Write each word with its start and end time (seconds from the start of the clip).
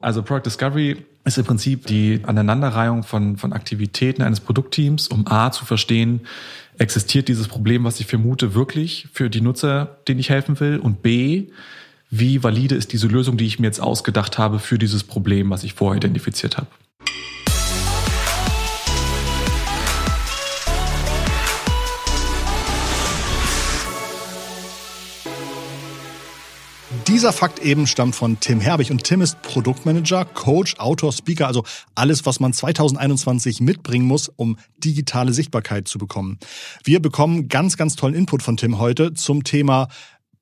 Also 0.00 0.22
Product 0.22 0.46
Discovery 0.46 1.04
ist 1.24 1.38
im 1.38 1.44
Prinzip 1.44 1.86
die 1.86 2.20
Aneinanderreihung 2.24 3.02
von, 3.02 3.36
von 3.36 3.52
Aktivitäten 3.52 4.22
eines 4.22 4.40
Produktteams, 4.40 5.08
um 5.08 5.26
A 5.26 5.50
zu 5.50 5.64
verstehen, 5.64 6.20
existiert 6.78 7.26
dieses 7.26 7.48
Problem, 7.48 7.84
was 7.84 7.98
ich 7.98 8.06
vermute, 8.06 8.54
wirklich 8.54 9.08
für 9.12 9.28
die 9.28 9.40
Nutzer, 9.40 9.98
denen 10.06 10.20
ich 10.20 10.30
helfen 10.30 10.60
will? 10.60 10.78
Und 10.78 11.02
B, 11.02 11.48
wie 12.10 12.42
valide 12.42 12.76
ist 12.76 12.92
diese 12.92 13.08
Lösung, 13.08 13.36
die 13.36 13.46
ich 13.46 13.58
mir 13.58 13.66
jetzt 13.66 13.80
ausgedacht 13.80 14.38
habe 14.38 14.60
für 14.60 14.78
dieses 14.78 15.02
Problem, 15.02 15.50
was 15.50 15.64
ich 15.64 15.74
vorher 15.74 15.96
identifiziert 15.96 16.56
habe? 16.56 16.68
Dieser 27.18 27.32
Fakt 27.32 27.58
eben 27.58 27.88
stammt 27.88 28.14
von 28.14 28.38
Tim 28.38 28.60
Herbig 28.60 28.92
und 28.92 29.02
Tim 29.02 29.22
ist 29.22 29.42
Produktmanager, 29.42 30.24
Coach, 30.24 30.76
Autor, 30.78 31.12
Speaker, 31.12 31.48
also 31.48 31.64
alles, 31.96 32.24
was 32.26 32.38
man 32.38 32.52
2021 32.52 33.60
mitbringen 33.60 34.06
muss, 34.06 34.28
um 34.28 34.56
digitale 34.76 35.32
Sichtbarkeit 35.32 35.88
zu 35.88 35.98
bekommen. 35.98 36.38
Wir 36.84 37.02
bekommen 37.02 37.48
ganz, 37.48 37.76
ganz 37.76 37.96
tollen 37.96 38.14
Input 38.14 38.44
von 38.44 38.56
Tim 38.56 38.78
heute 38.78 39.14
zum 39.14 39.42
Thema 39.42 39.88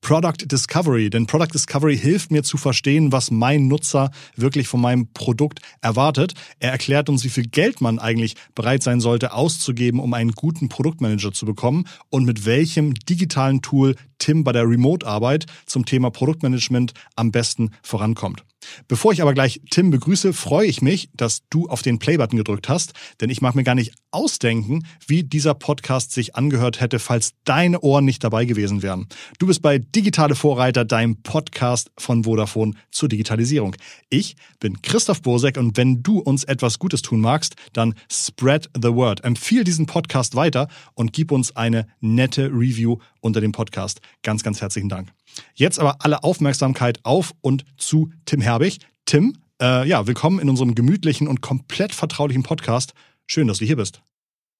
Product 0.02 0.46
Discovery. 0.52 1.10
Denn 1.10 1.26
Product 1.26 1.48
Discovery 1.52 1.96
hilft 1.96 2.30
mir 2.30 2.42
zu 2.42 2.58
verstehen, 2.58 3.10
was 3.10 3.30
mein 3.30 3.68
Nutzer 3.68 4.10
wirklich 4.36 4.68
von 4.68 4.80
meinem 4.80 5.12
Produkt 5.14 5.60
erwartet. 5.80 6.34
Er 6.60 6.72
erklärt 6.72 7.08
uns, 7.08 7.24
wie 7.24 7.30
viel 7.30 7.48
Geld 7.48 7.80
man 7.80 7.98
eigentlich 7.98 8.36
bereit 8.54 8.82
sein 8.82 9.00
sollte 9.00 9.32
auszugeben, 9.32 9.98
um 9.98 10.14
einen 10.14 10.32
guten 10.32 10.68
Produktmanager 10.68 11.32
zu 11.32 11.46
bekommen 11.46 11.86
und 12.10 12.24
mit 12.24 12.44
welchem 12.44 12.94
digitalen 12.94 13.62
Tool 13.62 13.96
Tim 14.18 14.44
bei 14.44 14.52
der 14.52 14.68
Remote-Arbeit 14.68 15.46
zum 15.66 15.84
Thema 15.84 16.10
Produktmanagement 16.10 16.92
am 17.14 17.32
besten 17.32 17.70
vorankommt. 17.82 18.44
Bevor 18.88 19.12
ich 19.12 19.22
aber 19.22 19.34
gleich 19.34 19.60
Tim 19.70 19.90
begrüße, 19.90 20.32
freue 20.32 20.66
ich 20.66 20.82
mich, 20.82 21.08
dass 21.14 21.42
du 21.50 21.68
auf 21.68 21.82
den 21.82 21.98
Play-Button 21.98 22.36
gedrückt 22.36 22.68
hast, 22.68 22.92
denn 23.20 23.30
ich 23.30 23.40
mag 23.40 23.54
mir 23.54 23.64
gar 23.64 23.74
nicht 23.74 23.94
ausdenken, 24.10 24.86
wie 25.06 25.22
dieser 25.22 25.54
Podcast 25.54 26.12
sich 26.12 26.36
angehört 26.36 26.80
hätte, 26.80 26.98
falls 26.98 27.32
deine 27.44 27.80
Ohren 27.80 28.04
nicht 28.04 28.24
dabei 28.24 28.44
gewesen 28.44 28.82
wären. 28.82 29.06
Du 29.38 29.46
bist 29.46 29.62
bei 29.62 29.78
Digitale 29.78 30.34
Vorreiter, 30.34 30.84
deinem 30.84 31.22
Podcast 31.22 31.90
von 31.98 32.24
Vodafone 32.24 32.72
zur 32.90 33.08
Digitalisierung. 33.08 33.76
Ich 34.08 34.36
bin 34.58 34.80
Christoph 34.82 35.22
Bosek 35.22 35.56
und 35.58 35.76
wenn 35.76 36.02
du 36.02 36.18
uns 36.18 36.44
etwas 36.44 36.78
Gutes 36.78 37.02
tun 37.02 37.20
magst, 37.20 37.56
dann 37.72 37.94
spread 38.10 38.70
the 38.74 38.92
word. 38.94 39.22
Empfiehl 39.24 39.64
diesen 39.64 39.86
Podcast 39.86 40.34
weiter 40.34 40.68
und 40.94 41.12
gib 41.12 41.30
uns 41.30 41.54
eine 41.56 41.86
nette 42.00 42.46
Review 42.46 42.98
unter 43.20 43.40
dem 43.40 43.52
Podcast. 43.52 44.00
Ganz, 44.22 44.42
ganz 44.42 44.60
herzlichen 44.60 44.88
Dank. 44.88 45.12
Jetzt 45.54 45.78
aber 45.78 45.96
alle 46.00 46.24
Aufmerksamkeit 46.24 47.00
auf 47.02 47.32
und 47.40 47.64
zu 47.76 48.10
Tim 48.24 48.40
Herbig. 48.40 48.78
Tim, 49.04 49.36
äh, 49.60 49.88
ja, 49.88 50.06
willkommen 50.06 50.38
in 50.38 50.48
unserem 50.48 50.74
gemütlichen 50.74 51.28
und 51.28 51.40
komplett 51.40 51.94
vertraulichen 51.94 52.42
Podcast. 52.42 52.92
Schön, 53.26 53.48
dass 53.48 53.58
du 53.58 53.64
hier 53.64 53.76
bist. 53.76 54.02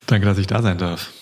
Danke, 0.07 0.27
dass 0.27 0.39
ich 0.39 0.47
da 0.47 0.63
sein 0.63 0.79
darf. 0.79 1.13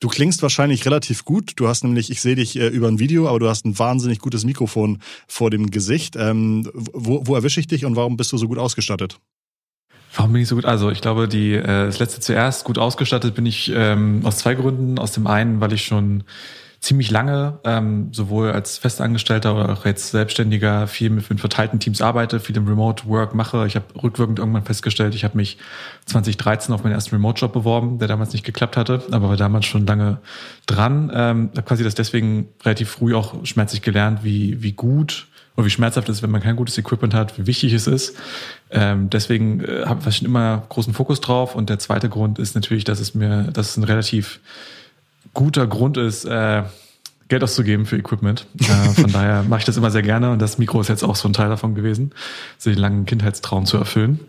Du 0.00 0.08
klingst 0.08 0.42
wahrscheinlich 0.42 0.84
relativ 0.84 1.24
gut. 1.24 1.52
Du 1.56 1.68
hast 1.68 1.84
nämlich, 1.84 2.10
ich 2.10 2.20
sehe 2.20 2.34
dich 2.34 2.56
äh, 2.56 2.68
über 2.68 2.88
ein 2.88 2.98
Video, 2.98 3.28
aber 3.28 3.38
du 3.38 3.48
hast 3.48 3.64
ein 3.64 3.78
wahnsinnig 3.78 4.18
gutes 4.18 4.44
Mikrofon 4.44 4.98
vor 5.26 5.50
dem 5.50 5.70
Gesicht. 5.70 6.16
Ähm, 6.16 6.68
wo, 6.74 7.26
wo 7.26 7.34
erwische 7.34 7.60
ich 7.60 7.68
dich 7.68 7.84
und 7.84 7.96
warum 7.96 8.16
bist 8.16 8.32
du 8.32 8.36
so 8.36 8.48
gut 8.48 8.58
ausgestattet? 8.58 9.18
Warum 10.14 10.32
bin 10.32 10.42
ich 10.42 10.48
so 10.48 10.56
gut? 10.56 10.64
Also 10.64 10.90
ich 10.90 11.00
glaube, 11.00 11.26
die 11.26 11.54
äh, 11.54 11.86
das 11.86 11.98
letzte 11.98 12.20
zuerst 12.20 12.64
gut 12.64 12.78
ausgestattet 12.78 13.34
bin 13.34 13.46
ich 13.46 13.72
ähm, 13.74 14.20
aus 14.24 14.38
zwei 14.38 14.54
Gründen. 14.54 14.98
Aus 14.98 15.12
dem 15.12 15.26
einen, 15.26 15.60
weil 15.60 15.72
ich 15.72 15.84
schon 15.84 16.24
ziemlich 16.84 17.10
lange, 17.10 17.60
ähm, 17.64 18.12
sowohl 18.12 18.52
als 18.52 18.76
Festangestellter 18.76 19.54
oder 19.54 19.72
auch 19.72 19.86
jetzt 19.86 20.10
Selbstständiger, 20.10 20.86
viel 20.86 21.08
mit, 21.08 21.30
mit 21.30 21.40
verteilten 21.40 21.80
Teams 21.80 22.02
arbeite, 22.02 22.40
viel 22.40 22.54
im 22.58 22.68
Remote 22.68 23.06
Work 23.06 23.34
mache. 23.34 23.66
Ich 23.66 23.74
habe 23.74 23.86
rückwirkend 24.02 24.38
irgendwann 24.38 24.64
festgestellt, 24.64 25.14
ich 25.14 25.24
habe 25.24 25.34
mich 25.38 25.56
2013 26.04 26.74
auf 26.74 26.84
meinen 26.84 26.92
ersten 26.92 27.14
Remote-Job 27.16 27.54
beworben, 27.54 27.98
der 27.98 28.06
damals 28.06 28.34
nicht 28.34 28.44
geklappt 28.44 28.76
hatte, 28.76 29.02
aber 29.12 29.30
war 29.30 29.38
damals 29.38 29.64
schon 29.64 29.86
lange 29.86 30.18
dran. 30.66 31.10
Ähm, 31.14 31.50
habe 31.56 31.62
quasi 31.62 31.84
das 31.84 31.94
deswegen 31.94 32.48
relativ 32.62 32.90
früh 32.90 33.14
auch 33.14 33.46
schmerzlich 33.46 33.80
gelernt, 33.80 34.22
wie, 34.22 34.62
wie 34.62 34.72
gut 34.72 35.28
oder 35.56 35.64
wie 35.64 35.70
schmerzhaft 35.70 36.10
es 36.10 36.18
ist, 36.18 36.22
wenn 36.22 36.30
man 36.30 36.42
kein 36.42 36.56
gutes 36.56 36.76
Equipment 36.76 37.14
hat, 37.14 37.38
wie 37.38 37.46
wichtig 37.46 37.72
es 37.72 37.86
ist. 37.86 38.14
Ähm, 38.70 39.08
deswegen 39.08 39.64
äh, 39.64 39.84
habe 39.86 40.06
ich 40.06 40.16
schon 40.16 40.26
immer 40.26 40.64
großen 40.68 40.92
Fokus 40.92 41.22
drauf. 41.22 41.54
Und 41.54 41.70
der 41.70 41.78
zweite 41.78 42.10
Grund 42.10 42.38
ist 42.38 42.54
natürlich, 42.54 42.84
dass 42.84 43.00
es 43.00 43.14
mir, 43.14 43.44
dass 43.44 43.70
es 43.70 43.76
ein 43.78 43.84
relativ 43.84 44.40
guter 45.32 45.66
Grund 45.66 45.96
ist, 45.96 46.24
äh, 46.24 46.64
Geld 47.28 47.42
auszugeben 47.42 47.86
für 47.86 47.96
Equipment. 47.96 48.46
Äh, 48.60 48.64
von 48.90 49.12
daher 49.12 49.42
mache 49.42 49.60
ich 49.60 49.64
das 49.64 49.76
immer 49.76 49.90
sehr 49.90 50.02
gerne 50.02 50.30
und 50.30 50.40
das 50.40 50.58
Mikro 50.58 50.80
ist 50.80 50.88
jetzt 50.88 51.02
auch 51.02 51.16
so 51.16 51.28
ein 51.28 51.32
Teil 51.32 51.48
davon 51.48 51.74
gewesen, 51.74 52.12
so 52.58 52.70
den 52.70 52.78
langen 52.78 53.06
Kindheitstraum 53.06 53.66
zu 53.66 53.76
erfüllen. 53.76 54.20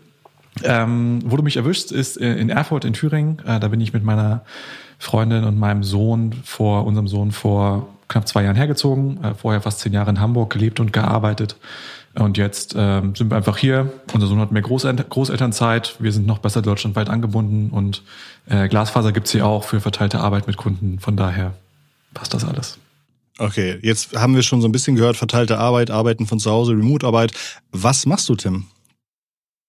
Ähm, 0.64 1.20
wo 1.24 1.36
du 1.36 1.42
mich 1.42 1.56
erwischst, 1.56 1.92
ist 1.92 2.20
äh, 2.20 2.34
in 2.36 2.48
Erfurt 2.48 2.84
in 2.84 2.94
Thüringen. 2.94 3.40
Äh, 3.46 3.60
da 3.60 3.68
bin 3.68 3.80
ich 3.80 3.92
mit 3.92 4.04
meiner 4.04 4.42
Freundin 4.98 5.44
und 5.44 5.58
meinem 5.58 5.82
Sohn 5.82 6.32
vor 6.44 6.86
unserem 6.86 7.08
Sohn 7.08 7.32
vor 7.32 7.88
knapp 8.08 8.26
zwei 8.26 8.44
Jahren 8.44 8.56
hergezogen. 8.56 9.22
Äh, 9.22 9.34
vorher 9.34 9.60
fast 9.60 9.80
zehn 9.80 9.92
Jahre 9.92 10.10
in 10.10 10.20
Hamburg 10.20 10.50
gelebt 10.50 10.80
und 10.80 10.92
gearbeitet. 10.92 11.56
Und 12.14 12.38
jetzt 12.38 12.74
ähm, 12.78 13.14
sind 13.14 13.30
wir 13.30 13.36
einfach 13.36 13.58
hier. 13.58 13.92
Unser 14.14 14.26
Sohn 14.26 14.40
hat 14.40 14.50
mehr 14.50 14.62
Großel 14.62 14.94
Großelternzeit. 14.94 15.96
Wir 15.98 16.12
sind 16.12 16.26
noch 16.26 16.38
besser 16.38 16.62
deutschlandweit 16.62 17.10
angebunden 17.10 17.68
und 17.70 18.02
äh, 18.48 18.68
Glasfaser 18.68 19.12
gibt's 19.12 19.32
hier 19.32 19.46
auch 19.46 19.64
für 19.64 19.80
verteilte 19.80 20.20
Arbeit 20.20 20.46
mit 20.46 20.56
Kunden. 20.56 20.98
Von 20.98 21.18
daher 21.18 21.52
passt 22.14 22.32
das 22.32 22.44
alles. 22.46 22.78
Okay, 23.38 23.78
jetzt 23.82 24.16
haben 24.16 24.34
wir 24.34 24.42
schon 24.42 24.62
so 24.62 24.68
ein 24.68 24.72
bisschen 24.72 24.96
gehört, 24.96 25.16
verteilte 25.16 25.58
Arbeit, 25.58 25.90
Arbeiten 25.90 26.26
von 26.26 26.38
zu 26.38 26.50
Hause, 26.50 26.72
Remote-Arbeit. 26.72 27.32
Was 27.70 28.06
machst 28.06 28.28
du, 28.28 28.34
Tim? 28.34 28.66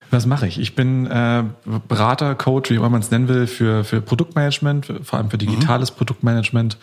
Was 0.09 0.25
mache 0.25 0.47
ich? 0.47 0.57
Ich 0.57 0.73
bin 0.73 1.05
äh, 1.05 1.43
Berater, 1.89 2.33
Coach, 2.35 2.69
wie 2.69 2.75
immer 2.75 2.89
man 2.89 3.01
es 3.01 3.11
nennen 3.11 3.27
will, 3.27 3.45
für, 3.45 3.83
für 3.83 3.99
Produktmanagement, 3.99 4.93
vor 5.03 5.19
allem 5.19 5.29
für 5.29 5.37
digitales 5.37 5.91
mhm. 5.91 5.95
Produktmanagement. 5.97 6.77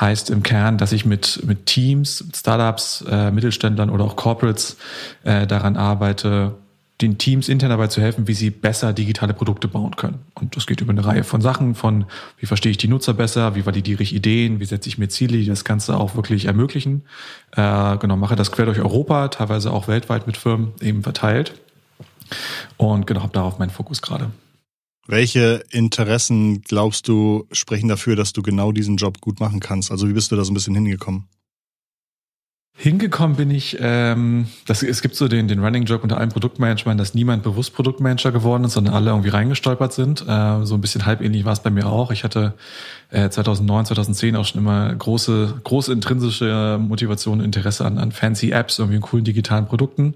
Heißt 0.00 0.30
im 0.30 0.42
Kern, 0.42 0.76
dass 0.76 0.90
ich 0.90 1.04
mit, 1.04 1.40
mit 1.46 1.66
Teams, 1.66 2.24
Startups, 2.34 3.04
äh, 3.08 3.30
Mittelständlern 3.30 3.90
oder 3.90 4.04
auch 4.04 4.16
Corporates 4.16 4.76
äh, 5.22 5.46
daran 5.46 5.76
arbeite, 5.76 6.56
den 7.00 7.18
Teams 7.18 7.48
intern 7.48 7.70
dabei 7.70 7.88
zu 7.88 8.00
helfen, 8.00 8.28
wie 8.28 8.34
sie 8.34 8.50
besser 8.50 8.92
digitale 8.92 9.34
Produkte 9.34 9.66
bauen 9.66 9.96
können. 9.96 10.20
Und 10.34 10.56
das 10.56 10.66
geht 10.66 10.80
über 10.80 10.92
eine 10.92 11.04
Reihe 11.04 11.24
von 11.24 11.40
Sachen, 11.40 11.74
von 11.74 12.04
wie 12.38 12.46
verstehe 12.46 12.70
ich 12.70 12.78
die 12.78 12.86
Nutzer 12.86 13.14
besser, 13.14 13.56
wie 13.56 13.66
validiere 13.66 14.02
ich 14.02 14.14
Ideen, 14.14 14.60
wie 14.60 14.64
setze 14.64 14.88
ich 14.88 14.96
mir 14.96 15.08
Ziele, 15.08 15.38
die 15.38 15.46
das 15.46 15.64
Ganze 15.64 15.96
auch 15.96 16.14
wirklich 16.14 16.44
ermöglichen. 16.44 17.02
Äh, 17.52 17.96
genau, 17.98 18.16
mache 18.16 18.36
das 18.36 18.52
quer 18.52 18.66
durch 18.66 18.78
Europa, 18.78 19.28
teilweise 19.28 19.72
auch 19.72 19.88
weltweit 19.88 20.26
mit 20.26 20.36
Firmen 20.36 20.72
eben 20.80 21.02
verteilt. 21.02 21.54
Und 22.76 23.06
genau, 23.06 23.22
habe 23.22 23.32
darauf 23.32 23.58
meinen 23.58 23.70
Fokus 23.70 24.00
gerade. 24.00 24.30
Welche 25.06 25.64
Interessen 25.70 26.62
glaubst 26.62 27.08
du 27.08 27.46
sprechen 27.52 27.88
dafür, 27.88 28.16
dass 28.16 28.32
du 28.32 28.40
genau 28.40 28.72
diesen 28.72 28.96
Job 28.96 29.20
gut 29.20 29.40
machen 29.40 29.60
kannst? 29.60 29.90
Also 29.90 30.08
wie 30.08 30.14
bist 30.14 30.32
du 30.32 30.36
da 30.36 30.44
so 30.44 30.52
ein 30.52 30.54
bisschen 30.54 30.74
hingekommen? 30.74 31.26
Hingekommen 32.76 33.36
bin 33.36 33.52
ich, 33.52 33.78
ähm, 33.80 34.48
das, 34.66 34.82
es 34.82 35.00
gibt 35.00 35.14
so 35.14 35.28
den, 35.28 35.46
den 35.46 35.62
Running 35.62 35.84
Joke 35.84 36.02
unter 36.02 36.18
allen 36.18 36.30
Produktmanagern, 36.30 36.98
dass 36.98 37.14
niemand 37.14 37.44
bewusst 37.44 37.72
Produktmanager 37.72 38.32
geworden 38.32 38.64
ist, 38.64 38.72
sondern 38.72 38.94
alle 38.94 39.10
irgendwie 39.10 39.28
reingestolpert 39.28 39.92
sind. 39.92 40.22
Äh, 40.26 40.64
so 40.64 40.74
ein 40.74 40.80
bisschen 40.80 41.06
halbähnlich 41.06 41.44
war 41.44 41.52
es 41.52 41.60
bei 41.60 41.70
mir 41.70 41.86
auch. 41.86 42.10
Ich 42.10 42.24
hatte 42.24 42.54
äh, 43.10 43.30
2009, 43.30 43.86
2010 43.86 44.34
auch 44.34 44.44
schon 44.44 44.60
immer 44.60 44.92
große, 44.92 45.60
große 45.62 45.92
intrinsische 45.92 46.78
Motivation, 46.80 47.40
Interesse 47.40 47.84
an, 47.84 47.96
an 47.96 48.10
fancy 48.10 48.50
Apps, 48.50 48.80
irgendwie 48.80 48.98
coolen 48.98 49.24
digitalen 49.24 49.66
Produkten. 49.66 50.14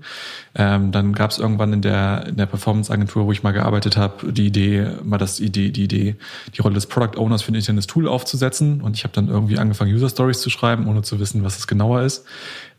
Ähm, 0.56 0.90
dann 0.90 1.12
gab 1.12 1.30
es 1.30 1.38
irgendwann 1.38 1.72
in 1.72 1.80
der, 1.80 2.26
in 2.26 2.36
der 2.36 2.46
Performance-Agentur, 2.46 3.26
wo 3.26 3.30
ich 3.30 3.44
mal 3.44 3.52
gearbeitet 3.52 3.96
habe, 3.96 4.32
die 4.32 4.46
Idee, 4.46 4.88
mal 5.04 5.18
das 5.18 5.38
Idee, 5.38 5.70
die 5.70 5.84
Idee, 5.84 6.16
die 6.56 6.60
Rolle 6.60 6.74
des 6.74 6.86
Product 6.86 7.18
Owners 7.18 7.42
für 7.42 7.52
ein 7.52 7.54
internes 7.54 7.86
Tool 7.86 8.08
aufzusetzen. 8.08 8.80
Und 8.80 8.96
ich 8.96 9.04
habe 9.04 9.14
dann 9.14 9.28
irgendwie 9.28 9.58
angefangen, 9.58 9.94
User 9.94 10.08
Stories 10.08 10.40
zu 10.40 10.50
schreiben, 10.50 10.88
ohne 10.88 11.02
zu 11.02 11.20
wissen, 11.20 11.44
was 11.44 11.56
es 11.56 11.68
genauer 11.68 12.02
ist. 12.02 12.24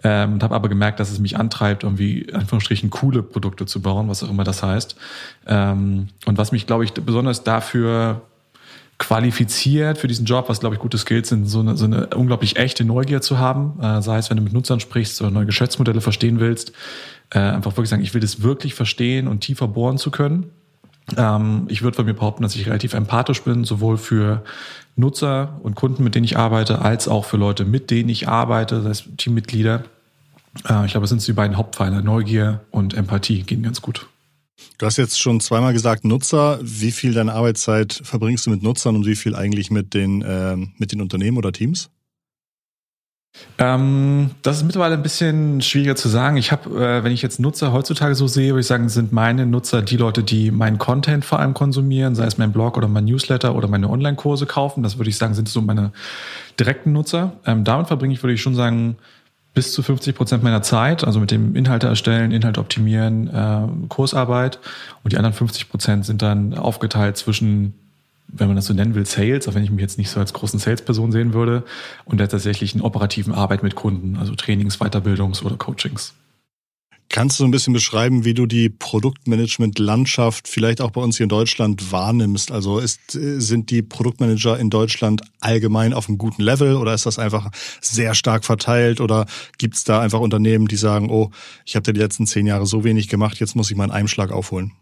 Ähm, 0.03 0.34
und 0.34 0.44
habe 0.44 0.56
aber 0.56 0.69
gemerkt, 0.69 1.00
dass 1.00 1.12
es 1.12 1.19
mich 1.19 1.38
antreibt, 1.38 1.84
irgendwie 1.84 2.31
Anführungsstrichen 2.34 2.90
coole 2.90 3.22
Produkte 3.22 3.66
zu 3.66 3.81
bauen, 3.81 4.07
was 4.07 4.24
auch 4.24 4.30
immer 4.30 4.44
das 4.44 4.63
heißt. 4.63 4.95
Ähm, 5.48 6.07
und 6.25 6.38
was 6.38 6.51
mich, 6.51 6.68
glaube 6.68 6.83
ich, 6.86 6.94
besonders 6.94 7.44
dafür 7.44 8.21
qualifiziert 9.00 9.98
für 9.98 10.07
diesen 10.07 10.25
Job, 10.25 10.50
was 10.50 10.60
glaube 10.60 10.75
ich 10.75 10.81
gute 10.81 10.98
Skills 10.98 11.30
sind, 11.30 11.45
so 11.45 11.62
eine, 11.62 11.77
so 11.77 11.86
eine 11.86 12.07
unglaublich 12.07 12.57
echte 12.57 12.83
Neugier 12.83 13.21
zu 13.21 13.39
haben, 13.39 13.80
äh, 13.81 14.01
sei 14.01 14.18
es, 14.18 14.30
wenn 14.30 14.38
du 14.38 14.44
mit 14.44 14.54
Nutzern 14.54 14.81
sprichst 14.81 15.21
oder 15.21 15.31
neue 15.31 15.45
Geschäftsmodelle 15.45 16.01
verstehen 16.01 16.39
willst, 16.42 16.74
äh, 17.31 17.39
einfach 17.39 17.72
wirklich 17.72 17.89
sagen, 17.89 18.04
ich 18.04 18.13
will 18.13 18.22
das 18.22 18.44
wirklich 18.44 18.74
verstehen 18.74 19.27
und 19.27 19.39
tiefer 19.39 19.68
bohren 19.68 19.98
zu 19.98 20.12
können. 20.12 20.51
Ähm, 21.18 21.65
ich 21.69 21.81
würde 21.81 21.95
von 21.95 22.06
mir 22.06 22.13
behaupten, 22.13 22.44
dass 22.44 22.56
ich 22.56 22.68
relativ 22.68 22.94
empathisch 22.94 23.42
bin, 23.42 23.63
sowohl 23.63 23.98
für 23.98 24.44
Nutzer 25.00 25.60
und 25.63 25.75
Kunden, 25.75 26.04
mit 26.04 26.16
denen 26.16 26.25
ich 26.25 26.38
arbeite, 26.38 26.81
als 26.81 27.07
auch 27.07 27.25
für 27.25 27.38
Leute, 27.38 27.66
mit 27.66 27.90
denen 27.92 28.10
ich 28.10 28.28
arbeite, 28.28 28.81
das 28.81 28.86
heißt 28.86 29.18
Teammitglieder. 29.18 29.84
Äh, 30.68 30.86
ich 30.86 30.92
glaube, 30.92 31.04
das 31.04 31.10
sind 31.10 31.25
die 31.25 31.34
beiden 31.34 31.57
Hauptpfeiler, 31.57 32.01
Neugier 32.01 32.62
und 32.72 32.94
Empathie, 32.94 33.44
gehen 33.44 33.63
ganz 33.63 33.81
gut. 33.81 34.07
Du 34.78 34.86
hast 34.86 34.98
jetzt 34.98 35.19
schon 35.19 35.40
zweimal 35.40 35.74
gesagt 35.74 36.04
Nutzer. 36.04 36.60
Wie 36.62 36.92
viel 36.92 37.13
deiner 37.13 37.34
Arbeitszeit 37.34 38.01
verbringst 38.04 38.46
du 38.46 38.50
mit 38.50 38.62
Nutzern 38.62 38.96
und 38.96 39.06
wie 39.06 39.16
viel 39.16 39.36
eigentlich 39.36 39.72
mit 39.72 39.94
den, 39.94 40.22
äh, 40.22 40.57
mit 40.78 40.92
den 40.92 41.01
Unternehmen 41.01 41.38
oder 41.38 41.51
Teams? 41.51 41.90
Ähm, 43.57 44.31
das 44.41 44.57
ist 44.57 44.63
mittlerweile 44.63 44.95
ein 44.95 45.03
bisschen 45.03 45.61
schwieriger 45.61 45.95
zu 45.95 46.07
sagen. 46.07 46.37
Ich 46.37 46.51
habe, 46.51 46.69
äh, 46.69 47.03
wenn 47.03 47.11
ich 47.11 47.21
jetzt 47.21 47.39
Nutzer 47.39 47.73
heutzutage 47.73 48.15
so 48.15 48.27
sehe, 48.27 48.51
würde 48.51 48.61
ich 48.61 48.67
sagen, 48.67 48.89
sind 48.89 49.11
meine 49.11 49.45
Nutzer 49.45 49.81
die 49.81 49.97
Leute, 49.97 50.23
die 50.23 50.51
meinen 50.51 50.77
Content 50.77 51.25
vor 51.25 51.39
allem 51.39 51.53
konsumieren, 51.53 52.15
sei 52.15 52.25
es 52.25 52.37
mein 52.37 52.51
Blog 52.51 52.77
oder 52.77 52.87
mein 52.87 53.05
Newsletter 53.05 53.55
oder 53.55 53.67
meine 53.67 53.89
Online-Kurse 53.89 54.45
kaufen. 54.45 54.81
Das 54.81 54.97
würde 54.97 55.09
ich 55.09 55.17
sagen, 55.17 55.33
sind 55.33 55.49
so 55.49 55.61
meine 55.61 55.91
direkten 56.59 56.93
Nutzer. 56.93 57.33
Ähm, 57.45 57.63
damit 57.63 57.87
verbringe 57.87 58.13
ich, 58.13 58.23
würde 58.23 58.33
ich 58.33 58.41
schon 58.41 58.55
sagen, 58.55 58.97
bis 59.53 59.73
zu 59.73 59.83
50 59.83 60.15
Prozent 60.15 60.43
meiner 60.43 60.61
Zeit, 60.61 61.03
also 61.03 61.19
mit 61.19 61.31
dem 61.31 61.55
Inhalte 61.55 61.87
erstellen, 61.87 62.31
Inhalt 62.31 62.57
optimieren, 62.57 63.27
äh, 63.27 63.87
Kursarbeit. 63.89 64.59
Und 65.03 65.11
die 65.11 65.17
anderen 65.17 65.33
50 65.33 65.69
Prozent 65.69 66.05
sind 66.05 66.21
dann 66.21 66.53
aufgeteilt 66.57 67.17
zwischen 67.17 67.73
wenn 68.31 68.47
man 68.47 68.55
das 68.55 68.65
so 68.65 68.73
nennen 68.73 68.95
will, 68.95 69.05
Sales, 69.05 69.47
auch 69.47 69.55
wenn 69.55 69.63
ich 69.63 69.71
mich 69.71 69.81
jetzt 69.81 69.97
nicht 69.97 70.09
so 70.09 70.19
als 70.19 70.33
großen 70.33 70.59
Salesperson 70.59 71.11
sehen 71.11 71.33
würde, 71.33 71.63
und 72.05 72.19
der 72.19 72.29
tatsächlichen 72.29 72.81
operativen 72.81 73.33
Arbeit 73.33 73.63
mit 73.63 73.75
Kunden, 73.75 74.17
also 74.17 74.35
Trainings, 74.35 74.79
Weiterbildungs- 74.79 75.43
oder 75.43 75.57
Coachings. 75.57 76.13
Kannst 77.11 77.39
du 77.39 77.43
so 77.43 77.47
ein 77.47 77.51
bisschen 77.51 77.73
beschreiben, 77.73 78.23
wie 78.23 78.35
du 78.35 78.45
die 78.45 78.69
Produktmanagement-Landschaft 78.69 80.47
vielleicht 80.47 80.79
auch 80.79 80.91
bei 80.91 81.01
uns 81.01 81.17
hier 81.17 81.23
in 81.23 81.29
Deutschland 81.29 81.91
wahrnimmst? 81.91 82.51
Also 82.51 82.77
ist, 82.77 82.99
sind 83.09 83.71
die 83.71 83.81
Produktmanager 83.81 84.59
in 84.59 84.69
Deutschland 84.69 85.23
allgemein 85.39 85.93
auf 85.93 86.07
einem 86.07 86.19
guten 86.19 86.43
Level 86.43 86.75
oder 86.75 86.93
ist 86.93 87.07
das 87.07 87.17
einfach 87.17 87.49
sehr 87.81 88.13
stark 88.13 88.45
verteilt 88.45 89.01
oder 89.01 89.25
gibt 89.57 89.73
es 89.73 89.83
da 89.85 90.01
einfach 90.01 90.19
Unternehmen, 90.19 90.67
die 90.67 90.75
sagen, 90.75 91.09
oh, 91.09 91.31
ich 91.65 91.75
habe 91.75 91.91
die 91.91 91.99
letzten 91.99 92.27
zehn 92.27 92.45
Jahre 92.45 92.67
so 92.67 92.83
wenig 92.83 93.07
gemacht, 93.07 93.39
jetzt 93.39 93.55
muss 93.55 93.71
ich 93.71 93.75
mal 93.75 93.85
einen 93.85 93.91
Einschlag 93.91 94.31
aufholen? 94.31 94.73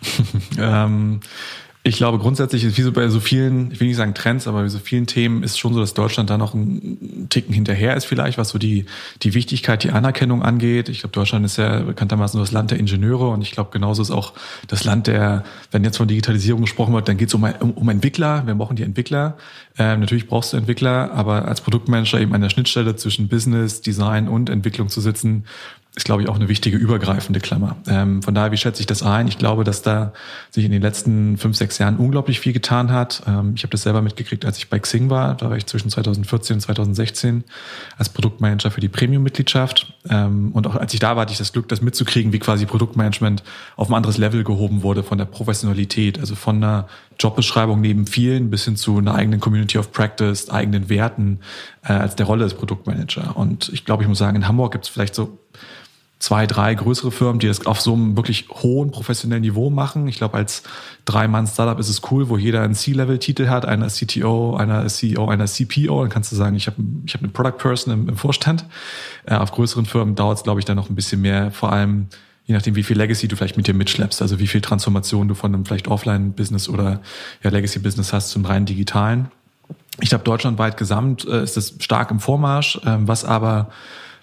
ähm, 0.58 1.18
ich 1.84 1.96
glaube 1.96 2.18
grundsätzlich 2.18 2.64
ist 2.64 2.76
wie 2.76 2.82
so 2.82 2.92
bei 2.92 3.08
so 3.08 3.20
vielen, 3.20 3.70
ich 3.70 3.80
will 3.80 3.88
nicht 3.88 3.96
sagen 3.96 4.12
Trends, 4.12 4.46
aber 4.46 4.62
bei 4.62 4.68
so 4.68 4.78
vielen 4.78 5.06
Themen 5.06 5.42
ist 5.42 5.58
schon 5.58 5.72
so, 5.72 5.80
dass 5.80 5.94
Deutschland 5.94 6.28
da 6.28 6.36
noch 6.36 6.52
ein 6.52 7.28
Ticken 7.30 7.54
hinterher 7.54 7.96
ist 7.96 8.04
vielleicht, 8.04 8.36
was 8.36 8.50
so 8.50 8.58
die, 8.58 8.84
die 9.22 9.34
Wichtigkeit, 9.34 9.84
die 9.84 9.90
Anerkennung 9.90 10.42
angeht. 10.42 10.88
Ich 10.88 11.00
glaube, 11.00 11.12
Deutschland 11.12 11.46
ist 11.46 11.56
ja 11.56 11.80
bekanntermaßen 11.80 12.38
das 12.38 12.52
Land 12.52 12.72
der 12.72 12.78
Ingenieure 12.78 13.28
und 13.28 13.42
ich 13.42 13.52
glaube, 13.52 13.70
genauso 13.70 14.02
ist 14.02 14.10
auch 14.10 14.34
das 14.66 14.84
Land 14.84 15.06
der, 15.06 15.44
wenn 15.70 15.84
jetzt 15.84 15.96
von 15.96 16.08
Digitalisierung 16.08 16.62
gesprochen 16.62 16.92
wird, 16.94 17.08
dann 17.08 17.16
geht 17.16 17.28
es 17.28 17.34
um, 17.34 17.44
um, 17.44 17.70
um 17.70 17.88
Entwickler. 17.88 18.46
Wir 18.46 18.54
brauchen 18.54 18.76
die 18.76 18.82
Entwickler. 18.82 19.36
Ähm, 19.78 20.00
natürlich 20.00 20.26
brauchst 20.26 20.52
du 20.52 20.56
Entwickler, 20.56 21.12
aber 21.12 21.46
als 21.46 21.60
Produktmanager 21.60 22.20
eben 22.20 22.34
an 22.34 22.40
der 22.40 22.50
Schnittstelle 22.50 22.96
zwischen 22.96 23.28
Business, 23.28 23.80
Design 23.80 24.28
und 24.28 24.50
Entwicklung 24.50 24.88
zu 24.88 25.00
sitzen, 25.00 25.44
ist, 25.96 26.04
glaube 26.04 26.22
ich, 26.22 26.28
auch 26.28 26.36
eine 26.36 26.48
wichtige 26.48 26.76
übergreifende 26.76 27.40
Klammer. 27.40 27.76
Ähm, 27.88 28.22
von 28.22 28.34
daher, 28.34 28.52
wie 28.52 28.56
schätze 28.56 28.80
ich 28.80 28.86
das 28.86 29.02
ein? 29.02 29.26
Ich 29.26 29.36
glaube, 29.36 29.64
dass 29.64 29.82
da 29.82 30.12
sich 30.50 30.64
in 30.64 30.70
den 30.70 30.80
letzten 30.80 31.36
fünf, 31.38 31.56
sechs 31.56 31.78
Jahren 31.78 31.96
unglaublich 31.96 32.38
viel 32.38 32.52
getan 32.52 32.92
hat. 32.92 33.22
Ähm, 33.26 33.54
ich 33.56 33.64
habe 33.64 33.72
das 33.72 33.82
selber 33.82 34.00
mitgekriegt, 34.00 34.44
als 34.44 34.58
ich 34.58 34.70
bei 34.70 34.78
Xing 34.78 35.10
war. 35.10 35.34
Da 35.34 35.50
war 35.50 35.56
ich 35.56 35.66
zwischen 35.66 35.90
2014 35.90 36.54
und 36.54 36.60
2016 36.60 37.44
als 37.96 38.10
Produktmanager 38.10 38.70
für 38.70 38.80
die 38.80 38.88
Premium-Mitgliedschaft. 38.88 39.94
Ähm, 40.08 40.52
und 40.52 40.66
auch 40.68 40.76
als 40.76 40.94
ich 40.94 41.00
da 41.00 41.16
war, 41.16 41.22
hatte 41.22 41.32
ich 41.32 41.38
das 41.38 41.52
Glück, 41.52 41.68
das 41.68 41.82
mitzukriegen, 41.82 42.32
wie 42.32 42.38
quasi 42.38 42.66
Produktmanagement 42.66 43.42
auf 43.76 43.88
ein 43.88 43.94
anderes 43.94 44.18
Level 44.18 44.44
gehoben 44.44 44.82
wurde 44.82 45.02
von 45.02 45.18
der 45.18 45.24
Professionalität, 45.24 46.20
also 46.20 46.36
von 46.36 46.56
einer 46.56 46.86
Jobbeschreibung 47.18 47.80
neben 47.80 48.06
vielen 48.06 48.50
bis 48.50 48.64
hin 48.64 48.76
zu 48.76 48.98
einer 48.98 49.14
eigenen 49.14 49.40
Community 49.40 49.78
of 49.78 49.92
Practice, 49.92 50.50
eigenen 50.50 50.88
Werten 50.88 51.40
äh, 51.82 51.92
als 51.92 52.16
der 52.16 52.26
Rolle 52.26 52.44
des 52.44 52.54
Produktmanager. 52.54 53.36
Und 53.36 53.70
ich 53.72 53.84
glaube, 53.84 54.02
ich 54.02 54.08
muss 54.08 54.18
sagen, 54.18 54.36
in 54.36 54.46
Hamburg 54.46 54.72
gibt 54.72 54.84
es 54.84 54.88
vielleicht 54.90 55.14
so 55.14 55.38
zwei, 56.18 56.46
drei 56.46 56.74
größere 56.74 57.12
Firmen, 57.12 57.38
die 57.38 57.46
das 57.46 57.66
auf 57.66 57.80
so 57.80 57.94
einem 57.94 58.16
wirklich 58.16 58.48
hohen 58.50 58.90
professionellen 58.90 59.42
Niveau 59.42 59.70
machen. 59.70 60.08
Ich 60.08 60.16
glaube, 60.16 60.36
als 60.36 60.62
Drei-Mann-Startup 61.04 61.78
ist 61.78 61.88
es 61.88 62.02
cool, 62.10 62.28
wo 62.28 62.36
jeder 62.36 62.62
einen 62.62 62.74
C-Level-Titel 62.74 63.48
hat, 63.48 63.64
einer 63.64 63.86
CTO, 63.88 64.56
einer 64.56 64.86
CEO, 64.86 65.28
einer 65.28 65.46
CPO. 65.46 66.02
Dann 66.02 66.10
kannst 66.10 66.32
du 66.32 66.36
sagen, 66.36 66.56
ich 66.56 66.66
habe 66.66 66.76
ich 67.06 67.14
hab 67.14 67.22
eine 67.22 67.30
Product 67.30 67.58
Person 67.58 67.94
im, 67.94 68.08
im 68.08 68.16
Vorstand. 68.16 68.64
Äh, 69.26 69.36
auf 69.36 69.52
größeren 69.52 69.86
Firmen 69.86 70.14
dauert 70.16 70.38
es, 70.38 70.44
glaube 70.44 70.60
ich, 70.60 70.64
dann 70.64 70.76
noch 70.76 70.90
ein 70.90 70.96
bisschen 70.96 71.20
mehr, 71.20 71.50
vor 71.52 71.72
allem 71.72 72.08
je 72.48 72.54
nachdem, 72.54 72.74
wie 72.76 72.82
viel 72.82 72.96
Legacy 72.96 73.28
du 73.28 73.36
vielleicht 73.36 73.58
mit 73.58 73.66
dir 73.66 73.74
mitschleppst, 73.74 74.22
also 74.22 74.38
wie 74.38 74.46
viel 74.46 74.62
Transformation 74.62 75.28
du 75.28 75.34
von 75.34 75.54
einem 75.54 75.66
vielleicht 75.66 75.86
Offline-Business 75.86 76.70
oder 76.70 77.00
ja, 77.44 77.50
Legacy-Business 77.50 78.14
hast 78.14 78.30
zum 78.30 78.46
rein 78.46 78.64
digitalen. 78.64 79.30
Ich 80.00 80.08
glaube, 80.08 80.24
deutschlandweit 80.24 80.78
gesamt 80.78 81.26
äh, 81.26 81.42
ist 81.42 81.58
das 81.58 81.74
stark 81.78 82.10
im 82.10 82.20
Vormarsch, 82.20 82.76
äh, 82.76 82.96
was 83.00 83.26
aber 83.26 83.68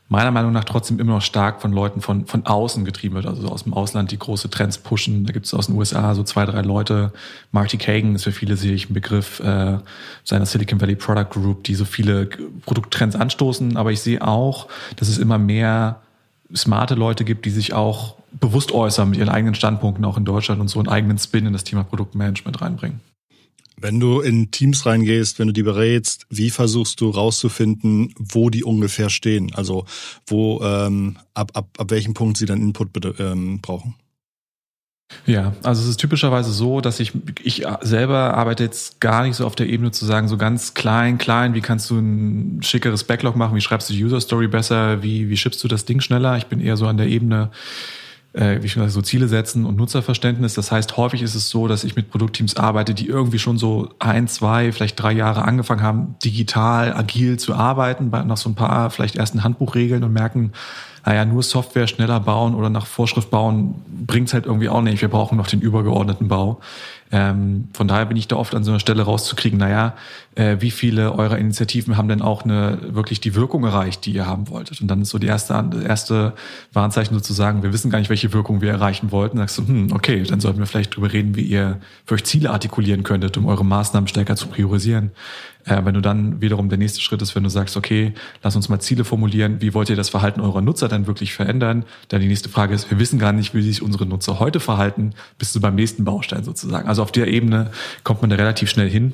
meiner 0.07 0.31
Meinung 0.31 0.53
nach 0.53 0.63
trotzdem 0.63 0.99
immer 0.99 1.13
noch 1.13 1.21
stark 1.21 1.61
von 1.61 1.71
Leuten 1.71 2.01
von, 2.01 2.25
von 2.25 2.47
außen 2.47 2.83
getrieben 2.83 3.13
wird, 3.13 3.27
also 3.27 3.47
aus 3.47 3.63
dem 3.63 3.73
Ausland, 3.73 4.09
die 4.09 4.19
große 4.19 4.49
Trends 4.49 4.79
pushen. 4.79 5.25
Da 5.25 5.33
gibt 5.33 5.45
es 5.45 5.53
aus 5.53 5.67
den 5.67 5.75
USA 5.75 6.15
so 6.15 6.23
zwei, 6.23 6.45
drei 6.45 6.61
Leute. 6.61 7.11
Marty 7.51 7.77
Kagan 7.77 8.15
ist 8.15 8.23
für 8.23 8.31
viele 8.31 8.57
sicherlich 8.57 8.89
ein 8.89 8.93
Begriff 8.95 9.39
äh, 9.39 9.77
seiner 10.23 10.45
Silicon 10.47 10.81
Valley 10.81 10.95
Product 10.95 11.29
Group, 11.29 11.63
die 11.63 11.75
so 11.75 11.85
viele 11.85 12.27
Produkttrends 12.65 13.15
anstoßen. 13.15 13.77
Aber 13.77 13.91
ich 13.91 14.01
sehe 14.01 14.25
auch, 14.25 14.67
dass 14.95 15.09
es 15.09 15.19
immer 15.19 15.37
mehr 15.37 16.01
smarte 16.53 16.95
Leute 16.95 17.23
gibt, 17.23 17.45
die 17.45 17.49
sich 17.49 17.73
auch 17.73 18.15
bewusst 18.31 18.71
äußern 18.71 19.09
mit 19.09 19.19
ihren 19.19 19.29
eigenen 19.29 19.55
Standpunkten 19.55 20.03
auch 20.05 20.17
in 20.17 20.25
Deutschland 20.25 20.61
und 20.61 20.67
so 20.67 20.79
einen 20.79 20.89
eigenen 20.89 21.17
Spin 21.17 21.45
in 21.45 21.53
das 21.53 21.63
Thema 21.63 21.83
Produktmanagement 21.83 22.61
reinbringen. 22.61 22.99
Wenn 23.77 23.99
du 23.99 24.21
in 24.21 24.51
Teams 24.51 24.85
reingehst, 24.85 25.37
wenn 25.37 25.47
du 25.47 25.53
die 25.53 25.63
berätst, 25.63 26.27
wie 26.29 26.49
versuchst 26.49 27.01
du 27.01 27.09
rauszufinden, 27.09 28.13
wo 28.17 28.49
die 28.49 28.63
ungefähr 28.63 29.09
stehen? 29.09 29.53
Also 29.53 29.85
wo 30.27 30.61
ähm, 30.63 31.17
ab, 31.33 31.51
ab, 31.53 31.67
ab 31.77 31.91
welchem 31.91 32.13
Punkt 32.13 32.37
sie 32.37 32.45
dann 32.45 32.61
Input 32.61 32.89
ähm, 33.19 33.59
brauchen? 33.61 33.95
Ja, 35.27 35.53
also 35.63 35.83
es 35.83 35.89
ist 35.89 35.99
typischerweise 35.99 36.51
so, 36.51 36.81
dass 36.81 36.99
ich, 36.99 37.13
ich 37.43 37.65
selber 37.81 38.33
arbeite 38.33 38.63
jetzt 38.63 38.99
gar 38.99 39.23
nicht 39.23 39.35
so 39.35 39.45
auf 39.45 39.55
der 39.55 39.67
Ebene 39.67 39.91
zu 39.91 40.05
sagen, 40.05 40.27
so 40.27 40.37
ganz 40.37 40.73
klein, 40.73 41.17
klein, 41.17 41.53
wie 41.53 41.61
kannst 41.61 41.89
du 41.89 41.97
ein 41.97 42.61
schickeres 42.63 43.03
Backlog 43.03 43.35
machen, 43.35 43.55
wie 43.55 43.61
schreibst 43.61 43.89
du 43.89 43.93
die 43.93 44.03
User 44.03 44.19
Story 44.19 44.47
besser, 44.47 45.03
wie, 45.03 45.29
wie 45.29 45.37
schippst 45.37 45.63
du 45.63 45.67
das 45.67 45.85
Ding 45.85 46.01
schneller? 46.01 46.37
Ich 46.37 46.47
bin 46.47 46.59
eher 46.59 46.75
so 46.75 46.87
an 46.87 46.97
der 46.97 47.07
Ebene, 47.07 47.51
äh, 48.35 48.61
wie 48.61 48.67
schon 48.67 48.81
gesagt, 48.81 48.93
so 48.93 49.01
Ziele 49.01 49.27
setzen 49.27 49.65
und 49.65 49.77
Nutzerverständnis. 49.77 50.53
Das 50.53 50.71
heißt, 50.71 50.97
häufig 50.97 51.21
ist 51.21 51.35
es 51.35 51.49
so, 51.49 51.67
dass 51.67 51.83
ich 51.83 51.95
mit 51.95 52.11
Produktteams 52.11 52.57
arbeite, 52.57 52.93
die 52.93 53.07
irgendwie 53.07 53.39
schon 53.39 53.57
so 53.57 53.89
ein, 53.99 54.27
zwei, 54.27 54.71
vielleicht 54.71 55.01
drei 55.01 55.13
Jahre 55.13 55.43
angefangen 55.43 55.81
haben, 55.81 56.15
digital, 56.23 56.93
agil 56.93 57.39
zu 57.39 57.55
arbeiten, 57.55 58.09
nach 58.09 58.37
so 58.37 58.49
ein 58.49 58.55
paar 58.55 58.89
vielleicht 58.89 59.15
ersten 59.15 59.43
Handbuchregeln 59.43 60.03
und 60.03 60.11
merken, 60.11 60.51
naja, 61.05 61.23
nur 61.23 61.43
Software 61.43 61.87
schneller 61.87 62.19
bauen 62.19 62.55
oder 62.55 62.69
nach 62.69 62.87
Vorschrift 62.87 63.29
bauen 63.29 63.75
bringt's 64.07 64.33
halt 64.33 64.47
irgendwie 64.47 64.69
auch 64.69 64.81
nicht. 64.81 65.01
Wir 65.01 65.07
brauchen 65.07 65.37
noch 65.37 65.47
den 65.47 65.61
übergeordneten 65.61 66.27
Bau. 66.27 66.59
Ähm, 67.11 67.69
von 67.73 67.87
daher 67.87 68.05
bin 68.05 68.17
ich 68.17 68.27
da 68.27 68.35
oft 68.35 68.55
an 68.55 68.63
so 68.63 68.71
einer 68.71 68.79
Stelle 68.79 69.03
rauszukriegen, 69.03 69.59
naja, 69.59 69.93
äh, 70.35 70.57
wie 70.59 70.71
viele 70.71 71.13
eurer 71.13 71.37
Initiativen 71.37 71.97
haben 71.97 72.07
denn 72.07 72.21
auch 72.21 72.43
eine 72.43 72.77
wirklich 72.89 73.21
die 73.21 73.35
Wirkung 73.35 73.63
erreicht, 73.63 74.05
die 74.05 74.11
ihr 74.11 74.25
haben 74.25 74.49
wolltet? 74.49 74.81
Und 74.81 74.87
dann 74.87 75.01
ist 75.01 75.09
so 75.09 75.17
die 75.17 75.27
erste, 75.27 75.53
erste 75.87 76.33
Warnzeichen 76.73 77.15
sozusagen, 77.15 77.63
wir 77.63 77.73
wissen 77.73 77.89
gar 77.89 77.99
nicht, 77.99 78.09
welche 78.09 78.33
Wirkung 78.33 78.61
wir 78.61 78.71
erreichen 78.71 79.11
wollten. 79.11 79.37
Dann 79.37 79.47
sagst 79.47 79.59
du, 79.59 79.67
hm, 79.67 79.91
okay, 79.93 80.23
dann 80.23 80.39
sollten 80.39 80.59
wir 80.59 80.65
vielleicht 80.65 80.95
drüber 80.95 81.11
reden, 81.11 81.35
wie 81.35 81.43
ihr 81.43 81.79
für 82.05 82.15
euch 82.15 82.23
Ziele 82.25 82.51
artikulieren 82.51 83.03
könntet, 83.03 83.37
um 83.37 83.45
eure 83.45 83.65
Maßnahmen 83.65 84.07
stärker 84.07 84.35
zu 84.35 84.47
priorisieren. 84.47 85.11
Äh, 85.65 85.83
wenn 85.83 85.95
du 85.95 86.01
dann 86.01 86.41
wiederum 86.41 86.69
der 86.69 86.77
nächste 86.77 87.01
Schritt 87.01 87.21
ist, 87.21 87.35
wenn 87.35 87.43
du 87.43 87.49
sagst, 87.49 87.75
okay, 87.75 88.13
lass 88.43 88.55
uns 88.55 88.69
mal 88.69 88.79
Ziele 88.79 89.03
formulieren, 89.03 89.61
wie 89.61 89.73
wollt 89.73 89.89
ihr 89.89 89.95
das 89.95 90.09
Verhalten 90.09 90.41
eurer 90.41 90.61
Nutzer 90.61 90.87
dann 90.87 91.07
wirklich 91.07 91.33
verändern? 91.33 91.85
Dann 92.09 92.21
die 92.21 92.27
nächste 92.27 92.49
Frage 92.49 92.75
ist, 92.75 92.89
wir 92.91 92.99
wissen 92.99 93.19
gar 93.19 93.31
nicht, 93.31 93.53
wie 93.53 93.61
sich 93.61 93.81
unsere 93.81 94.05
Nutzer 94.05 94.39
heute 94.39 94.59
verhalten, 94.59 95.13
bist 95.39 95.55
du 95.55 95.59
beim 95.59 95.75
nächsten 95.75 96.05
Baustein 96.05 96.43
sozusagen. 96.43 96.87
Also 96.87 97.01
auf 97.01 97.11
der 97.11 97.27
Ebene 97.27 97.71
kommt 98.03 98.21
man 98.21 98.29
da 98.29 98.35
relativ 98.35 98.69
schnell 98.69 98.89
hin. 98.89 99.13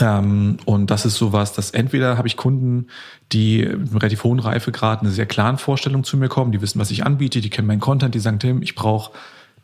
Ähm, 0.00 0.58
und 0.64 0.90
das 0.90 1.06
ist 1.06 1.16
sowas, 1.16 1.52
dass 1.52 1.70
entweder 1.70 2.18
habe 2.18 2.28
ich 2.28 2.36
Kunden, 2.36 2.88
die 3.32 3.58
mit 3.58 3.88
einem 3.90 3.96
relativ 3.98 4.24
hohen 4.24 4.40
Reifegrad 4.40 5.00
eine 5.00 5.10
sehr 5.10 5.26
klaren 5.26 5.58
Vorstellung 5.58 6.04
zu 6.04 6.16
mir 6.16 6.28
kommen, 6.28 6.52
die 6.52 6.60
wissen, 6.60 6.80
was 6.80 6.90
ich 6.90 7.04
anbiete, 7.04 7.40
die 7.40 7.50
kennen 7.50 7.68
meinen 7.68 7.80
Content, 7.80 8.14
die 8.14 8.20
sagen, 8.20 8.38
Tim, 8.38 8.62
ich 8.62 8.74
brauche 8.74 9.12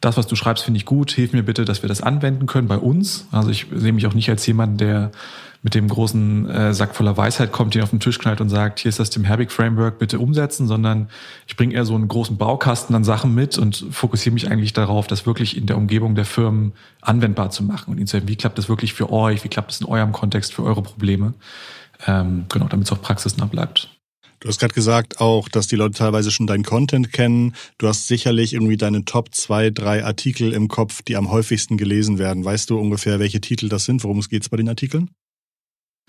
das, 0.02 0.16
was 0.16 0.26
du 0.26 0.34
schreibst, 0.36 0.64
finde 0.64 0.78
ich 0.78 0.84
gut, 0.84 1.12
hilf 1.12 1.32
mir 1.32 1.44
bitte, 1.44 1.64
dass 1.64 1.82
wir 1.82 1.88
das 1.88 2.02
anwenden 2.02 2.46
können 2.46 2.66
bei 2.66 2.76
uns. 2.76 3.26
Also 3.30 3.50
ich 3.50 3.66
sehe 3.72 3.92
mich 3.92 4.06
auch 4.06 4.14
nicht 4.14 4.28
als 4.28 4.44
jemand, 4.46 4.80
der 4.80 5.12
mit 5.62 5.76
dem 5.76 5.86
großen 5.86 6.50
äh, 6.50 6.74
Sack 6.74 6.96
voller 6.96 7.16
Weisheit 7.16 7.52
kommt, 7.52 7.76
den 7.76 7.82
auf 7.82 7.90
den 7.90 8.00
Tisch 8.00 8.18
knallt 8.18 8.40
und 8.40 8.48
sagt, 8.48 8.80
hier 8.80 8.88
ist 8.88 8.98
das 8.98 9.10
Tim 9.10 9.22
Herbig 9.22 9.52
Framework, 9.52 10.00
bitte 10.00 10.18
umsetzen, 10.18 10.66
sondern 10.66 11.08
ich 11.46 11.56
bringe 11.56 11.72
eher 11.74 11.84
so 11.84 11.94
einen 11.94 12.08
großen 12.08 12.36
Baukasten 12.36 12.96
an 12.96 13.04
Sachen 13.04 13.32
mit 13.32 13.58
und 13.58 13.86
fokussiere 13.92 14.34
mich 14.34 14.50
eigentlich 14.50 14.72
darauf, 14.72 15.06
das 15.06 15.24
wirklich 15.24 15.56
in 15.56 15.66
der 15.66 15.76
Umgebung 15.76 16.16
der 16.16 16.24
Firmen 16.24 16.72
anwendbar 17.00 17.50
zu 17.50 17.62
machen 17.62 17.92
und 17.92 17.98
ihnen 17.98 18.08
zu 18.08 18.16
sagen, 18.16 18.26
wie 18.26 18.34
klappt 18.34 18.58
das 18.58 18.68
wirklich 18.68 18.92
für 18.92 19.12
euch, 19.12 19.44
wie 19.44 19.48
klappt 19.48 19.70
das 19.70 19.80
in 19.80 19.86
eurem 19.86 20.10
Kontext 20.10 20.52
für 20.52 20.64
eure 20.64 20.82
Probleme. 20.82 21.34
Ähm, 22.08 22.46
genau, 22.48 22.66
damit 22.66 22.88
es 22.88 22.92
auch 22.92 23.00
praxisnah 23.00 23.46
bleibt. 23.46 23.88
Du 24.42 24.48
hast 24.48 24.58
gerade 24.58 24.74
gesagt 24.74 25.20
auch, 25.20 25.48
dass 25.48 25.68
die 25.68 25.76
Leute 25.76 25.94
teilweise 25.94 26.32
schon 26.32 26.48
deinen 26.48 26.64
Content 26.64 27.12
kennen. 27.12 27.54
Du 27.78 27.86
hast 27.86 28.08
sicherlich 28.08 28.54
irgendwie 28.54 28.76
deine 28.76 29.04
Top 29.04 29.32
zwei, 29.32 29.70
drei 29.70 30.04
Artikel 30.04 30.52
im 30.52 30.66
Kopf, 30.66 31.02
die 31.02 31.14
am 31.14 31.30
häufigsten 31.30 31.76
gelesen 31.76 32.18
werden. 32.18 32.44
Weißt 32.44 32.68
du 32.68 32.76
ungefähr, 32.76 33.20
welche 33.20 33.40
Titel 33.40 33.68
das 33.68 33.84
sind? 33.84 34.02
Worum 34.02 34.18
es 34.18 34.28
geht 34.28 34.50
bei 34.50 34.56
den 34.56 34.68
Artikeln? 34.68 35.10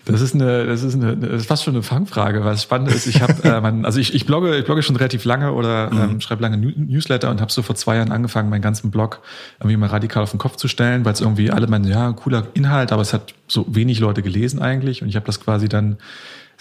Das 0.04 0.20
ist 0.20 0.34
eine, 0.34 0.66
das 0.66 0.82
ist 0.82 0.96
eine, 0.96 1.16
das 1.16 1.42
ist 1.42 1.46
fast 1.46 1.62
schon 1.62 1.74
eine 1.74 1.84
Fangfrage. 1.84 2.44
Was 2.44 2.64
spannend 2.64 2.90
ist, 2.90 3.06
ich 3.06 3.22
habe, 3.22 3.40
äh, 3.44 3.60
mein, 3.62 3.84
also 3.84 4.00
ich, 4.00 4.12
ich 4.14 4.26
blogge, 4.26 4.58
ich 4.58 4.64
blogge 4.64 4.82
schon 4.82 4.96
relativ 4.96 5.24
lange 5.24 5.52
oder 5.52 5.92
mhm. 5.92 6.00
ähm, 6.14 6.20
schreibe 6.20 6.42
lange 6.42 6.56
Newsletter 6.58 7.30
und 7.30 7.40
habe 7.40 7.52
so 7.52 7.62
vor 7.62 7.76
zwei 7.76 7.96
Jahren 7.96 8.10
angefangen, 8.10 8.50
meinen 8.50 8.62
ganzen 8.62 8.90
Blog 8.90 9.22
irgendwie 9.60 9.76
mal 9.76 9.88
radikal 9.88 10.24
auf 10.24 10.32
den 10.32 10.40
Kopf 10.40 10.56
zu 10.56 10.66
stellen, 10.66 11.04
weil 11.04 11.12
es 11.12 11.20
irgendwie 11.20 11.52
alle 11.52 11.68
meinen, 11.68 11.86
ja, 11.86 12.12
cooler 12.12 12.48
Inhalt, 12.54 12.90
aber 12.90 13.02
es 13.02 13.12
hat 13.12 13.32
so 13.46 13.64
wenig 13.68 14.00
Leute 14.00 14.22
gelesen 14.22 14.60
eigentlich 14.60 15.02
und 15.02 15.08
ich 15.08 15.14
habe 15.14 15.24
das 15.24 15.40
quasi 15.40 15.68
dann 15.68 15.98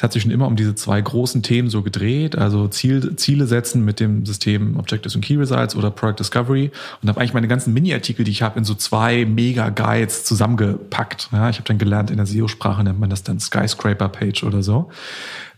es 0.04 0.06
hat 0.06 0.12
sich 0.12 0.24
schon 0.24 0.32
immer 0.34 0.48
um 0.48 0.58
diese 0.58 0.76
zwei 0.76 1.00
großen 1.00 1.44
Themen 1.44 1.70
so 1.70 1.82
gedreht, 1.82 2.38
also 2.38 2.68
Ziel, 2.68 3.16
Ziele 3.16 3.48
setzen 3.48 3.86
mit 3.86 4.02
dem 4.02 4.26
System 4.26 4.78
Objectives 4.78 5.16
und 5.16 5.22
Key 5.22 5.38
Results 5.38 5.78
oder 5.78 5.92
Product 5.92 6.20
Discovery 6.20 6.72
und 7.02 7.08
habe 7.08 7.22
eigentlich 7.22 7.34
meine 7.34 7.48
ganzen 7.48 7.74
Mini-Artikel, 7.74 8.26
die 8.26 8.32
ich 8.32 8.42
habe, 8.42 8.60
in 8.60 8.66
so 8.66 8.74
zwei 8.74 9.24
Mega-Guides 9.24 10.26
zusammengepackt. 10.26 11.30
Ja, 11.32 11.50
ich 11.50 11.56
habe 11.56 11.66
dann 11.70 11.78
gelernt, 11.78 12.12
in 12.12 12.18
der 12.18 12.26
SEO-Sprache 12.26 12.84
nennt 12.84 13.00
man 13.00 13.10
das 13.10 13.24
dann 13.24 13.40
Skyscraper-Page 13.40 14.44
oder 14.44 14.62
so 14.62 14.90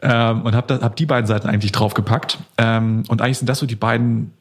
ähm, 0.03 0.43
und 0.43 0.53
habe 0.53 0.79
hab 0.79 0.95
die 0.95 1.07
beiden 1.07 1.25
Seiten 1.25 1.47
eigentlich 1.47 1.71
draufgepackt 1.71 2.37
ähm, 2.59 3.01
und 3.07 3.23
eigentlich 3.23 3.39
sind 3.39 3.49
das 3.49 3.57
so 3.57 3.65
die 3.65 3.75
beiden 3.75 4.31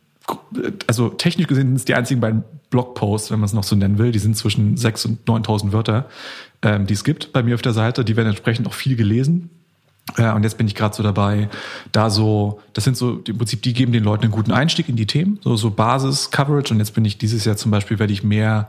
also 0.87 1.09
technisch 1.09 1.47
gesehen 1.47 1.69
sind 1.69 1.77
es 1.77 1.85
die 1.87 1.95
einzigen 1.95 2.21
beiden 2.21 2.45
Blogposts, 2.69 3.31
wenn 3.31 3.41
man 3.41 3.47
es 3.47 3.53
noch 3.53 3.65
so 3.65 3.77
nennen 3.77 3.99
will. 3.99 4.11
Die 4.11 4.19
sind 4.19 4.37
zwischen 4.37 4.77
6.000 4.77 5.29
und 5.29 5.47
9.000 5.47 5.73
Wörter, 5.73 6.09
ähm, 6.63 6.87
die 6.87 6.95
es 6.95 7.05
gibt 7.05 7.33
bei 7.33 7.43
mir 7.43 7.55
auf 7.55 7.63
der 7.63 7.75
Seite. 7.75 8.05
Die 8.05 8.17
werden 8.17 8.29
entsprechend 8.29 8.67
auch 8.67 8.73
viel 8.73 8.97
gelesen. 8.97 9.51
Und 10.17 10.43
jetzt 10.43 10.59
bin 10.59 10.67
ich 10.67 10.75
gerade 10.75 10.95
so 10.95 11.03
dabei, 11.03 11.49
da 11.91 12.11
so, 12.11 12.61
das 12.73 12.85
sind 12.85 12.97
so 12.97 13.23
im 13.27 13.39
Prinzip, 13.39 13.63
die 13.63 13.73
geben 13.73 13.93
den 13.93 14.05
Leuten 14.05 14.25
einen 14.25 14.33
guten 14.33 14.53
Einstieg 14.53 14.89
in 14.89 14.97
die 14.97 15.07
Themen, 15.07 15.41
so, 15.43 15.57
so 15.57 15.71
Basis-Coverage. 15.71 16.75
Und 16.75 16.79
jetzt 16.79 16.95
bin 16.95 17.05
ich 17.05 17.19
dieses 17.19 17.45
Jahr 17.45 17.57
zum 17.57 17.71
Beispiel, 17.71 17.99
werde 17.99 18.13
ich 18.13 18.23
mehr 18.23 18.69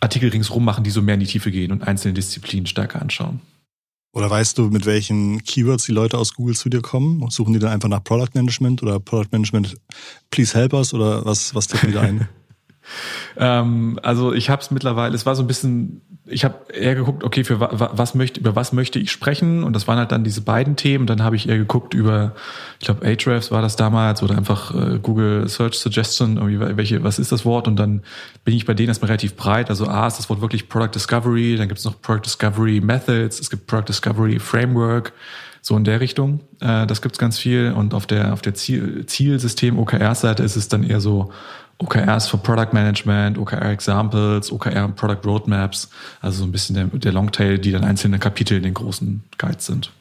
Artikel 0.00 0.30
ringsrum 0.30 0.64
machen, 0.64 0.84
die 0.84 0.90
so 0.90 1.02
mehr 1.02 1.14
in 1.14 1.20
die 1.20 1.26
Tiefe 1.26 1.50
gehen 1.50 1.70
und 1.70 1.86
einzelne 1.86 2.14
Disziplinen 2.14 2.66
stärker 2.66 3.00
anschauen. 3.00 3.40
Oder 4.12 4.30
weißt 4.30 4.58
du, 4.58 4.70
mit 4.70 4.86
welchen 4.86 5.44
Keywords 5.44 5.84
die 5.84 5.92
Leute 5.92 6.18
aus 6.18 6.34
Google 6.34 6.56
zu 6.56 6.68
dir 6.68 6.80
kommen? 6.80 7.24
Suchen 7.30 7.52
die 7.52 7.58
dann 7.58 7.70
einfach 7.70 7.88
nach 7.88 8.02
Product 8.02 8.30
Management 8.34 8.82
oder 8.82 8.98
Product 8.98 9.28
Management 9.30 9.76
Please 10.30 10.56
Help 10.56 10.72
Us 10.72 10.94
oder 10.94 11.24
was, 11.24 11.54
was 11.54 11.68
tippen 11.68 11.90
die 11.90 11.94
da 11.94 12.00
ein? 12.02 12.28
ähm, 13.36 13.98
also 14.02 14.32
ich 14.32 14.50
habe 14.50 14.62
es 14.62 14.70
mittlerweile, 14.70 15.14
es 15.14 15.26
war 15.26 15.34
so 15.34 15.42
ein 15.42 15.46
bisschen 15.46 16.02
ich 16.30 16.44
habe 16.44 16.72
eher 16.72 16.94
geguckt, 16.94 17.24
okay, 17.24 17.44
für 17.44 17.60
was 17.60 18.14
möchte, 18.14 18.40
über 18.40 18.54
was 18.54 18.72
möchte 18.72 18.98
ich 18.98 19.10
sprechen? 19.10 19.64
Und 19.64 19.74
das 19.74 19.88
waren 19.88 19.98
halt 19.98 20.12
dann 20.12 20.24
diese 20.24 20.42
beiden 20.42 20.76
Themen. 20.76 21.06
Dann 21.06 21.22
habe 21.22 21.36
ich 21.36 21.48
eher 21.48 21.56
geguckt 21.56 21.94
über, 21.94 22.34
ich 22.78 22.86
glaube, 22.86 23.06
Ahrefs 23.06 23.50
war 23.50 23.62
das 23.62 23.76
damals 23.76 24.22
oder 24.22 24.36
einfach 24.36 24.74
äh, 24.74 24.98
Google 24.98 25.48
Search 25.48 25.74
Suggestion, 25.74 26.36
irgendwie 26.36 26.76
welche, 26.76 27.02
was 27.02 27.18
ist 27.18 27.32
das 27.32 27.44
Wort? 27.44 27.66
Und 27.66 27.76
dann 27.76 28.02
bin 28.44 28.54
ich 28.54 28.66
bei 28.66 28.74
denen 28.74 28.88
erstmal 28.88 29.08
relativ 29.08 29.36
breit. 29.36 29.70
Also 29.70 29.86
A 29.86 30.06
ist 30.06 30.18
das 30.18 30.28
Wort 30.28 30.40
wirklich 30.40 30.68
Product 30.68 30.94
Discovery, 30.94 31.56
dann 31.56 31.68
gibt 31.68 31.78
es 31.78 31.84
noch 31.84 32.00
Product 32.00 32.24
Discovery 32.26 32.80
Methods, 32.80 33.40
es 33.40 33.50
gibt 33.50 33.66
Product 33.66 33.88
Discovery 33.88 34.38
Framework, 34.38 35.12
so 35.62 35.76
in 35.76 35.84
der 35.84 36.00
Richtung. 36.00 36.40
Äh, 36.60 36.86
das 36.86 37.02
gibt's 37.02 37.18
ganz 37.18 37.38
viel. 37.38 37.72
Und 37.72 37.94
auf 37.94 38.06
der 38.06 38.32
auf 38.32 38.42
der 38.42 38.54
Ziel, 38.54 39.06
Zielsystem 39.06 39.78
OKR-Seite 39.78 40.42
ist 40.42 40.56
es 40.56 40.68
dann 40.68 40.84
eher 40.84 41.00
so 41.00 41.32
OKRs 41.78 42.28
für 42.28 42.38
Product 42.38 42.72
Management, 42.72 43.38
OKR 43.38 43.70
Examples, 43.70 44.50
OKR 44.50 44.88
Product 44.88 45.24
Roadmaps, 45.24 45.88
also 46.20 46.40
so 46.40 46.44
ein 46.44 46.52
bisschen 46.52 46.74
der, 46.74 46.86
der 46.86 47.12
Longtail, 47.12 47.58
die 47.58 47.70
dann 47.70 47.84
einzelne 47.84 48.18
Kapitel 48.18 48.56
in 48.56 48.64
den 48.64 48.74
großen 48.74 49.22
Guides 49.38 49.66
sind. 49.66 49.92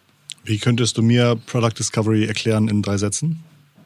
Wie 0.44 0.58
könntest 0.58 0.98
du 0.98 1.04
mir 1.04 1.38
Product 1.46 1.74
Discovery 1.78 2.26
erklären 2.26 2.68
in 2.68 2.82
drei 2.82 2.98
Sätzen? 2.98 3.44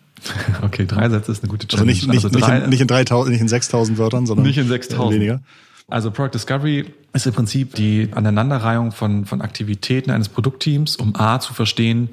okay, 0.61 0.85
drei 0.85 1.09
Sätze 1.09 1.31
ist 1.31 1.43
eine 1.43 1.49
gute 1.49 1.67
Challenge. 1.67 1.91
Also 1.91 2.07
nicht, 2.07 2.13
nicht, 2.13 2.25
also 2.25 2.39
drei, 2.39 2.55
nicht, 2.55 2.63
in, 2.63 2.69
nicht 2.69 2.81
in 2.81 2.87
3000, 2.87 3.31
nicht 3.31 3.41
in 3.41 3.47
6000 3.47 3.97
Wörtern, 3.97 4.25
sondern 4.25 4.45
nicht 4.45 4.57
in 4.57 4.67
6000. 4.67 5.15
weniger. 5.15 5.41
Also 5.87 6.11
Product 6.11 6.35
Discovery 6.35 6.85
ist 7.13 7.25
im 7.25 7.33
Prinzip 7.33 7.75
die 7.75 8.09
Aneinanderreihung 8.13 8.91
von, 8.93 9.25
von 9.25 9.41
Aktivitäten 9.41 10.11
eines 10.11 10.29
Produktteams, 10.29 10.95
um 10.95 11.15
A 11.17 11.39
zu 11.39 11.53
verstehen, 11.53 12.09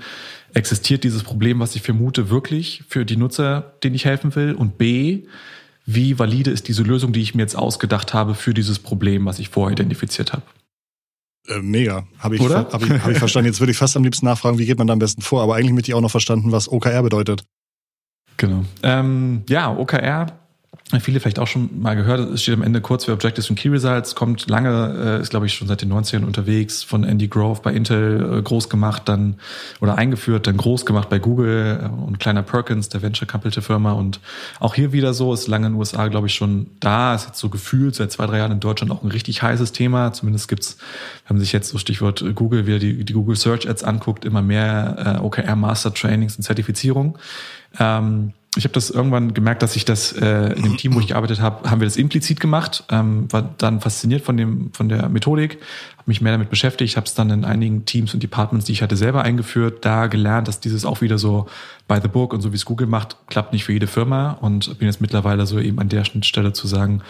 existiert 0.55 1.05
dieses 1.05 1.23
Problem, 1.23 1.61
was 1.61 1.77
ich 1.77 1.83
vermute, 1.83 2.31
wirklich 2.31 2.83
für 2.89 3.05
die 3.05 3.17
Nutzer, 3.17 3.75
denen 3.85 3.95
ich 3.95 4.05
helfen 4.07 4.35
will, 4.35 4.55
und 4.55 4.79
B, 4.79 5.25
wie 5.91 6.19
valide 6.19 6.51
ist 6.51 6.69
diese 6.69 6.83
Lösung, 6.83 7.15
die 7.15 7.23
ich 7.23 7.35
mir 7.35 7.41
jetzt 7.41 7.57
ausgedacht 7.57 8.13
habe 8.13 8.35
für 8.35 8.53
dieses 8.53 8.79
Problem, 8.79 9.25
was 9.25 9.39
ich 9.39 9.49
vorher 9.49 9.73
identifiziert 9.73 10.35
habe. 10.35 10.43
Äh, 11.49 11.63
mega. 11.63 12.07
Habe 12.19 12.37
ich, 12.37 12.43
hab 12.43 12.83
ich, 12.83 12.91
hab 12.91 13.11
ich 13.11 13.19
verstanden. 13.19 13.47
Jetzt 13.47 13.61
würde 13.61 13.71
ich 13.71 13.79
fast 13.79 13.97
am 13.97 14.05
liebsten 14.05 14.27
nachfragen, 14.27 14.59
wie 14.59 14.67
geht 14.67 14.77
man 14.77 14.87
da 14.87 14.93
am 14.93 14.99
besten 14.99 15.23
vor? 15.23 15.43
Aber 15.43 15.57
eigentlich 15.57 15.73
möchte 15.73 15.91
ich 15.91 15.95
auch 15.95 16.03
noch 16.03 16.11
verstanden, 16.11 16.53
was 16.53 16.71
OKR 16.71 17.03
bedeutet. 17.03 17.45
Genau. 18.37 18.67
Ähm, 18.83 19.45
ja, 19.49 19.75
OKR 19.75 20.27
viele 21.01 21.21
vielleicht 21.21 21.39
auch 21.39 21.47
schon 21.47 21.81
mal 21.81 21.95
gehört, 21.97 22.21
es 22.33 22.43
steht 22.43 22.55
am 22.55 22.63
Ende 22.63 22.81
kurz 22.81 23.05
für 23.05 23.13
Objectives 23.13 23.51
und 23.51 23.57
Key 23.57 23.69
Results, 23.69 24.15
kommt 24.15 24.49
lange, 24.49 25.19
äh, 25.19 25.21
ist 25.21 25.29
glaube 25.29 25.45
ich 25.45 25.53
schon 25.53 25.69
seit 25.69 25.83
den 25.83 25.93
90ern 25.93 26.25
unterwegs, 26.25 26.83
von 26.83 27.05
Andy 27.05 27.29
Grove 27.29 27.61
bei 27.63 27.73
Intel 27.75 28.39
äh, 28.39 28.43
groß 28.43 28.71
gemacht, 28.71 29.03
dann 29.05 29.37
oder 29.81 29.99
eingeführt, 29.99 30.47
dann 30.47 30.57
groß 30.57 30.87
gemacht 30.87 31.11
bei 31.11 31.19
Google 31.19 31.81
äh, 31.83 32.07
und 32.07 32.19
Kleiner 32.19 32.43
Perkins, 32.43 32.89
der 32.89 33.03
Venture 33.03 33.29
Capital 33.29 33.63
Firma 33.63 33.93
und 33.93 34.21
auch 34.61 34.75
hier 34.75 34.93
wieder 34.93 35.13
so, 35.13 35.35
ist 35.35 35.47
lange 35.47 35.67
in 35.67 35.75
den 35.75 35.79
USA 35.79 36.09
glaube 36.09 36.29
ich 36.29 36.35
schon 36.35 36.69
da, 36.81 37.15
ist 37.15 37.27
jetzt 37.27 37.39
so 37.39 37.51
gefühlt 37.51 37.95
seit 37.95 38.11
zwei, 38.11 38.25
drei 38.25 38.39
Jahren 38.39 38.53
in 38.53 38.61
Deutschland 38.61 38.91
auch 38.91 39.03
ein 39.03 39.11
richtig 39.11 39.43
heißes 39.43 39.73
Thema, 39.73 40.15
zumindest 40.15 40.49
gibt's, 40.49 40.79
wenn 41.27 41.37
man 41.37 41.41
sich 41.43 41.53
jetzt 41.53 41.69
so 41.69 41.77
Stichwort 41.77 42.25
Google 42.35 42.67
wieder 42.67 42.79
die, 42.79 43.05
die 43.05 43.13
Google 43.13 43.37
Search 43.37 43.69
Ads 43.69 43.85
anguckt, 43.85 44.25
immer 44.25 44.41
mehr 44.41 45.21
OKR 45.23 45.55
Master 45.55 45.93
Trainings 45.93 46.37
und 46.37 46.45
Zertifizierung. 46.45 47.19
Ähm, 47.79 48.33
ich 48.57 48.65
habe 48.65 48.73
das 48.73 48.91
irgendwann 48.91 49.35
gemerkt, 49.35 49.63
dass 49.63 49.77
ich 49.77 49.85
das 49.85 50.13
äh, 50.13 50.53
in 50.55 50.63
dem 50.63 50.77
Team, 50.79 50.95
wo 50.95 51.01
ich 51.01 51.09
gearbeitet 51.09 51.41
habe, 51.41 51.71
haben 51.71 51.81
wir 51.81 51.87
das 51.87 51.97
implizit 51.97 52.41
gemacht, 52.41 52.85
ähm, 52.91 53.31
war 53.31 53.55
dann 53.59 53.81
fasziniert 53.81 54.25
von 54.25 54.37
dem 54.37 54.73
von 54.73 54.89
der 54.89 55.09
Methodik, 55.09 55.59
habe 55.93 56.05
mich 56.07 56.21
mehr 56.21 56.33
damit 56.33 56.49
beschäftigt, 56.49 56.97
habe 56.97 57.07
es 57.07 57.15
dann 57.15 57.31
in 57.31 57.45
einigen 57.45 57.85
Teams 57.85 58.15
und 58.15 58.23
Departments, 58.23 58.67
die 58.67 58.73
ich 58.73 58.83
hatte, 58.83 58.97
selber 58.97 59.23
eingeführt, 59.23 59.85
da 59.85 60.07
gelernt, 60.07 60.49
dass 60.49 60.61
dieses 60.61 60.85
auch 60.85 61.03
wieder 61.03 61.19
so 61.19 61.47
by 61.87 61.99
the 62.03 62.09
book 62.09 62.33
und 62.33 62.41
so 62.41 62.53
wie 62.53 62.57
es 62.57 62.65
Google 62.65 62.87
macht, 62.87 63.17
klappt 63.29 63.53
nicht 63.53 63.65
für 63.65 63.73
jede 63.73 63.87
Firma 63.87 64.33
und 64.41 64.79
bin 64.79 64.87
jetzt 64.87 65.01
mittlerweile 65.01 65.47
so 65.47 65.59
eben 65.59 65.79
an 65.79 65.91
der 65.91 66.05
Schnittstelle 66.05 66.55
zu 66.55 66.67
sagen, 66.67 67.03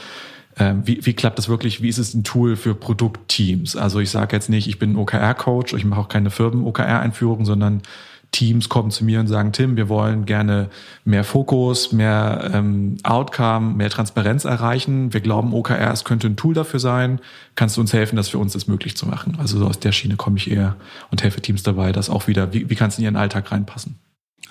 äh, 0.57 0.75
wie, 0.85 1.07
wie 1.07 1.15
klappt 1.15 1.39
das 1.39 1.49
wirklich? 1.49 1.83
Wie 1.83 1.89
ist 1.89 1.99
es 1.99 2.15
ein 2.15 2.25
Tool 2.25 2.57
für 2.57 2.75
Produktteams? 2.75 3.77
Also 3.77 4.01
ich 4.01 4.11
sage 4.11 4.35
jetzt 4.35 4.51
nicht, 4.51 4.69
ich 4.69 4.79
bin 4.79 4.97
OKR-Coach, 4.97 5.75
ich 5.75 5.85
mache 5.85 6.01
auch 6.01 6.09
keine 6.09 6.31
Firmen-OKR-Einführung, 6.31 7.45
sondern 7.45 7.83
Teams 8.31 8.69
kommen 8.69 8.91
zu 8.91 9.05
mir 9.05 9.21
und 9.21 9.27
sagen, 9.27 9.53
Tim, 9.53 9.77
wir 9.77 9.89
wollen 9.89 10.27
gerne 10.27 10.69
mehr 11.05 11.25
Fokus, 11.25 11.93
mehr 11.93 12.51
ähm, 12.53 12.99
Outcome, 13.03 13.75
mehr 13.75 13.91
Transparenz 13.91 14.45
erreichen. 14.45 15.13
Wir 15.13 15.21
glauben, 15.21 15.55
OKRs 15.55 16.05
könnte 16.05 16.27
ein 16.27 16.37
Tool 16.37 16.55
dafür 16.55 16.81
sein. 16.81 17.21
Kannst 17.55 17.77
du 17.77 17.81
uns 17.81 17.93
helfen, 17.93 18.17
das 18.17 18.29
für 18.29 18.39
uns 18.39 18.53
das 18.53 18.67
möglich 18.67 18.97
zu 18.97 19.07
machen? 19.07 19.37
Also 19.39 19.59
so 19.59 19.67
aus 19.67 19.79
der 19.81 19.93
Schiene 19.93 20.17
komme 20.17 20.37
ich 20.37 20.51
eher 20.51 20.77
und 21.11 21.23
helfe 21.23 21.41
Teams 21.41 21.63
dabei, 21.63 21.93
das 21.93 22.11
auch 22.11 22.27
wieder, 22.27 22.53
wie, 22.53 22.69
wie 22.69 22.75
kann 22.75 22.89
es 22.89 22.99
in 22.99 23.05
ihren 23.05 23.17
Alltag 23.17 23.51
reinpassen? 23.51 23.99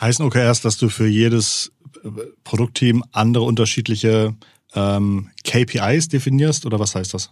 Heißen 0.01 0.25
OKRs, 0.25 0.61
dass 0.61 0.77
du 0.77 0.89
für 0.89 1.07
jedes 1.07 1.71
äh, 2.03 2.09
Produktteam 2.43 3.03
andere 3.11 3.43
unterschiedliche 3.43 4.35
ähm, 4.73 5.29
KPIs 5.43 6.07
definierst 6.09 6.65
oder 6.65 6.79
was 6.79 6.95
heißt 6.95 7.13
das? 7.13 7.31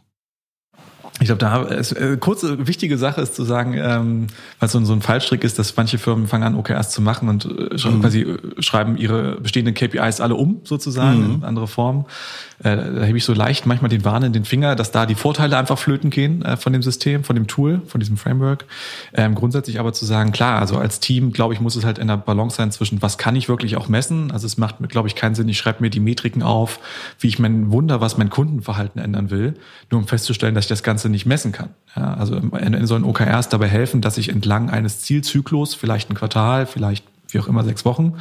Ich 1.22 1.28
glaube, 1.28 1.40
da 1.40 1.64
ist, 1.64 1.94
äh, 1.94 2.18
kurze 2.18 2.68
wichtige 2.68 2.98
Sache 2.98 3.22
ist 3.22 3.36
zu 3.36 3.46
sagen, 3.46 3.76
ähm, 3.78 4.28
weil 4.60 4.68
so, 4.68 4.84
so 4.84 4.92
ein 4.92 5.02
Fallstrick 5.02 5.46
ist, 5.46 5.58
dass 5.58 5.78
manche 5.78 5.98
Firmen 5.98 6.28
fangen 6.28 6.44
an, 6.44 6.56
OKRs 6.56 6.92
zu 6.92 7.02
machen 7.02 7.30
und 7.30 7.46
äh, 7.46 7.88
mhm. 7.88 8.02
quasi 8.02 8.22
äh, 8.22 8.38
schreiben 8.62 8.98
ihre 8.98 9.40
bestehenden 9.40 9.74
KPIs 9.74 10.20
alle 10.20 10.36
um, 10.36 10.60
sozusagen, 10.66 11.26
mhm. 11.26 11.36
in 11.36 11.44
andere 11.46 11.68
Formen. 11.68 12.04
Äh, 12.60 12.76
da 12.76 13.04
hebe 13.04 13.18
ich 13.18 13.24
so 13.24 13.34
leicht 13.34 13.66
manchmal 13.66 13.90
den 13.90 14.04
Warn 14.04 14.24
in 14.24 14.34
den 14.34 14.44
Finger, 14.44 14.76
dass 14.76 14.92
da 14.92 15.06
die 15.06 15.16
Vorteile 15.16 15.58
einfach 15.58 15.78
flöten 15.78 16.10
gehen 16.10 16.42
äh, 16.42 16.58
von 16.58 16.74
dem 16.74 16.84
System, 16.84 17.24
von 17.24 17.38
dem 17.38 17.48
Tool, 17.48 17.82
von 17.88 18.00
diesem 18.00 18.18
Framework. 18.18 18.66
Ähm, 19.14 19.36
grundsätzlich 19.36 19.80
aber 19.80 19.94
zu 19.94 20.06
sagen, 20.06 20.34
klar, 20.34 20.60
also 20.60 20.78
als 20.78 21.00
Team, 21.00 21.32
glaube 21.32 21.54
ich, 21.54 21.62
muss 21.62 21.78
es 21.78 21.86
halt 21.86 21.98
in 21.98 22.08
der 22.08 22.18
Balance 22.18 22.58
sein 22.58 22.72
zwischen, 22.72 23.02
was 23.02 23.18
kann 23.18 23.38
ich 23.38 23.48
wirklich 23.48 23.78
auch 23.78 23.88
messen? 23.88 24.32
Also 24.32 24.48
es 24.48 24.58
macht, 24.58 24.78
glaube 24.90 25.08
ich, 25.08 25.16
keinen 25.16 25.36
Sinn, 25.36 25.48
ich 25.48 25.58
schreibe 25.58 25.82
mir 25.82 25.90
die 25.90 26.02
Metriken 26.02 26.44
auf, 26.44 26.80
wie 27.20 27.28
ich 27.28 27.40
mein 27.40 27.72
Wunder, 27.72 28.02
was 28.02 28.18
mein 28.18 28.30
Kundenverhalten 28.30 29.02
ändern 29.02 29.30
will, 29.30 29.54
nur 29.92 30.02
um 30.02 30.08
festzustellen, 30.08 30.56
dass 30.56 30.66
ich 30.66 30.70
das 30.70 30.84
Ganze 30.84 31.05
Ganze 31.06 31.10
nicht 31.12 31.26
messen 31.28 31.52
kann. 31.52 31.70
Ja, 31.96 32.16
also 32.16 32.36
in 32.36 32.88
sollen 32.88 33.04
OKRs 33.04 33.50
dabei 33.50 33.68
helfen, 33.68 34.02
dass 34.02 34.18
ich 34.18 34.30
entlang 34.30 34.70
eines 34.72 35.02
Zielzyklus, 35.02 35.76
vielleicht 35.76 36.10
ein 36.10 36.16
Quartal, 36.16 36.66
vielleicht 36.66 37.06
wie 37.30 37.40
auch 37.40 37.48
immer 37.48 37.64
sechs 37.64 37.86
Wochen, 37.86 38.14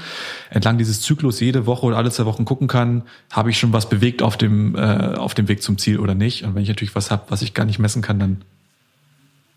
entlang 0.51 0.77
dieses 0.77 1.01
Zyklus 1.01 1.41
jede 1.41 1.67
Woche 1.67 1.87
oder 1.87 1.97
alle 1.97 2.11
zwei 2.11 2.27
Wochen 2.27 2.45
gucken 2.45 2.69
kann, 2.69 3.03
habe 3.31 3.51
ich 3.51 3.59
schon 3.59 3.73
was 3.73 3.89
bewegt 3.89 4.23
auf 4.23 4.37
dem, 4.37 4.77
äh, 4.77 5.17
auf 5.17 5.35
dem 5.35 5.49
Weg 5.49 5.63
zum 5.63 5.79
Ziel 5.79 5.99
oder 5.99 6.15
nicht. 6.15 6.45
Und 6.45 6.55
wenn 6.55 6.63
ich 6.63 6.69
natürlich 6.69 6.95
was 6.95 7.11
habe, 7.11 7.25
was 7.29 7.43
ich 7.43 7.55
gar 7.55 7.65
nicht 7.65 7.79
messen 7.79 8.03
kann, 8.03 8.19
dann 8.19 8.43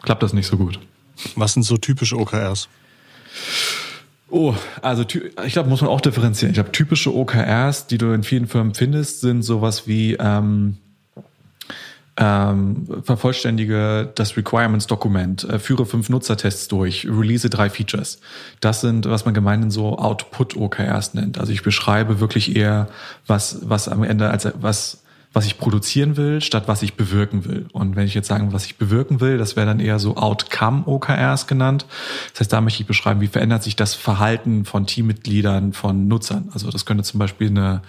klappt 0.02 0.24
das 0.24 0.34
nicht 0.34 0.48
so 0.48 0.58
gut. 0.58 0.80
Was 1.36 1.54
sind 1.54 1.64
so 1.64 1.78
typische 1.78 2.18
OKRs? 2.18 2.70
Oh, 4.30 4.54
also 4.82 5.04
ich 5.46 5.54
glaube, 5.54 5.70
muss 5.70 5.82
man 5.82 5.90
auch 5.90 6.02
differenzieren. 6.02 6.52
Ich 6.52 6.56
glaube, 6.56 6.72
typische 6.72 7.14
OKRs, 7.14 7.88
die 7.88 7.98
du 7.98 8.14
in 8.14 8.24
vielen 8.24 8.48
Firmen 8.48 8.74
findest, 8.74 9.22
sind 9.22 9.42
sowas 9.42 9.88
wie 9.88 10.16
ähm, 10.20 10.78
ähm, 12.18 12.88
vervollständige 13.04 14.12
das 14.16 14.36
Requirements-Dokument, 14.36 15.44
äh, 15.44 15.60
führe 15.60 15.86
fünf 15.86 16.10
Nutzertests 16.10 16.68
durch, 16.68 17.06
release 17.06 17.50
drei 17.50 17.70
Features. 17.70 18.20
Das 18.60 18.82
sind, 18.82 19.06
was 19.08 19.26
man 19.26 19.34
gemeinhin 19.34 19.70
so 19.70 19.98
Output-OKRs 19.98 21.14
nennt. 21.14 21.40
Also 21.40 21.52
ich 21.52 21.62
beschreibe 21.62 22.20
wirklich 22.20 22.56
eher, 22.56 22.88
was, 23.28 23.60
was 23.70 23.88
am 23.88 24.04
Ende 24.04 24.30
als 24.32 24.48
was 24.60 25.04
was 25.34 25.46
ich 25.46 25.60
produzieren 25.60 26.18
will, 26.18 26.42
statt 26.42 26.64
was 26.68 26.82
ich 26.82 26.96
bewirken 26.96 27.46
will. 27.46 27.68
Und 27.72 27.96
wenn 27.96 28.08
ich 28.08 28.16
jetzt 28.16 28.28
sagen, 28.28 28.54
was 28.54 28.66
ich 28.66 28.78
bewirken 28.78 29.20
will, 29.20 29.38
das 29.38 29.56
wäre 29.56 29.68
dann 29.68 29.80
eher 29.80 30.00
so 30.00 30.16
Outcome-OKRs 30.16 31.46
genannt. 31.46 31.86
Das 32.32 32.40
heißt, 32.40 32.54
da 32.54 32.60
möchte 32.60 32.82
ich 32.82 32.88
beschreiben, 32.88 33.22
wie 33.22 33.28
verändert 33.28 33.62
sich 33.62 33.76
das 33.76 33.94
Verhalten 33.94 34.66
von 34.66 34.88
Teammitgliedern, 34.88 35.74
von 35.74 36.08
Nutzern. 36.08 36.50
Also 36.54 36.72
das 36.72 36.88
könnte 36.88 37.04
zum 37.04 37.20
Beispiel 37.20 37.50
eine 37.50 37.84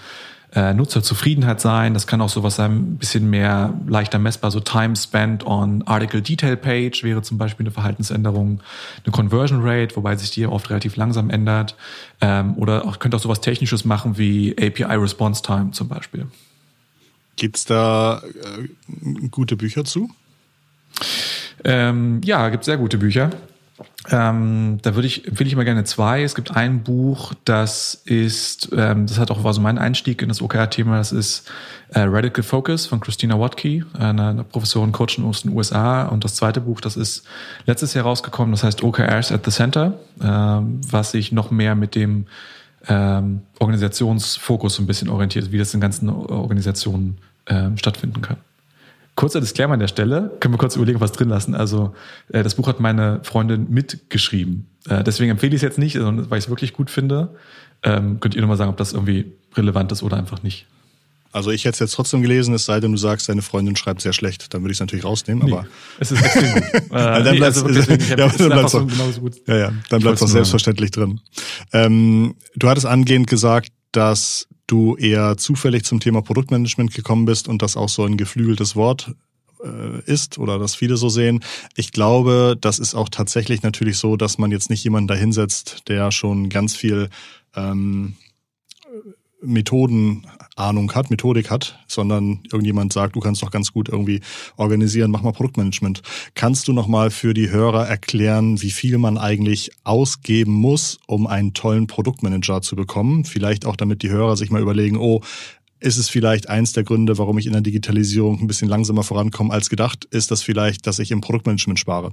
äh, 0.55 0.73
Nutzerzufriedenheit 0.73 1.61
sein. 1.61 1.95
Das 1.95 2.07
kann 2.07 2.21
auch 2.21 2.29
sowas 2.29 2.57
sein, 2.57 2.73
ein 2.73 2.97
bisschen 2.97 3.29
mehr 3.29 3.75
leichter 3.87 4.19
messbar. 4.19 4.51
So 4.51 4.61
Time 4.61 4.97
spent 4.97 5.47
on 5.47 5.83
Article 5.87 6.23
Detail 6.23 6.57
Page 6.57 7.03
wäre 7.05 7.23
zum 7.23 7.39
Beispiel 7.39 7.65
eine 7.65 7.71
Verhaltensänderung. 7.71 8.61
Eine 9.05 9.13
Conversion 9.13 9.61
Rate, 9.63 9.95
wobei 9.97 10.17
sich 10.17 10.31
die 10.31 10.47
oft 10.47 10.71
relativ 10.71 10.97
langsam 10.97 11.31
ändert. 11.31 11.77
Ähm, 12.21 12.57
oder 12.57 12.87
auch, 12.87 12.99
könnte 12.99 13.17
auch 13.17 13.21
sowas 13.21 13.41
Technisches 13.41 13.85
machen 13.85 14.17
wie 14.17 14.57
API 14.59 14.97
Response 14.97 15.43
Time 15.43 15.73
zum 15.73 15.89
Beispiel. 15.89 16.27
Gibt's 17.37 17.65
da 17.67 18.23
äh, 18.23 19.29
gute 19.31 19.57
Bücher 19.57 19.85
zu? 19.85 20.11
Ähm, 21.65 22.21
ja, 22.25 22.49
gibt 22.49 22.65
sehr 22.65 22.79
gute 22.79 22.99
Bücher. 22.99 23.31
Ähm, 24.11 24.79
da 24.83 24.95
würde 24.95 25.07
ich, 25.07 25.27
empfehle 25.27 25.49
ich 25.49 25.57
mal 25.57 25.65
gerne 25.65 25.85
zwei. 25.85 26.23
Es 26.23 26.35
gibt 26.35 26.57
ein 26.57 26.83
Buch, 26.83 27.35
das 27.45 27.95
ist, 27.95 28.71
ähm, 28.77 29.07
das 29.07 29.19
hat 29.19 29.31
auch 29.31 29.45
war 29.45 29.55
so 29.55 29.61
mein 29.61 29.79
Einstieg 29.79 30.23
in 30.23 30.29
das 30.29 30.41
OKR-Thema, 30.41 30.97
das 30.97 31.13
ist 31.13 31.49
äh, 31.91 32.01
Radical 32.01 32.43
Focus 32.43 32.87
von 32.87 33.01
Christina 33.01 33.39
Watke, 33.39 33.85
eine, 33.99 34.29
eine 34.29 34.45
Professorin 34.45 34.93
Coach 34.93 35.19
aus 35.21 35.43
den 35.43 35.53
USA. 35.53 36.07
Und 36.07 36.25
das 36.25 36.35
zweite 36.35 36.61
Buch, 36.61 36.81
das 36.81 36.97
ist 36.97 37.25
letztes 37.67 37.95
Jahr 37.95 38.05
rausgekommen, 38.05 38.53
das 38.53 38.65
heißt 38.65 38.83
OKRs 38.83 39.31
at 39.31 39.45
the 39.45 39.51
Center, 39.51 39.95
ähm, 40.23 40.81
was 40.91 41.13
sich 41.13 41.33
noch 41.33 41.51
mehr 41.51 41.75
mit 41.75 41.95
dem 41.95 42.27
ähm, 42.89 43.43
Organisationsfokus 43.59 44.77
so 44.77 44.83
ein 44.83 44.87
bisschen 44.87 45.09
orientiert, 45.09 45.53
wie 45.53 45.59
das 45.59 45.75
in 45.75 45.81
ganzen 45.81 46.09
Organisationen 46.09 47.19
ähm, 47.47 47.77
stattfinden 47.77 48.23
kann. 48.23 48.39
Kurzer 49.19 49.41
Disclaimer 49.41 49.75
an 49.75 49.81
der 49.81 49.89
Stelle, 49.89 50.31
können 50.39 50.55
wir 50.55 50.59
kurz 50.59 50.77
überlegen, 50.77 51.01
was 51.01 51.11
drin 51.11 51.29
lassen. 51.29 51.57
Also 51.57 51.93
äh, 52.29 52.45
das 52.45 52.55
Buch 52.55 52.69
hat 52.69 52.79
meine 52.79 53.19
Freundin 53.25 53.67
mitgeschrieben. 53.69 54.69
Äh, 54.89 55.03
deswegen 55.03 55.33
empfehle 55.33 55.51
ich 55.51 55.57
es 55.57 55.63
jetzt 55.63 55.77
nicht, 55.77 55.95
sondern 55.95 56.31
weil 56.31 56.39
ich 56.39 56.45
es 56.45 56.49
wirklich 56.49 56.73
gut 56.73 56.89
finde. 56.89 57.35
Ähm, 57.83 58.21
könnt 58.21 58.37
ihr 58.37 58.43
nochmal 58.43 58.57
sagen, 58.57 58.71
ob 58.71 58.77
das 58.77 58.93
irgendwie 58.93 59.33
relevant 59.57 59.91
ist 59.91 60.05
oder 60.05 60.17
einfach 60.17 60.45
nicht. 60.45 60.67
Also 61.33 61.51
ich 61.51 61.65
hätte 61.65 61.73
es 61.73 61.79
jetzt 61.81 61.95
trotzdem 61.95 62.23
gelesen, 62.23 62.55
es 62.55 62.65
sei 62.65 62.79
denn, 62.79 62.93
du 62.93 62.97
sagst, 62.97 63.29
deine 63.29 63.43
Freundin 63.43 63.75
schreibt 63.75 64.03
sehr 64.03 64.13
schlecht. 64.13 64.55
Dann 64.55 64.63
würde 64.63 64.71
ich 64.71 64.77
es 64.77 64.81
natürlich 64.81 65.05
rausnehmen, 65.05 65.45
nee, 65.45 65.53
aber. 65.53 65.67
Es 65.99 66.13
ist 66.13 66.23
extrem 66.23 66.55
gut. 66.55 66.63
äh, 66.75 66.81
dann 66.91 67.35
nee, 67.35 67.43
also 67.43 67.67
deswegen, 67.67 68.05
ja, 68.09 68.29
dann 68.29 68.51
bleibt 68.51 68.73
es 68.73 69.21
ja, 69.49 69.57
ja, 69.57 69.73
dann 69.91 70.01
bleibt 70.01 70.23
es 70.23 70.31
selbstverständlich 70.31 70.93
drin. 70.93 71.21
Ähm, 71.73 72.37
du 72.55 72.69
hattest 72.69 72.87
angehend 72.87 73.27
gesagt, 73.27 73.71
dass 73.91 74.47
du 74.69 74.97
eher 74.97 75.37
zufällig 75.37 75.85
zum 75.85 75.99
Thema 75.99 76.23
Produktmanagement 76.23 76.95
gekommen 76.95 77.25
bist 77.25 77.49
und 77.49 77.63
das 77.63 77.77
auch 77.77 77.89
so 77.89 78.05
ein 78.05 78.17
geflügeltes 78.17 78.77
Wort 78.77 79.13
äh, 79.65 80.01
ist 80.05 80.39
oder 80.39 80.59
das 80.61 80.77
viele 80.77 80.97
so 80.97 81.09
sehen. 81.09 81.43
Ich 81.75 81.91
glaube, 81.91 82.57
das 82.61 82.79
ist 82.79 82.95
auch 82.95 83.09
tatsächlich 83.09 83.63
natürlich 83.63 83.99
so, 83.99 84.17
dass 84.17 84.39
man 84.39 84.53
jetzt 84.53 84.71
nicht 84.71 84.85
jemanden 84.85 85.09
dahinsetzt, 85.09 85.89
der 85.89 86.13
schon 86.13 86.49
ganz 86.49 86.77
viel 86.77 87.09
ähm, 87.57 88.15
Methodenahnung 89.41 90.93
hat, 90.95 91.11
Methodik 91.11 91.51
hat, 91.51 91.79
sondern 91.87 92.41
irgendjemand 92.51 92.93
sagt, 92.93 93.15
du 93.15 93.21
kannst 93.21 93.43
doch 93.43 93.51
ganz 93.51 93.73
gut 93.73 93.89
irgendwie 93.89 94.21
organisieren, 94.57 95.11
mach 95.11 95.23
mal 95.23 95.33
Produktmanagement. 95.33 96.03
Kannst 96.35 96.67
du 96.69 96.73
nochmal 96.73 97.11
für 97.11 97.35
die 97.35 97.51
Hörer 97.51 97.87
erklären, 97.87 98.61
wie 98.63 98.71
viel 98.71 98.99
man 98.99 99.17
eigentlich 99.17 99.71
ausgeben 99.85 100.53
muss, 100.53 100.99
um 101.07 101.27
einen 101.27 101.55
tollen 101.55 101.87
Produktmanager 101.87 102.63
zu 102.63 102.75
bekommen? 102.75 103.25
Vielleicht 103.25 103.65
auch, 103.65 103.77
damit 103.77 104.03
die 104.03 104.11
Hörer 104.11 104.37
sich 104.37 104.51
mal 104.51 104.63
überlegen, 104.63 104.97
oh, 104.97 105.23
ist 105.81 105.97
es 105.97 106.09
vielleicht 106.09 106.49
eins 106.49 106.73
der 106.73 106.83
Gründe, 106.83 107.19
warum 107.19 107.39
ich 107.39 107.47
in 107.47 107.53
der 107.53 107.63
Digitalisierung 107.63 108.41
ein 108.41 108.49
bisschen 108.49 108.69
langsamer 108.69 109.05
vorankomme 109.05 109.53
als 109.53 109.71
gedacht? 109.71 110.07
Ist 110.07 110.33
das 110.33 110.43
vielleicht, 110.43 110.89
dass 110.89 110.99
ich 110.99 111.13
im 111.13 111.21
Produktmanagement 111.21 111.79
spare? 111.79 112.13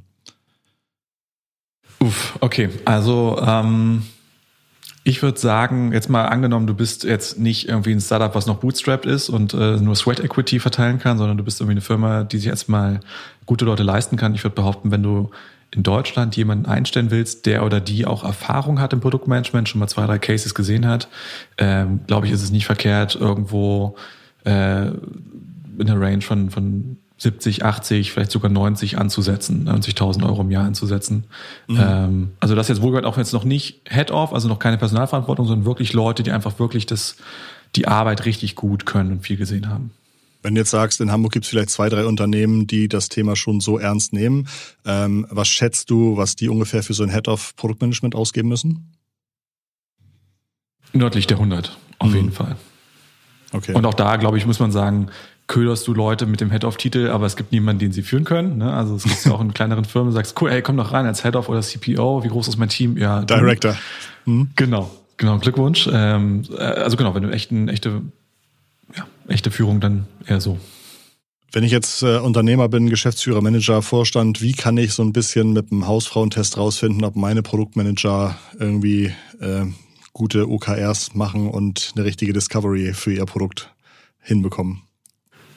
Uff, 1.99 2.37
okay. 2.41 2.69
Also 2.85 3.41
ähm 3.41 4.03
ich 5.07 5.21
würde 5.21 5.39
sagen, 5.39 5.93
jetzt 5.93 6.09
mal 6.09 6.25
angenommen, 6.25 6.65
du 6.65 6.73
bist 6.73 7.03
jetzt 7.03 7.37
nicht 7.37 7.69
irgendwie 7.69 7.91
ein 7.91 8.01
Startup, 8.01 8.33
was 8.33 8.47
noch 8.47 8.57
bootstrapped 8.57 9.05
ist 9.05 9.29
und 9.29 9.53
äh, 9.53 9.77
nur 9.77 9.95
Sweat 9.95 10.19
Equity 10.19 10.59
verteilen 10.59 10.97
kann, 10.97 11.19
sondern 11.19 11.37
du 11.37 11.43
bist 11.43 11.61
irgendwie 11.61 11.73
eine 11.73 11.81
Firma, 11.81 12.23
die 12.23 12.39
sich 12.39 12.47
erstmal 12.47 13.01
gute 13.45 13.65
Leute 13.65 13.83
leisten 13.83 14.17
kann. 14.17 14.33
Ich 14.33 14.43
würde 14.43 14.55
behaupten, 14.55 14.89
wenn 14.89 15.03
du 15.03 15.29
in 15.69 15.83
Deutschland 15.83 16.35
jemanden 16.35 16.65
einstellen 16.65 17.11
willst, 17.11 17.45
der 17.45 17.63
oder 17.63 17.79
die 17.81 18.07
auch 18.07 18.23
Erfahrung 18.23 18.81
hat 18.81 18.93
im 18.93 18.99
Produktmanagement, 18.99 19.69
schon 19.69 19.77
mal 19.77 19.87
zwei, 19.87 20.07
drei 20.07 20.17
Cases 20.17 20.55
gesehen 20.55 20.87
hat, 20.87 21.07
ähm, 21.59 21.99
glaube 22.07 22.25
ich, 22.25 22.33
ist 22.33 22.41
es 22.41 22.49
nicht 22.49 22.65
verkehrt, 22.65 23.15
irgendwo 23.15 23.95
äh, 24.43 24.87
in 24.87 25.85
der 25.85 26.01
Range 26.01 26.21
von, 26.21 26.49
von 26.49 26.97
70, 27.17 27.63
80, 27.63 28.11
vielleicht 28.11 28.31
sogar 28.31 28.51
90 28.51 28.97
anzusetzen, 28.97 29.67
90.000 29.69 30.25
Euro 30.25 30.41
im 30.41 30.51
Jahr 30.51 30.65
anzusetzen. 30.65 31.25
Mhm. 31.67 31.79
Ähm, 31.79 32.31
also 32.39 32.55
das 32.55 32.67
jetzt 32.67 32.81
wohlgehört 32.81 33.05
auch 33.05 33.17
jetzt 33.17 33.31
noch 33.31 33.45
nicht 33.45 33.81
Head-Off, 33.87 34.33
also 34.33 34.49
noch 34.49 34.59
keine 34.59 34.77
Personalverantwortung, 34.77 35.47
sondern 35.47 35.65
wirklich 35.65 35.93
Leute, 35.93 36.23
die 36.23 36.31
einfach 36.31 36.59
wirklich 36.59 36.85
das, 36.85 37.15
die 37.75 37.87
Arbeit 37.87 38.25
richtig 38.25 38.55
gut 38.55 38.85
können 38.85 39.13
und 39.13 39.19
viel 39.21 39.37
gesehen 39.37 39.69
haben. 39.69 39.91
Wenn 40.43 40.53
du 40.55 40.61
jetzt 40.61 40.71
sagst, 40.71 41.01
in 41.01 41.11
Hamburg 41.11 41.31
gibt 41.31 41.45
es 41.45 41.49
vielleicht 41.49 41.71
zwei, 41.71 41.89
drei 41.89 42.05
Unternehmen, 42.05 42.67
die 42.67 42.87
das 42.87 43.09
Thema 43.09 43.35
schon 43.35 43.61
so 43.61 43.79
ernst 43.79 44.13
nehmen, 44.13 44.47
ähm, 44.85 45.25
was 45.29 45.47
schätzt 45.47 45.89
du, 45.89 46.17
was 46.17 46.35
die 46.35 46.49
ungefähr 46.49 46.83
für 46.83 46.93
so 46.93 47.03
ein 47.03 47.09
Head-of-Produktmanagement 47.09 48.13
ausgeben 48.13 48.49
müssen? 48.49 48.93
Nördlich 50.93 51.27
der 51.27 51.37
100, 51.37 51.75
auf 51.97 52.09
mhm. 52.09 52.15
jeden 52.15 52.31
Fall. 52.31 52.57
Okay. 53.53 53.73
Und 53.73 53.85
auch 53.85 53.93
da, 53.93 54.17
glaube 54.17 54.37
ich, 54.37 54.45
muss 54.45 54.59
man 54.59 54.71
sagen, 54.71 55.07
köderst 55.47 55.85
du 55.87 55.93
Leute 55.93 56.25
mit 56.25 56.41
dem 56.41 56.49
Head-Off-Titel, 56.49 57.09
aber 57.09 57.25
es 57.25 57.35
gibt 57.35 57.51
niemanden, 57.51 57.79
den 57.79 57.91
sie 57.91 58.01
führen 58.01 58.23
können. 58.23 58.57
Ne? 58.57 58.73
Also 58.73 58.95
es 58.95 59.03
gibt 59.03 59.25
ja 59.25 59.31
auch 59.31 59.41
in 59.41 59.53
kleineren 59.53 59.85
Firmen, 59.85 60.09
du 60.09 60.15
sagst, 60.15 60.39
cool, 60.41 60.49
ey, 60.49 60.61
komm 60.61 60.77
doch 60.77 60.91
rein 60.91 61.05
als 61.05 61.21
Head-Off 61.21 61.49
oder 61.49 61.61
CPO, 61.61 62.23
wie 62.23 62.29
groß 62.29 62.47
ist 62.47 62.57
mein 62.57 62.69
Team? 62.69 62.97
Ja, 62.97 63.21
Director. 63.21 63.77
Hm? 64.25 64.49
Genau, 64.55 64.89
genau, 65.17 65.37
Glückwunsch. 65.37 65.87
Ähm, 65.91 66.43
äh, 66.57 66.61
also 66.61 66.97
genau, 66.97 67.13
wenn 67.13 67.23
du 67.23 67.29
echt 67.29 67.51
eine 67.51 67.71
echte, 67.71 68.01
ja, 68.95 69.05
echte 69.27 69.51
Führung, 69.51 69.79
dann 69.79 70.07
eher 70.25 70.41
so. 70.41 70.59
Wenn 71.51 71.63
ich 71.63 71.71
jetzt 71.71 72.01
äh, 72.01 72.17
Unternehmer 72.17 72.67
bin, 72.67 72.89
Geschäftsführer, 72.89 73.41
Manager, 73.41 73.81
Vorstand, 73.81 74.41
wie 74.41 74.53
kann 74.53 74.77
ich 74.77 74.93
so 74.93 75.03
ein 75.03 75.13
bisschen 75.13 75.53
mit 75.53 75.71
einem 75.71 75.87
Hausfrauentest 75.87 76.57
rausfinden, 76.57 77.05
ob 77.05 77.15
meine 77.15 77.43
Produktmanager 77.43 78.35
irgendwie 78.59 79.13
äh, 79.39 79.65
gute 80.11 80.49
OKRs 80.49 81.13
machen 81.13 81.47
und 81.47 81.93
eine 81.95 82.03
richtige 82.03 82.33
Discovery 82.33 82.93
für 82.93 83.13
ihr 83.13 83.25
Produkt 83.25 83.73
hinbekommen? 84.19 84.81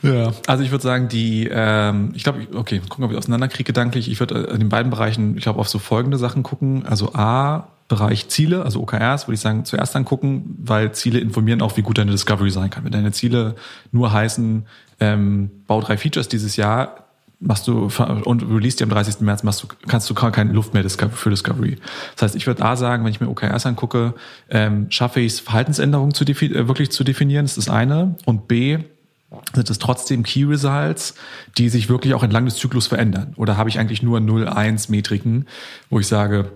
Ja, 0.03 0.33
also 0.47 0.63
ich 0.63 0.71
würde 0.71 0.83
sagen, 0.83 1.09
die, 1.09 1.49
ähm, 1.51 2.13
ich 2.15 2.23
glaube, 2.23 2.47
okay, 2.55 2.81
gucken, 2.89 3.05
ob 3.05 3.11
ich 3.11 3.19
auseinanderkriege 3.19 3.65
gedanklich. 3.65 4.11
Ich 4.11 4.21
würde 4.21 4.49
äh, 4.49 4.53
in 4.53 4.61
den 4.61 4.69
beiden 4.69 4.91
Bereichen, 4.91 5.37
ich 5.37 5.43
glaube, 5.43 5.59
auf 5.59 5.69
so 5.69 5.79
folgende 5.79 6.19
Sachen 6.19 6.43
gucken. 6.43 6.87
Also 6.87 7.15
A, 7.15 7.69
Bereich 7.89 8.29
Ziele, 8.29 8.65
also 8.65 8.83
OKRs, 8.83 9.27
würde 9.27 9.35
ich 9.35 9.41
sagen, 9.41 9.65
zuerst 9.65 9.97
angucken, 9.97 10.57
weil 10.63 10.93
Ziele 10.93 11.21
informieren 11.21 11.63
auch, 11.63 11.77
wie 11.79 11.83
gut 11.83 11.97
deine 11.97 12.11
Discovery 12.11 12.51
sein 12.51 12.69
kann. 12.69 12.85
Wenn 12.85 12.93
deine 12.93 13.13
Ziele 13.13 13.57
nur 13.93 14.13
heißen, 14.13 14.67
ähm, 15.01 15.51
bau 15.67 15.81
drei 15.81 15.97
Features 15.97 16.29
dieses 16.29 16.57
Jahr, 16.57 17.07
machst 17.41 17.67
du 17.67 17.89
und 18.25 18.43
release 18.43 18.77
die 18.77 18.83
am 18.83 18.91
30. 18.91 19.21
März, 19.21 19.43
machst 19.43 19.63
du, 19.63 19.69
kannst 19.87 20.11
du 20.11 20.15
keine 20.15 20.53
Luft 20.53 20.75
mehr 20.75 20.85
für 20.89 21.31
Discovery. 21.31 21.79
Das 22.15 22.23
heißt, 22.23 22.37
ich 22.37 22.47
würde 22.47 22.63
A 22.65 22.77
sagen, 22.77 23.05
wenn 23.05 23.11
ich 23.11 23.21
mir 23.21 23.29
OKRs 23.29 23.65
angucke, 23.65 24.15
ähm, 24.51 24.87
schaffe 24.91 25.21
ich 25.21 25.35
es, 25.35 25.41
Verhaltensänderungen 25.41 26.13
zu 26.13 26.25
äh, 26.25 26.69
wirklich 26.69 26.91
zu 26.91 27.05
definieren, 27.05 27.45
das 27.45 27.57
ist 27.57 27.69
das 27.69 27.75
eine. 27.75 28.17
Und 28.27 28.49
B, 28.49 28.79
sind 29.55 29.69
es 29.69 29.79
trotzdem 29.79 30.23
Key 30.23 30.45
Results, 30.45 31.15
die 31.59 31.69
sich 31.69 31.89
wirklich 31.89 32.15
auch 32.15 32.23
entlang 32.23 32.47
des 32.47 32.57
Zyklus 32.57 32.87
verändern? 32.87 33.35
Oder 33.37 33.57
habe 33.57 33.69
ich 33.69 33.79
eigentlich 33.79 34.03
nur 34.03 34.19
0-1 34.19 34.91
Metriken, 34.91 35.47
wo 35.91 36.01
ich 36.01 36.07
sage, 36.07 36.51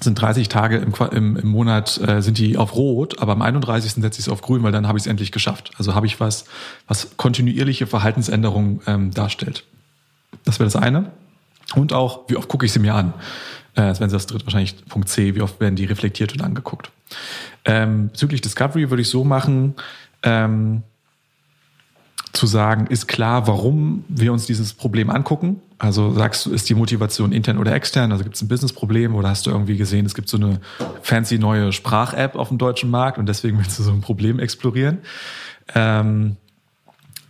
sind 0.00 0.20
30 0.20 0.48
Tage 0.48 0.76
im, 0.76 0.92
im, 1.12 1.36
im 1.36 1.48
Monat, 1.48 1.98
äh, 2.06 2.20
sind 2.20 2.38
die 2.38 2.56
auf 2.56 2.74
Rot, 2.74 3.18
aber 3.20 3.32
am 3.32 3.42
31. 3.42 3.92
setze 3.92 4.20
ich 4.20 4.26
es 4.26 4.28
auf 4.28 4.42
Grün, 4.42 4.62
weil 4.62 4.72
dann 4.72 4.86
habe 4.86 4.98
ich 4.98 5.04
es 5.04 5.06
endlich 5.06 5.32
geschafft. 5.32 5.72
Also 5.78 5.94
habe 5.94 6.06
ich 6.06 6.20
was, 6.20 6.44
was 6.86 7.16
kontinuierliche 7.16 7.86
Verhaltensänderungen 7.86 8.80
ähm, 8.86 9.10
darstellt. 9.12 9.64
Das 10.44 10.58
wäre 10.58 10.66
das 10.66 10.76
eine. 10.76 11.12
Und 11.74 11.92
auch, 11.92 12.28
wie 12.28 12.36
oft 12.36 12.48
gucke 12.48 12.66
ich 12.66 12.72
sie 12.72 12.78
mir 12.78 12.94
an? 12.94 13.14
Äh, 13.74 13.82
das 13.82 14.00
wäre 14.00 14.10
das 14.10 14.26
dritte, 14.26 14.44
wahrscheinlich 14.46 14.84
Punkt 14.86 15.08
C, 15.08 15.34
wie 15.34 15.40
oft 15.40 15.60
werden 15.60 15.76
die 15.76 15.86
reflektiert 15.86 16.32
und 16.32 16.42
angeguckt. 16.42 16.90
Ähm, 17.64 18.08
bezüglich 18.08 18.42
Discovery 18.42 18.90
würde 18.90 19.02
ich 19.02 19.08
so 19.08 19.24
machen, 19.24 19.74
ähm, 20.22 20.82
zu 22.36 22.46
sagen, 22.46 22.86
ist 22.86 23.08
klar, 23.08 23.46
warum 23.46 24.04
wir 24.08 24.32
uns 24.32 24.46
dieses 24.46 24.74
Problem 24.74 25.10
angucken. 25.10 25.60
Also 25.78 26.12
sagst 26.12 26.46
du, 26.46 26.52
ist 26.52 26.68
die 26.68 26.74
Motivation 26.74 27.32
intern 27.32 27.58
oder 27.58 27.74
extern? 27.74 28.12
Also 28.12 28.24
gibt 28.24 28.36
es 28.36 28.42
ein 28.42 28.48
Businessproblem 28.48 29.14
oder 29.14 29.28
hast 29.28 29.46
du 29.46 29.50
irgendwie 29.50 29.76
gesehen, 29.76 30.06
es 30.06 30.14
gibt 30.14 30.28
so 30.28 30.36
eine 30.36 30.60
fancy 31.02 31.38
neue 31.38 31.72
Sprach-App 31.72 32.36
auf 32.36 32.48
dem 32.48 32.58
deutschen 32.58 32.90
Markt 32.90 33.18
und 33.18 33.26
deswegen 33.26 33.58
willst 33.58 33.78
du 33.78 33.82
so 33.82 33.92
ein 33.92 34.00
Problem 34.00 34.38
explorieren? 34.38 34.98
Ähm, 35.74 36.36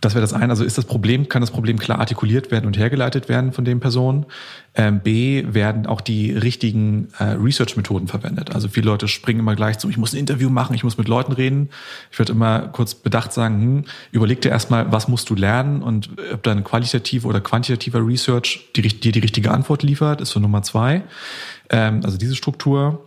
das 0.07 0.15
wäre 0.15 0.21
das 0.21 0.33
eine. 0.33 0.49
Also 0.49 0.63
ist 0.63 0.77
das 0.77 0.85
Problem, 0.85 1.27
kann 1.27 1.41
das 1.41 1.51
Problem 1.51 1.77
klar 1.77 1.99
artikuliert 1.99 2.49
werden 2.49 2.65
und 2.65 2.77
hergeleitet 2.77 3.27
werden 3.27 3.51
von 3.51 3.65
den 3.65 3.81
Personen? 3.81 4.25
Ähm, 4.73 5.01
B, 5.01 5.43
werden 5.47 5.85
auch 5.85 5.99
die 5.99 6.31
richtigen 6.31 7.09
äh, 7.19 7.23
Research-Methoden 7.23 8.07
verwendet. 8.07 8.55
Also 8.55 8.69
viele 8.69 8.85
Leute 8.85 9.09
springen 9.09 9.39
immer 9.39 9.55
gleich 9.55 9.79
zu, 9.79 9.89
ich 9.89 9.97
muss 9.97 10.13
ein 10.13 10.19
Interview 10.19 10.49
machen, 10.49 10.73
ich 10.75 10.83
muss 10.85 10.97
mit 10.97 11.09
Leuten 11.09 11.33
reden. 11.33 11.69
Ich 12.09 12.19
würde 12.19 12.31
immer 12.31 12.59
kurz 12.69 12.95
bedacht 12.95 13.33
sagen, 13.33 13.61
hm, 13.61 13.85
überleg 14.11 14.39
dir 14.39 14.49
erstmal, 14.49 14.91
was 14.91 15.09
musst 15.09 15.29
du 15.29 15.35
lernen 15.35 15.81
und 15.81 16.09
ob 16.33 16.41
dann 16.43 16.63
qualitative 16.63 17.27
oder 17.27 17.41
quantitativer 17.41 18.05
Research 18.05 18.69
dir 18.75 18.83
die, 18.83 19.11
die 19.11 19.19
richtige 19.19 19.51
Antwort 19.51 19.83
liefert, 19.83 20.21
ist 20.21 20.29
so 20.29 20.39
Nummer 20.39 20.63
zwei. 20.63 21.03
Ähm, 21.69 22.01
also 22.05 22.17
diese 22.17 22.35
Struktur. 22.35 23.06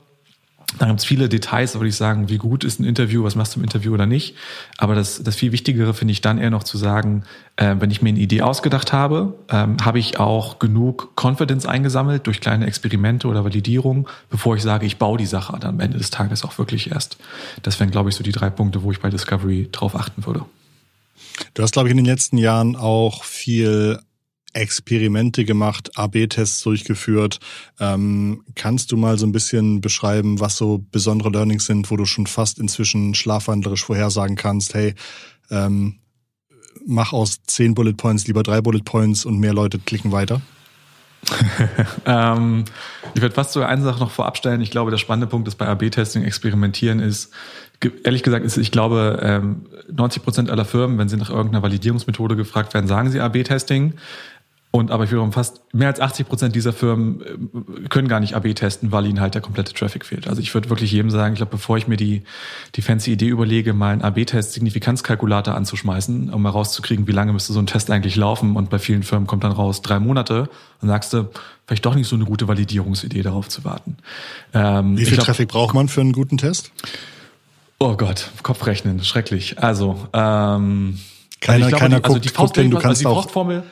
Dann 0.78 0.88
gibt 0.88 1.00
es 1.00 1.06
viele 1.06 1.28
Details, 1.28 1.74
würde 1.74 1.88
ich 1.88 1.96
sagen, 1.96 2.28
wie 2.28 2.38
gut 2.38 2.64
ist 2.64 2.78
ein 2.78 2.84
Interview, 2.84 3.24
was 3.24 3.34
machst 3.34 3.54
du 3.54 3.60
im 3.60 3.64
Interview 3.64 3.92
oder 3.92 4.06
nicht. 4.06 4.36
Aber 4.78 4.94
das, 4.94 5.22
das 5.22 5.34
viel 5.34 5.52
Wichtigere 5.52 5.94
finde 5.94 6.12
ich 6.12 6.20
dann 6.20 6.38
eher 6.38 6.50
noch 6.50 6.62
zu 6.62 6.78
sagen, 6.78 7.24
äh, 7.56 7.76
wenn 7.78 7.90
ich 7.90 8.02
mir 8.02 8.10
eine 8.10 8.20
Idee 8.20 8.42
ausgedacht 8.42 8.92
habe, 8.92 9.34
ähm, 9.50 9.76
habe 9.84 9.98
ich 9.98 10.20
auch 10.20 10.58
genug 10.58 11.10
Confidence 11.20 11.66
eingesammelt 11.66 12.26
durch 12.26 12.40
kleine 12.40 12.66
Experimente 12.66 13.26
oder 13.26 13.44
Validierung, 13.44 14.08
bevor 14.30 14.54
ich 14.56 14.62
sage, 14.62 14.86
ich 14.86 14.96
baue 14.96 15.18
die 15.18 15.26
Sache 15.26 15.58
dann 15.58 15.74
am 15.74 15.80
Ende 15.80 15.98
des 15.98 16.10
Tages 16.10 16.44
auch 16.44 16.56
wirklich 16.56 16.92
erst. 16.92 17.18
Das 17.62 17.80
wären, 17.80 17.90
glaube 17.90 18.10
ich, 18.10 18.14
so 18.14 18.22
die 18.22 18.32
drei 18.32 18.50
Punkte, 18.50 18.82
wo 18.82 18.92
ich 18.92 19.00
bei 19.00 19.10
Discovery 19.10 19.68
drauf 19.72 19.96
achten 19.96 20.24
würde. 20.24 20.44
Du 21.54 21.62
hast, 21.62 21.72
glaube 21.72 21.88
ich, 21.88 21.90
in 21.90 21.98
den 21.98 22.06
letzten 22.06 22.38
Jahren 22.38 22.76
auch 22.76 23.24
viel 23.24 23.98
Experimente 24.52 25.44
gemacht, 25.44 25.90
AB-Tests 25.96 26.62
durchgeführt. 26.62 27.38
Ähm, 27.78 28.42
kannst 28.54 28.92
du 28.92 28.96
mal 28.96 29.18
so 29.18 29.26
ein 29.26 29.32
bisschen 29.32 29.80
beschreiben, 29.80 30.40
was 30.40 30.56
so 30.56 30.84
besondere 30.90 31.30
Learnings 31.30 31.66
sind, 31.66 31.90
wo 31.90 31.96
du 31.96 32.04
schon 32.04 32.26
fast 32.26 32.58
inzwischen 32.58 33.14
schlafwandlerisch 33.14 33.84
vorhersagen 33.84 34.36
kannst, 34.36 34.74
hey, 34.74 34.94
ähm, 35.50 36.00
mach 36.86 37.12
aus 37.12 37.42
zehn 37.44 37.74
Bullet 37.74 37.94
Points 37.94 38.26
lieber 38.26 38.42
drei 38.42 38.60
Bullet 38.60 38.84
Points 38.84 39.24
und 39.24 39.38
mehr 39.38 39.54
Leute 39.54 39.78
klicken 39.78 40.12
weiter? 40.12 40.40
ähm, 42.06 42.64
ich 43.14 43.20
würde 43.20 43.34
fast 43.34 43.52
so 43.52 43.62
eine 43.62 43.82
Sache 43.82 44.00
noch 44.00 44.10
vorab 44.10 44.36
stellen. 44.36 44.60
Ich 44.60 44.70
glaube, 44.70 44.90
der 44.90 44.98
spannende 44.98 45.26
Punkt 45.26 45.46
ist 45.48 45.56
bei 45.56 45.66
AB-Testing 45.66 46.24
experimentieren 46.24 47.00
ist, 47.00 47.32
ehrlich 48.04 48.22
gesagt 48.22 48.44
ist, 48.44 48.56
ich 48.56 48.70
glaube, 48.70 49.62
90 49.90 50.18
ähm, 50.18 50.24
Prozent 50.24 50.50
aller 50.50 50.64
Firmen, 50.64 50.98
wenn 50.98 51.08
sie 51.08 51.16
nach 51.16 51.30
irgendeiner 51.30 51.62
Validierungsmethode 51.62 52.36
gefragt 52.36 52.74
werden, 52.74 52.86
sagen 52.86 53.10
sie 53.10 53.20
AB-Testing. 53.20 53.94
Und 54.72 54.92
aber 54.92 55.02
ich 55.02 55.10
wiederum 55.10 55.32
fast 55.32 55.62
mehr 55.74 55.88
als 55.88 55.98
80 55.98 56.28
Prozent 56.28 56.54
dieser 56.54 56.72
Firmen 56.72 57.22
äh, 57.22 57.88
können 57.88 58.06
gar 58.06 58.20
nicht 58.20 58.36
AB 58.36 58.54
testen, 58.54 58.92
weil 58.92 59.04
ihnen 59.06 59.20
halt 59.20 59.34
der 59.34 59.42
komplette 59.42 59.74
Traffic 59.74 60.04
fehlt. 60.06 60.28
Also 60.28 60.40
ich 60.40 60.54
würde 60.54 60.70
wirklich 60.70 60.92
jedem 60.92 61.10
sagen, 61.10 61.34
ich 61.34 61.38
glaube, 61.38 61.50
bevor 61.50 61.76
ich 61.76 61.88
mir 61.88 61.96
die, 61.96 62.22
die 62.76 62.82
fancy 62.82 63.12
Idee 63.12 63.28
überlege, 63.28 63.72
mal 63.72 63.92
einen 63.92 64.02
AB-Test 64.02 64.52
Signifikanzkalkulator 64.52 65.56
anzuschmeißen, 65.56 66.32
um 66.32 66.42
mal 66.42 66.50
rauszukriegen, 66.50 67.08
wie 67.08 67.12
lange 67.12 67.32
müsste 67.32 67.52
so 67.52 67.58
ein 67.58 67.66
Test 67.66 67.90
eigentlich 67.90 68.14
laufen. 68.14 68.54
Und 68.54 68.70
bei 68.70 68.78
vielen 68.78 69.02
Firmen 69.02 69.26
kommt 69.26 69.42
dann 69.42 69.50
raus 69.50 69.82
drei 69.82 69.98
Monate. 69.98 70.48
Dann 70.80 70.88
sagst 70.88 71.12
du, 71.14 71.28
vielleicht 71.66 71.84
doch 71.84 71.96
nicht 71.96 72.06
so 72.06 72.14
eine 72.14 72.24
gute 72.24 72.46
Validierungsidee, 72.46 73.22
darauf 73.22 73.48
zu 73.48 73.64
warten. 73.64 73.96
Ähm, 74.54 74.96
wie 74.96 75.04
viel 75.04 75.14
glaub, 75.14 75.26
Traffic 75.26 75.48
braucht 75.48 75.74
man 75.74 75.88
für 75.88 76.00
einen 76.00 76.12
guten 76.12 76.38
Test? 76.38 76.70
Oh 77.80 77.96
Gott, 77.96 78.30
Kopfrechnen, 78.44 79.02
schrecklich. 79.02 79.58
Also, 79.58 79.96
ähm, 80.12 81.00
keiner, 81.40 81.64
also 81.64 81.68
glaube, 81.68 81.80
keiner 81.80 82.00
die, 82.00 82.04
also 82.04 82.18
die 82.20 82.28
Faust, 82.28 82.56
du 82.56 82.70
kannst 82.70 82.84
also 82.84 82.98
die 83.00 83.04
Faustformel, 83.04 83.64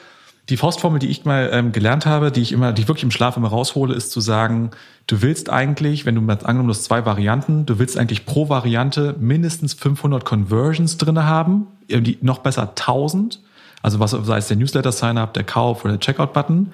die 0.49 0.57
Faustformel, 0.57 0.99
die 0.99 1.09
ich 1.09 1.25
mal 1.25 1.51
ähm, 1.53 1.73
gelernt 1.73 2.07
habe, 2.07 2.33
die 2.33 2.41
ich 2.41 2.53
immer, 2.53 2.73
die 2.73 2.83
ich 2.83 2.89
wirklich 2.89 3.05
im 3.05 3.11
Schlaf 3.11 3.37
immer 3.37 3.49
raushole, 3.49 3.95
ist 3.95 4.11
zu 4.11 4.21
sagen, 4.21 4.71
du 5.07 5.21
willst 5.21 5.51
eigentlich, 5.51 6.07
wenn 6.07 6.15
du 6.15 6.21
mal 6.21 6.39
angenommen 6.39 6.71
hast 6.71 6.85
zwei 6.85 7.05
Varianten, 7.05 7.67
du 7.67 7.79
willst 7.79 7.99
eigentlich 7.99 8.25
pro 8.25 8.49
Variante 8.49 9.15
mindestens 9.19 9.75
500 9.75 10.25
Conversions 10.25 10.97
drinne 10.97 11.27
haben, 11.27 11.67
die 11.89 12.19
noch 12.23 12.39
besser 12.39 12.63
1000. 12.63 13.41
Also 13.83 14.01
was 14.01 14.11
sei 14.11 14.39
es 14.39 14.49
der 14.49 14.57
Newsletter 14.57 14.91
Sign-up, 14.91 15.35
der 15.35 15.45
Kauf 15.45 15.85
oder 15.85 15.95
der 15.95 16.01
Checkout-Button 16.01 16.73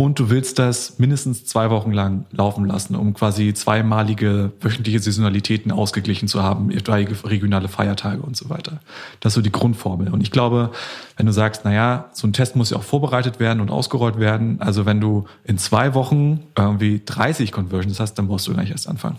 und 0.00 0.20
du 0.20 0.30
willst 0.30 0.60
das 0.60 1.00
mindestens 1.00 1.44
zwei 1.44 1.70
Wochen 1.70 1.90
lang 1.90 2.24
laufen 2.30 2.64
lassen, 2.66 2.94
um 2.94 3.14
quasi 3.14 3.52
zweimalige 3.52 4.52
wöchentliche 4.60 5.00
Saisonalitäten 5.00 5.72
ausgeglichen 5.72 6.28
zu 6.28 6.40
haben, 6.40 6.70
regionale 6.70 7.66
Feiertage 7.66 8.22
und 8.22 8.36
so 8.36 8.48
weiter. 8.48 8.78
Das 9.18 9.32
ist 9.32 9.34
so 9.34 9.40
die 9.40 9.50
Grundformel. 9.50 10.12
Und 10.12 10.20
ich 10.20 10.30
glaube, 10.30 10.70
wenn 11.16 11.26
du 11.26 11.32
sagst, 11.32 11.62
na 11.64 11.72
ja, 11.72 12.10
so 12.12 12.28
ein 12.28 12.32
Test 12.32 12.54
muss 12.54 12.70
ja 12.70 12.76
auch 12.76 12.84
vorbereitet 12.84 13.40
werden 13.40 13.60
und 13.60 13.70
ausgerollt 13.70 14.20
werden. 14.20 14.60
Also 14.60 14.86
wenn 14.86 15.00
du 15.00 15.26
in 15.42 15.58
zwei 15.58 15.94
Wochen 15.94 16.44
irgendwie 16.56 17.02
30 17.04 17.50
Conversions 17.50 17.98
hast, 17.98 18.14
dann 18.14 18.28
brauchst 18.28 18.46
du 18.46 18.54
gar 18.54 18.60
nicht 18.60 18.70
erst 18.70 18.88
anfangen. 18.88 19.16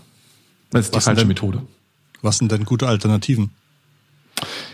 Das 0.70 0.86
ist 0.86 0.94
die 0.94 1.00
falsche 1.00 1.26
Methode. 1.26 1.60
Was 2.22 2.38
sind 2.38 2.52
denn 2.52 2.64
gute 2.64 2.88
Alternativen? 2.88 3.50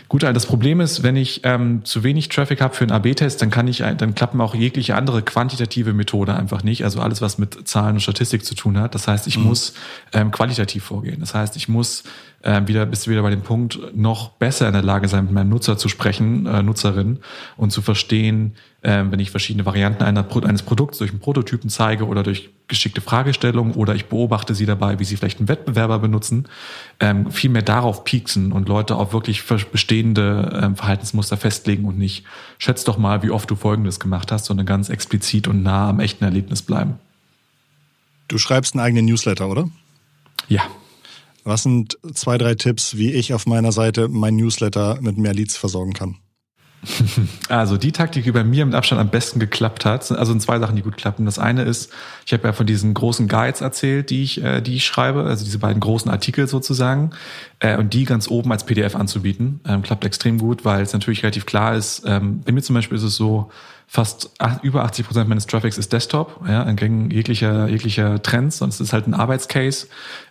Gut, 0.09 0.23
das 0.23 0.45
Problem 0.45 0.79
ist, 0.79 1.03
wenn 1.03 1.17
ich 1.17 1.41
ähm, 1.43 1.83
zu 1.83 2.03
wenig 2.03 2.29
Traffic 2.29 2.61
habe 2.61 2.73
für 2.73 2.85
einen 2.85 2.91
AB-Test, 2.91 3.41
dann 3.41 3.49
kann 3.49 3.67
ich, 3.67 3.79
dann 3.79 4.15
klappen 4.15 4.39
auch 4.39 4.55
jegliche 4.55 4.95
andere 4.95 5.21
quantitative 5.21 5.93
Methode 5.93 6.33
einfach 6.33 6.63
nicht. 6.63 6.85
Also 6.85 7.01
alles, 7.01 7.21
was 7.21 7.37
mit 7.37 7.67
Zahlen 7.67 7.95
und 7.95 7.99
Statistik 7.99 8.45
zu 8.45 8.55
tun 8.55 8.79
hat. 8.79 8.95
Das 8.95 9.07
heißt, 9.07 9.27
ich 9.27 9.37
mhm. 9.37 9.45
muss 9.45 9.73
ähm, 10.13 10.31
qualitativ 10.31 10.85
vorgehen. 10.85 11.19
Das 11.19 11.33
heißt, 11.33 11.57
ich 11.57 11.67
muss 11.67 12.03
ähm, 12.43 12.67
wieder 12.67 12.85
bist 12.85 13.07
du 13.07 13.11
wieder 13.11 13.23
bei 13.23 13.31
dem 13.31 13.41
Punkt, 13.41 13.79
noch 13.95 14.29
besser 14.29 14.67
in 14.67 14.73
der 14.73 14.83
Lage 14.83 15.07
sein, 15.07 15.25
mit 15.25 15.33
meinem 15.33 15.49
Nutzer 15.49 15.77
zu 15.77 15.89
sprechen, 15.89 16.45
äh, 16.45 16.61
Nutzerin, 16.61 17.19
und 17.57 17.71
zu 17.71 17.81
verstehen, 17.81 18.55
wenn 18.81 19.19
ich 19.19 19.31
verschiedene 19.31 19.65
Varianten 19.65 20.03
eines 20.03 20.63
Produkts 20.63 20.99
durch 20.99 21.11
einen 21.11 21.19
Prototypen 21.19 21.69
zeige 21.69 22.05
oder 22.05 22.23
durch 22.23 22.49
geschickte 22.67 23.01
Fragestellungen 23.01 23.73
oder 23.73 23.95
ich 23.95 24.05
beobachte 24.05 24.53
sie 24.53 24.65
dabei, 24.65 24.99
wie 24.99 25.03
sie 25.03 25.17
vielleicht 25.17 25.39
einen 25.39 25.47
Wettbewerber 25.47 25.99
benutzen, 25.99 26.47
ähm, 26.99 27.31
viel 27.31 27.49
mehr 27.49 27.61
darauf 27.61 28.03
pieksen 28.03 28.51
und 28.51 28.67
Leute 28.67 28.95
auf 28.95 29.13
wirklich 29.13 29.43
bestehende 29.71 30.59
ähm, 30.61 30.75
Verhaltensmuster 30.75 31.37
festlegen 31.37 31.85
und 31.85 31.97
nicht, 31.97 32.25
schätz 32.59 32.83
doch 32.83 32.97
mal, 32.97 33.23
wie 33.23 33.31
oft 33.31 33.49
du 33.49 33.55
Folgendes 33.55 33.99
gemacht 33.99 34.31
hast, 34.31 34.45
sondern 34.45 34.65
ganz 34.65 34.89
explizit 34.89 35.47
und 35.47 35.63
nah 35.63 35.89
am 35.89 35.99
echten 35.99 36.23
Erlebnis 36.23 36.61
bleiben. 36.61 36.99
Du 38.27 38.37
schreibst 38.37 38.75
einen 38.75 38.83
eigenen 38.83 39.05
Newsletter, 39.05 39.47
oder? 39.47 39.69
Ja. 40.47 40.61
Was 41.43 41.63
sind 41.63 41.97
zwei, 42.13 42.37
drei 42.37 42.55
Tipps, 42.55 42.97
wie 42.97 43.13
ich 43.13 43.33
auf 43.33 43.45
meiner 43.45 43.71
Seite 43.71 44.09
mein 44.09 44.35
Newsletter 44.35 44.99
mit 45.01 45.17
mehr 45.17 45.33
Leads 45.33 45.55
versorgen 45.55 45.93
kann? 45.93 46.17
Also 47.49 47.77
die 47.77 47.91
Taktik, 47.91 48.23
die 48.23 48.31
bei 48.31 48.43
mir 48.43 48.65
mit 48.65 48.75
Abstand 48.75 48.99
am 48.99 49.09
besten 49.09 49.39
geklappt 49.39 49.85
hat, 49.85 50.11
also 50.11 50.31
sind 50.31 50.41
zwei 50.41 50.59
Sachen, 50.59 50.75
die 50.75 50.81
gut 50.81 50.97
klappen. 50.97 51.25
Das 51.25 51.39
eine 51.39 51.63
ist, 51.63 51.91
ich 52.25 52.33
habe 52.33 52.47
ja 52.47 52.53
von 52.53 52.65
diesen 52.65 52.93
großen 52.93 53.27
Guides 53.27 53.61
erzählt, 53.61 54.09
die 54.09 54.23
ich, 54.23 54.43
äh, 54.43 54.61
die 54.61 54.75
ich 54.75 54.85
schreibe, 54.85 55.23
also 55.23 55.43
diese 55.43 55.59
beiden 55.59 55.79
großen 55.79 56.11
Artikel 56.11 56.47
sozusagen, 56.47 57.11
äh, 57.59 57.77
und 57.77 57.93
die 57.93 58.05
ganz 58.05 58.29
oben 58.29 58.51
als 58.51 58.65
PDF 58.65 58.95
anzubieten. 58.95 59.59
Ähm, 59.65 59.81
klappt 59.81 60.05
extrem 60.05 60.37
gut, 60.37 60.65
weil 60.65 60.81
es 60.81 60.93
natürlich 60.93 61.23
relativ 61.23 61.45
klar 61.45 61.75
ist. 61.75 62.03
Ähm, 62.05 62.41
bei 62.41 62.51
mir 62.51 62.61
zum 62.61 62.75
Beispiel 62.75 62.97
ist 62.97 63.03
es 63.03 63.15
so, 63.15 63.49
fast 63.89 64.31
über 64.63 64.83
80 64.83 65.05
Prozent 65.07 65.29
meines 65.29 65.47
Traffics 65.47 65.77
ist 65.77 65.93
Desktop, 65.93 66.41
ja, 66.45 66.63
entgegen 66.63 67.09
jeglicher, 67.09 67.69
jeglicher 67.69 68.21
Trends, 68.21 68.57
sonst 68.57 68.81
ist 68.81 68.91
halt 68.91 69.07
ein 69.07 69.13
Arbeitscase. 69.13 69.87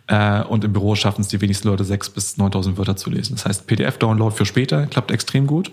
Äh, 0.09 0.43
und 0.43 0.63
im 0.63 0.75
Büro 0.75 0.95
schaffen 0.95 1.23
es 1.23 1.29
die 1.29 1.41
wenigsten 1.41 1.69
Leute, 1.69 1.85
sechs 1.85 2.11
bis 2.11 2.37
9.000 2.37 2.77
Wörter 2.77 2.97
zu 2.97 3.09
lesen. 3.09 3.35
Das 3.35 3.47
heißt, 3.47 3.67
PDF-Download 3.67 4.37
für 4.37 4.45
später 4.45 4.87
klappt 4.87 5.11
extrem 5.11 5.47
gut. 5.47 5.73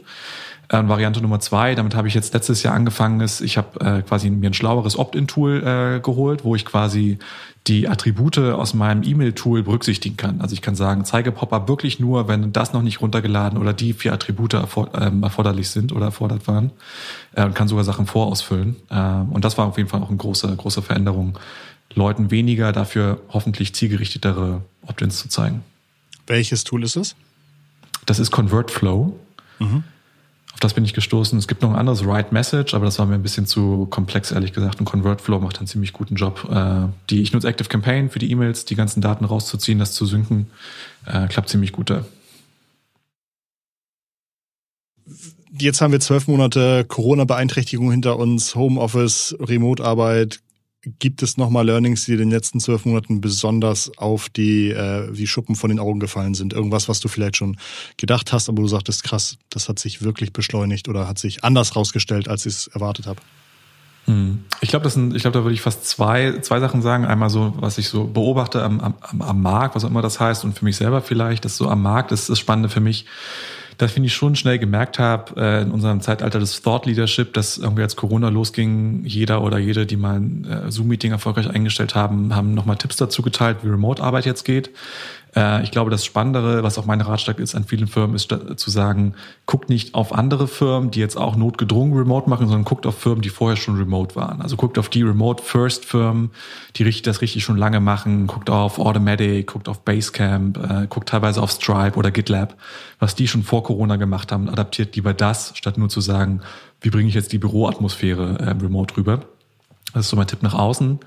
Äh, 0.70 0.88
Variante 0.88 1.22
Nummer 1.22 1.40
zwei, 1.40 1.76
damit 1.76 1.96
habe 1.96 2.08
ich 2.08 2.14
jetzt 2.14 2.34
letztes 2.34 2.64
Jahr 2.64 2.74
angefangen, 2.74 3.20
ist, 3.22 3.42
ich 3.42 3.58
habe 3.58 3.80
äh, 3.80 4.02
quasi 4.02 4.30
mir 4.30 4.50
ein 4.50 4.54
schlaueres 4.54 4.98
Opt-in-Tool 4.98 5.64
äh, 5.64 6.00
geholt, 6.00 6.44
wo 6.44 6.56
ich 6.56 6.66
quasi 6.66 7.20
die 7.68 7.88
Attribute 7.88 8.38
aus 8.40 8.74
meinem 8.74 9.04
E-Mail-Tool 9.04 9.64
berücksichtigen 9.64 10.18
kann. 10.18 10.42
Also 10.42 10.54
ich 10.54 10.62
kann 10.62 10.76
sagen, 10.76 11.06
zeige 11.06 11.32
Pop-up 11.32 11.70
wirklich 11.70 11.98
nur, 11.98 12.28
wenn 12.28 12.52
das 12.52 12.74
noch 12.74 12.82
nicht 12.82 13.02
runtergeladen 13.02 13.58
oder 13.58 13.72
die 13.72 13.94
vier 13.94 14.12
Attribute 14.12 14.54
ähm, 14.54 15.24
erforderlich 15.24 15.70
sind 15.70 15.94
oder 15.94 16.08
erfordert 16.08 16.46
waren 16.48 16.72
äh, 17.36 17.50
kann 17.50 17.68
sogar 17.68 17.84
Sachen 17.84 18.06
vorausfüllen. 18.06 18.76
Ähm, 18.90 19.30
und 19.32 19.46
das 19.46 19.58
war 19.58 19.68
auf 19.68 19.78
jeden 19.78 19.90
Fall 19.90 20.02
auch 20.02 20.10
eine 20.10 20.18
große, 20.18 20.56
große 20.56 20.82
Veränderung, 20.82 21.38
Leuten 21.94 22.32
weniger, 22.32 22.72
dafür 22.72 23.22
hoffentlich 23.30 23.76
zielgerichtetere 23.76 24.62
Opt-ins 24.88 25.20
zu 25.20 25.30
zeigen. 25.30 25.64
Welches 26.26 26.64
Tool 26.64 26.84
ist 26.84 26.96
es? 26.96 27.16
Das 28.06 28.20
ist 28.20 28.32
ConvertFlow. 28.32 29.18
Mhm. 29.60 29.84
Das 30.64 30.74
bin 30.74 30.86
ich 30.86 30.94
gestoßen. 30.94 31.38
Es 31.38 31.50
gibt 31.50 31.62
noch 31.62 31.72
ein 31.72 31.76
anderes 31.76 32.06
Write 32.06 32.34
Message, 32.34 32.74
aber 32.74 32.86
das 32.86 32.98
war 32.98 33.06
mir 33.06 33.16
ein 33.16 33.22
bisschen 33.22 33.46
zu 33.46 33.86
komplex, 33.90 34.32
ehrlich 34.32 34.54
gesagt. 34.54 34.80
Und 34.80 34.86
ConvertFlow 34.86 35.42
macht 35.42 35.58
einen 35.58 35.68
ziemlich 35.68 35.92
guten 35.92 36.16
Job. 36.16 36.48
Äh, 36.50 36.88
die, 37.10 37.22
ich 37.22 37.34
nutze 37.34 37.50
Active 37.50 37.68
Campaign 37.68 38.10
für 38.10 38.20
die 38.20 38.32
E-Mails, 38.32 38.64
die 38.64 38.76
ganzen 38.76 39.02
Daten 39.02 39.26
rauszuziehen, 39.26 39.78
das 39.78 39.92
zu 39.92 40.06
synken. 40.06 40.48
Äh, 41.06 41.28
klappt 41.28 41.50
ziemlich 41.50 41.74
gut 41.74 41.90
da. 41.90 42.06
Jetzt 45.52 45.82
haben 45.82 45.92
wir 45.92 46.00
zwölf 46.00 46.30
Monate 46.30 46.86
Corona-Beeinträchtigung 46.86 47.92
hinter 47.92 48.18
uns, 48.18 48.56
Homeoffice, 48.56 49.36
Remote-Arbeit, 49.42 50.40
Gibt 51.00 51.24
es 51.24 51.38
nochmal 51.38 51.66
Learnings, 51.66 52.04
die 52.06 52.12
in 52.12 52.18
den 52.18 52.32
letzten 52.32 52.60
zwölf 52.60 52.84
Monaten 52.84 53.22
besonders 53.22 53.98
auf 53.98 54.28
die 54.28 54.70
äh, 54.72 55.08
wie 55.12 55.28
Schuppen 55.28 55.56
von 55.56 55.70
den 55.70 55.80
Augen 55.80 56.02
gefallen 56.02 56.34
sind? 56.34 56.52
Irgendwas, 56.52 56.90
was 56.90 57.00
du 57.00 57.08
vielleicht 57.08 57.38
schon 57.38 57.56
gedacht 57.96 58.34
hast, 58.34 58.50
aber 58.50 58.62
du 58.62 58.68
sagtest, 58.68 59.04
krass, 59.04 59.38
das 59.50 59.70
hat 59.70 59.80
sich 59.80 60.02
wirklich 60.02 60.34
beschleunigt 60.34 60.90
oder 60.90 61.08
hat 61.08 61.20
sich 61.20 61.44
anders 61.44 61.78
rausgestellt, 61.78 62.28
als 62.28 62.46
ich 62.46 62.54
es 62.54 62.68
erwartet 62.68 63.08
habe? 63.08 63.22
Hm. 64.06 64.44
Ich 64.60 64.70
glaube, 64.70 64.84
das 64.84 64.96
da 64.96 65.34
würde 65.34 65.54
ich 65.54 65.62
fast 65.62 65.86
zwei, 65.86 66.40
zwei 66.42 66.60
Sachen 66.60 66.82
sagen. 66.82 67.06
Einmal 67.06 67.30
so, 67.30 67.54
was 67.58 67.78
ich 67.78 67.88
so 67.88 68.06
beobachte 68.06 68.62
am, 68.62 68.82
am, 68.82 69.22
am 69.22 69.42
Markt, 69.42 69.76
was 69.76 69.86
auch 69.86 69.90
immer 69.90 70.02
das 70.02 70.20
heißt, 70.20 70.44
und 70.44 70.58
für 70.58 70.66
mich 70.66 70.76
selber 70.76 71.02
vielleicht, 71.02 71.46
das 71.46 71.56
so 71.56 71.70
am 71.70 71.82
Markt 71.82 72.12
ist 72.12 72.30
das 72.30 72.40
Spannende 72.40 72.68
für 72.68 72.82
mich 72.82 73.06
dass 73.78 73.96
ich 73.96 74.14
schon 74.14 74.36
schnell 74.36 74.60
gemerkt 74.60 75.00
habe, 75.00 75.40
äh, 75.42 75.62
in 75.62 75.72
unserem 75.72 76.02
Zeitalter 76.02 76.40
des 76.40 76.62
Thought 76.62 76.86
Leadership, 76.86 77.34
dass 77.34 77.58
irgendwie 77.58 77.84
als 77.84 77.96
Corona 77.96 78.30
losging, 78.30 79.04
jeder 79.06 79.42
oder 79.42 79.58
jede, 79.58 79.86
die 79.86 79.98
mal 79.98 80.20
ein 80.20 80.46
äh, 80.46 80.72
Zoom-Meeting 80.72 81.12
erfolgreich 81.12 81.50
eingestellt 81.50 81.96
haben, 81.96 82.36
haben 82.36 82.54
nochmal 82.54 82.78
Tipps 82.78 82.98
dazu 82.98 83.22
geteilt, 83.22 83.58
wie 83.64 83.70
Remote-Arbeit 83.70 84.26
jetzt 84.26 84.44
geht. 84.44 84.72
Äh, 85.36 85.64
ich 85.64 85.72
glaube, 85.72 85.92
das 85.92 86.06
Spannendere, 86.06 86.64
was 86.64 86.78
auch 86.78 86.86
mein 86.86 87.02
Ratschlag 87.02 87.40
ist 87.40 87.56
an 87.56 87.64
vielen 87.64 87.88
Firmen, 87.88 88.16
ist 88.16 88.34
zu 88.56 88.70
sagen, 88.70 89.16
guckt 89.46 89.70
nicht 89.70 89.96
auf 89.96 90.14
andere 90.14 90.48
Firmen, 90.48 90.92
die 90.92 91.00
jetzt 91.00 91.18
auch 91.18 91.36
notgedrungen 91.36 91.98
remote 91.98 92.30
machen, 92.30 92.48
sondern 92.48 92.66
guckt 92.66 92.86
auf 92.86 92.98
Firmen, 92.98 93.22
die 93.22 93.30
vorher 93.30 93.58
schon 93.58 93.78
remote 93.78 94.16
waren. 94.16 94.42
Also 94.42 94.56
guckt 94.56 94.78
auf 94.78 94.90
die 94.90 95.04
Remote-First-Firmen, 95.04 96.32
die 96.76 96.84
richtig, 96.84 97.04
das 97.04 97.22
richtig 97.22 97.44
schon 97.44 97.58
lange 97.58 97.80
machen, 97.80 98.28
guckt 98.28 98.50
auf 98.50 98.80
Automatic, 98.80 99.48
guckt 99.48 99.70
auf 99.70 99.82
Basecamp, 99.82 100.58
äh, 100.58 100.88
guckt 100.88 101.10
teilweise 101.10 101.42
auf 101.42 101.52
Stripe 101.52 101.98
oder 101.98 102.12
GitLab, 102.12 102.56
was 103.00 103.16
die 103.16 103.28
schon 103.28 103.44
vor 103.44 103.64
Corona 103.64 103.96
gemacht 103.96 104.32
haben, 104.32 104.50
adaptiert 104.50 104.96
lieber 104.96 105.14
das, 105.14 105.54
statt 105.56 105.78
nur 105.78 105.90
zu 105.90 106.02
sagen, 106.02 106.42
wie 106.82 106.90
bringe 106.90 107.08
ich 107.08 107.16
jetzt 107.16 107.32
die 107.32 107.38
Büroatmosphäre 107.38 108.40
äh, 108.40 108.50
remote 108.62 108.98
rüber. 108.98 109.22
Das 109.94 110.06
ist 110.06 110.10
so 110.10 110.18
mein 110.18 110.28
Tipp 110.28 110.42
nach 110.42 110.56
außen. 110.56 111.00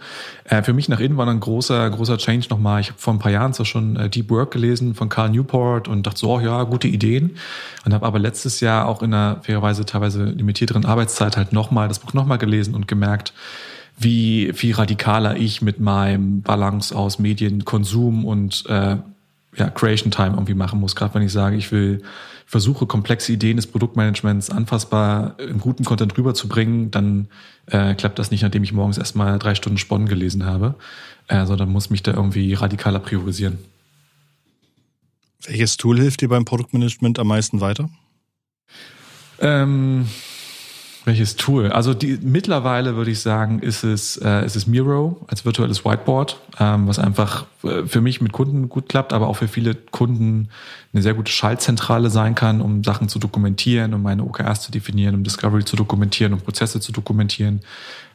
Äh, 0.44 0.62
für 0.62 0.72
mich 0.72 0.88
nach 0.88 1.00
innen 1.00 1.16
war 1.16 1.26
ein 1.26 1.40
großer, 1.40 1.90
großer 1.90 2.18
Change 2.18 2.46
nochmal. 2.50 2.80
Ich 2.80 2.88
habe 2.88 2.98
vor 2.98 3.12
ein 3.12 3.18
paar 3.18 3.32
Jahren 3.32 3.52
zwar 3.52 3.66
schon 3.66 3.96
äh, 3.96 4.08
Deep 4.08 4.30
Work 4.30 4.52
gelesen 4.52 4.94
von 4.94 5.08
Carl 5.08 5.30
Newport 5.30 5.88
und 5.88 6.06
dachte 6.06 6.20
so, 6.20 6.36
oh 6.36 6.40
ja, 6.40 6.62
gute 6.62 6.86
Ideen. 6.86 7.36
Und 7.84 7.92
habe 7.92 8.06
aber 8.06 8.18
letztes 8.18 8.60
Jahr 8.60 8.86
auch 8.86 9.02
in 9.02 9.12
einer 9.12 9.40
fairerweise 9.42 9.84
teilweise 9.84 10.24
limitierteren 10.24 10.84
Arbeitszeit 10.84 11.36
halt 11.36 11.52
nochmal 11.52 11.88
das 11.88 11.98
Buch 11.98 12.14
nochmal 12.14 12.38
gelesen 12.38 12.74
und 12.74 12.86
gemerkt, 12.86 13.32
wie 13.98 14.52
viel 14.54 14.74
radikaler 14.74 15.36
ich 15.36 15.62
mit 15.62 15.80
meinem 15.80 16.42
Balance 16.42 16.94
aus 16.94 17.18
Medienkonsum 17.18 18.24
und 18.24 18.64
äh, 18.68 18.96
ja, 19.56 19.70
Creation 19.70 20.10
Time 20.10 20.32
irgendwie 20.32 20.54
machen 20.54 20.80
muss. 20.80 20.94
Gerade 20.94 21.14
wenn 21.14 21.22
ich 21.22 21.32
sage, 21.32 21.56
ich 21.56 21.72
will 21.72 22.02
versuche, 22.46 22.86
komplexe 22.86 23.32
Ideen 23.32 23.56
des 23.56 23.66
Produktmanagements 23.66 24.50
anfassbar 24.50 25.38
im 25.40 25.58
guten 25.58 25.84
Content 25.84 26.16
rüberzubringen, 26.16 26.90
dann 26.90 27.28
äh, 27.66 27.94
klappt 27.94 28.18
das 28.18 28.30
nicht, 28.30 28.42
nachdem 28.42 28.62
ich 28.62 28.72
morgens 28.72 28.98
erstmal 28.98 29.38
drei 29.38 29.54
Stunden 29.54 29.78
Sponnen 29.78 30.06
gelesen 30.06 30.46
habe, 30.46 30.76
äh, 31.28 31.44
sondern 31.44 31.70
muss 31.70 31.90
mich 31.90 32.02
da 32.02 32.12
irgendwie 32.12 32.54
radikaler 32.54 33.00
priorisieren. 33.00 33.58
Welches 35.44 35.76
Tool 35.76 35.98
hilft 35.98 36.20
dir 36.20 36.28
beim 36.28 36.44
Produktmanagement 36.44 37.18
am 37.18 37.28
meisten 37.28 37.60
weiter? 37.60 37.88
Ähm, 39.40 40.06
welches 41.06 41.36
Tool? 41.36 41.70
Also 41.70 41.94
die, 41.94 42.18
mittlerweile 42.20 42.96
würde 42.96 43.12
ich 43.12 43.20
sagen, 43.20 43.60
ist 43.60 43.84
es, 43.84 44.16
äh, 44.16 44.44
ist 44.44 44.56
es 44.56 44.66
Miro 44.66 45.24
als 45.28 45.44
virtuelles 45.44 45.84
Whiteboard, 45.84 46.40
ähm, 46.58 46.88
was 46.88 46.98
einfach 46.98 47.46
äh, 47.62 47.86
für 47.86 48.00
mich 48.00 48.20
mit 48.20 48.32
Kunden 48.32 48.68
gut 48.68 48.88
klappt, 48.88 49.12
aber 49.12 49.28
auch 49.28 49.36
für 49.36 49.46
viele 49.46 49.76
Kunden 49.76 50.48
eine 50.92 51.02
sehr 51.02 51.14
gute 51.14 51.30
Schaltzentrale 51.30 52.10
sein 52.10 52.34
kann, 52.34 52.60
um 52.60 52.82
Sachen 52.82 53.08
zu 53.08 53.20
dokumentieren, 53.20 53.94
um 53.94 54.02
meine 54.02 54.24
OKRs 54.24 54.62
zu 54.62 54.72
definieren, 54.72 55.14
um 55.14 55.22
Discovery 55.22 55.64
zu 55.64 55.76
dokumentieren, 55.76 56.32
um 56.32 56.40
Prozesse 56.40 56.80
zu 56.80 56.90
dokumentieren. 56.90 57.60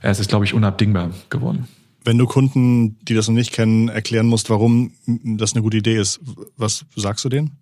Es 0.01 0.19
ist, 0.19 0.29
glaube 0.29 0.43
ich, 0.43 0.53
unabdingbar 0.53 1.11
geworden. 1.29 1.69
Wenn 2.03 2.17
du 2.17 2.25
Kunden, 2.25 2.97
die 3.05 3.13
das 3.13 3.29
noch 3.29 3.35
nicht 3.35 3.53
kennen, 3.53 3.87
erklären 3.87 4.27
musst, 4.27 4.49
warum 4.49 4.91
das 5.05 5.53
eine 5.53 5.61
gute 5.61 5.77
Idee 5.77 5.97
ist, 5.97 6.19
was 6.57 6.85
sagst 6.95 7.23
du 7.23 7.29
denen? 7.29 7.60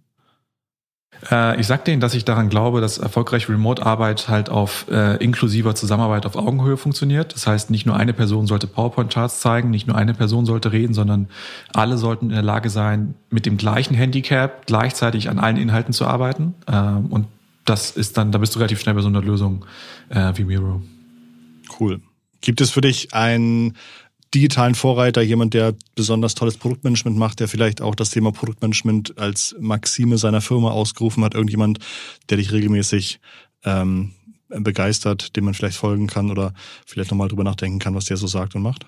Äh, 1.30 1.60
ich 1.60 1.68
sag 1.68 1.86
denen, 1.86 2.00
dass 2.00 2.14
ich 2.14 2.26
daran 2.26 2.50
glaube, 2.50 2.82
dass 2.82 2.98
erfolgreiche 2.98 3.50
Remote-Arbeit 3.50 4.30
halt 4.30 4.50
auf 4.50 4.86
äh, 4.90 5.18
inklusiver 5.24 5.76
Zusammenarbeit 5.76 6.26
auf 6.26 6.36
Augenhöhe 6.36 6.78
funktioniert. 6.78 7.34
Das 7.34 7.48
heißt, 7.48 7.70
nicht 7.70 7.86
nur 7.86 7.96
eine 7.96 8.14
Person 8.14 8.48
sollte 8.48 8.68
PowerPoint-Charts 8.68 9.40
zeigen, 9.42 9.70
nicht 9.70 9.88
nur 9.88 9.98
eine 9.98 10.14
Person 10.14 10.46
sollte 10.46 10.72
reden, 10.72 10.94
sondern 10.94 11.28
alle 11.74 11.98
sollten 11.98 12.26
in 12.26 12.36
der 12.36 12.44
Lage 12.44 12.70
sein, 12.70 13.16
mit 13.30 13.46
dem 13.46 13.58
gleichen 13.58 13.96
Handicap 13.96 14.66
gleichzeitig 14.66 15.30
an 15.30 15.40
allen 15.40 15.58
Inhalten 15.58 15.94
zu 15.94 16.06
arbeiten. 16.06 16.56
Äh, 16.68 16.78
und 16.78 17.28
das 17.66 17.92
ist 17.92 18.18
dann, 18.18 18.32
da 18.32 18.40
bist 18.40 18.56
du 18.56 18.60
relativ 18.60 18.80
schnell 18.80 18.96
bei 18.96 19.02
so 19.02 19.10
einer 19.10 19.22
Lösung 19.22 19.66
äh, 20.10 20.34
wie 20.36 20.46
Miro. 20.46 20.82
Cool. 21.80 22.02
Gibt 22.42 22.62
es 22.62 22.72
für 22.72 22.82
dich 22.82 23.14
ein 23.14 23.74
digitalen 24.34 24.76
Vorreiter, 24.76 25.22
jemand, 25.22 25.54
der 25.54 25.74
besonders 25.96 26.36
tolles 26.36 26.58
Produktmanagement 26.58 27.18
macht, 27.18 27.40
der 27.40 27.48
vielleicht 27.48 27.82
auch 27.82 27.96
das 27.96 28.12
Thema 28.12 28.32
Produktmanagement 28.32 29.18
als 29.18 29.56
Maxime 29.60 30.18
seiner 30.18 30.42
Firma 30.42 30.72
ausgerufen 30.72 31.24
hat, 31.24 31.34
irgendjemand, 31.34 31.80
der 32.30 32.38
dich 32.38 32.52
regelmäßig 32.52 33.20
ähm, 33.64 34.14
begeistert, 34.50 35.36
dem 35.36 35.46
man 35.46 35.54
vielleicht 35.54 35.78
folgen 35.78 36.08
kann 36.08 36.32
oder 36.32 36.54
vielleicht 36.86 37.12
nochmal 37.12 37.28
drüber 37.28 37.44
nachdenken 37.44 37.80
kann, 37.80 37.96
was 37.96 38.06
der 38.06 38.18
so 38.18 38.28
sagt 38.28 38.56
und 38.56 38.62
macht? 38.62 38.86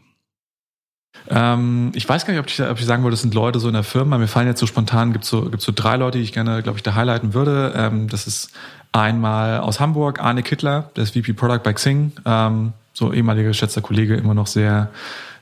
Ähm, 1.30 1.92
ich 1.94 2.08
weiß 2.08 2.26
gar 2.26 2.34
nicht, 2.34 2.40
ob 2.40 2.48
ich, 2.48 2.62
ob 2.62 2.80
ich 2.80 2.86
sagen 2.86 3.04
würde, 3.04 3.14
das 3.14 3.22
sind 3.22 3.34
Leute 3.34 3.60
so 3.60 3.68
in 3.68 3.74
der 3.74 3.84
Firma. 3.84 4.18
Mir 4.18 4.28
fallen 4.28 4.48
jetzt 4.48 4.60
so 4.60 4.66
spontan, 4.66 5.12
gibt 5.12 5.26
so, 5.26 5.50
gibt's 5.50 5.66
so 5.66 5.72
drei 5.76 5.98
Leute, 5.98 6.18
die 6.18 6.24
ich 6.24 6.34
gerne, 6.34 6.64
glaube 6.64 6.78
ich, 6.78 6.84
da 6.84 6.96
highlighten 6.96 7.34
würde. 7.34 7.74
Ähm, 7.76 8.08
das 8.08 8.28
ist 8.28 8.52
einmal 8.92 9.60
aus 9.60 9.80
Hamburg, 9.80 10.20
Arne 10.20 10.44
Kittler, 10.44 10.92
der 10.96 11.04
ist 11.04 11.12
VP 11.12 11.34
Product 11.34 11.62
bei 11.64 11.74
Xing. 11.74 12.12
Ähm, 12.26 12.74
so 12.94 13.14
ehemaliger 13.14 13.50
geschätzter 13.50 13.82
Kollege, 13.82 14.16
immer 14.16 14.34
noch 14.34 14.48
sehr 14.48 14.90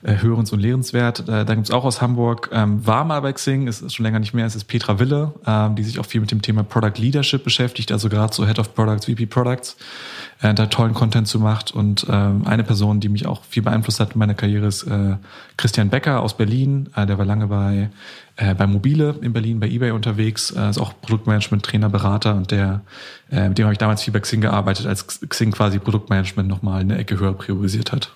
hörens- 0.04 0.52
und 0.52 0.60
lehrenswert. 0.60 1.28
Äh, 1.28 1.46
da 1.46 1.56
gibt's 1.56 1.72
auch 1.72 1.84
aus 1.84 2.02
Hamburg, 2.02 2.50
ähm, 2.54 2.86
war 2.86 3.04
mal 3.04 3.22
bei 3.22 3.34
Xing, 3.34 3.68
ist, 3.68 3.82
ist 3.82 3.94
schon 3.94 4.06
länger 4.06 4.20
nicht 4.20 4.34
mehr, 4.34 4.46
es 4.46 4.56
ist 4.56 4.66
Petra 4.66 5.00
Wille, 5.00 5.34
ähm, 5.46 5.76
die 5.76 5.84
sich 5.84 6.00
auch 6.00 6.06
viel 6.06 6.22
mit 6.22 6.32
dem 6.32 6.42
Thema 6.42 6.64
Product 6.64 6.98
Leadership 6.98 7.44
beschäftigt, 7.44 7.92
also 7.92 8.08
gerade 8.10 8.34
so 8.34 8.46
Head 8.46 8.60
of 8.60 8.74
Products, 8.74 9.06
VP 9.06 9.26
Products, 9.26 9.76
äh, 10.42 10.54
da 10.54 10.68
tollen 10.68 10.94
Content 10.94 11.28
zu 11.28 11.40
macht. 11.40 11.72
Und 11.72 12.06
ähm, 12.10 12.44
eine 12.46 12.64
Person, 12.64 13.00
die 13.00 13.10
mich 13.10 13.26
auch 13.26 13.44
viel 13.44 13.64
beeinflusst 13.64 14.00
hat 14.00 14.14
in 14.14 14.20
meiner 14.20 14.36
Karriere, 14.36 14.68
ist 14.68 14.84
äh, 14.84 15.18
Christian 15.58 15.90
Becker 15.90 16.22
aus 16.22 16.38
Berlin. 16.38 16.90
Äh, 16.96 17.06
der 17.06 17.18
war 17.18 17.26
lange 17.26 17.48
bei 17.48 17.90
äh, 18.40 18.56
bei 18.56 18.68
Mobile 18.68 19.16
in 19.22 19.34
Berlin, 19.34 19.60
bei 19.60 19.68
eBay 19.68 19.92
unterwegs, 19.92 20.52
äh, 20.52 20.70
ist 20.70 20.78
auch 20.78 20.94
Produktmanagement, 21.02 21.64
Trainer, 21.64 21.90
Berater 21.90 22.36
und 22.36 22.52
der, 22.52 22.82
äh, 23.32 23.50
mit 23.50 23.58
dem 23.58 23.66
habe 23.66 23.74
ich 23.74 23.80
damals 23.80 24.04
viel 24.04 24.14
bei 24.14 24.22
Xing 24.22 24.40
gearbeitet, 24.40 24.86
als 24.86 25.06
Xing 25.28 25.52
quasi 25.52 25.78
Produktmanagement 25.78 26.48
nochmal 26.48 26.82
eine 26.82 26.98
Ecke 26.98 27.20
höher 27.20 27.34
priorisiert 27.34 27.92
hat. 27.92 28.14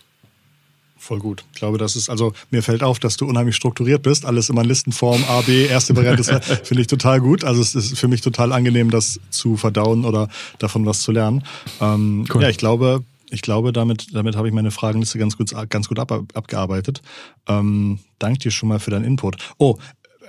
Voll 1.03 1.19
gut. 1.19 1.43
Ich 1.51 1.59
glaube, 1.59 1.77
das 1.77 1.97
ist, 1.97 2.09
also 2.09 2.31
mir 2.49 2.63
fällt 2.63 2.81
auf, 2.81 2.97
dass 2.97 3.17
du 3.17 3.25
unheimlich 3.25 3.57
strukturiert 3.57 4.03
bist. 4.03 4.25
Alles 4.25 4.47
immer 4.47 4.61
in 4.61 4.69
Listenform, 4.69 5.21
A, 5.27 5.41
B, 5.41 5.65
erste 5.65 5.97
Variante, 5.97 6.23
finde 6.63 6.79
ich 6.79 6.87
total 6.87 7.19
gut. 7.19 7.43
Also 7.43 7.61
es 7.61 7.75
ist 7.75 7.99
für 7.99 8.07
mich 8.07 8.21
total 8.21 8.53
angenehm, 8.53 8.89
das 8.89 9.19
zu 9.29 9.57
verdauen 9.57 10.05
oder 10.05 10.29
davon 10.59 10.85
was 10.85 11.01
zu 11.01 11.11
lernen. 11.11 11.43
Ähm, 11.81 12.23
cool. 12.33 12.43
Ja, 12.43 12.47
ich 12.47 12.55
glaube, 12.55 13.03
ich 13.29 13.41
glaube, 13.41 13.73
damit, 13.73 14.15
damit 14.15 14.37
habe 14.37 14.47
ich 14.47 14.53
meine 14.53 14.71
Fragenliste 14.71 15.19
ganz 15.19 15.35
gut, 15.35 15.53
ganz 15.69 15.89
gut 15.89 15.99
ab, 15.99 16.23
abgearbeitet. 16.33 17.01
Ähm, 17.49 17.99
danke 18.19 18.39
dir 18.39 18.51
schon 18.51 18.69
mal 18.69 18.79
für 18.79 18.91
deinen 18.91 19.03
Input. 19.03 19.35
Oh, 19.57 19.79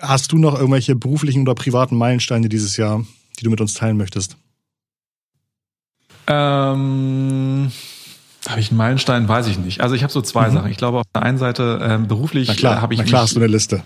hast 0.00 0.32
du 0.32 0.38
noch 0.38 0.54
irgendwelche 0.54 0.96
beruflichen 0.96 1.42
oder 1.42 1.54
privaten 1.54 1.96
Meilensteine 1.96 2.48
dieses 2.48 2.76
Jahr, 2.76 3.04
die 3.38 3.44
du 3.44 3.50
mit 3.50 3.60
uns 3.60 3.74
teilen 3.74 3.96
möchtest? 3.96 4.37
Ähm 6.26 7.70
habe 8.48 8.61
ich 8.61 8.70
einen 8.70 8.78
Meilenstein? 8.78 9.28
Weiß 9.28 9.46
ich 9.46 9.59
nicht. 9.59 9.80
Also 9.80 9.94
ich 9.94 10.02
habe 10.02 10.12
so 10.12 10.20
zwei 10.20 10.48
mhm. 10.48 10.54
Sachen. 10.54 10.70
Ich 10.70 10.76
glaube, 10.76 10.98
auf 10.98 11.07
der 11.14 11.22
einen 11.22 11.38
Seite 11.38 11.80
ähm, 11.83 12.09
beruflich 12.09 12.48
na 12.48 12.54
klar, 12.54 12.78
äh, 12.78 12.80
habe 12.80 12.94
ich. 12.94 12.98
Na 12.98 13.04
klar, 13.04 13.22
hast 13.22 13.35
du 13.35 13.40
eine 13.40 13.48
Liste. 13.48 13.83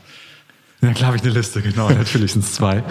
Ja, 0.81 0.93
klar 0.93 1.09
habe 1.09 1.17
ich 1.17 1.23
eine 1.23 1.33
Liste, 1.33 1.61
genau. 1.61 1.91
Natürlich 1.91 2.33
sind 2.33 2.45
es 2.45 2.53
zwei. 2.53 2.85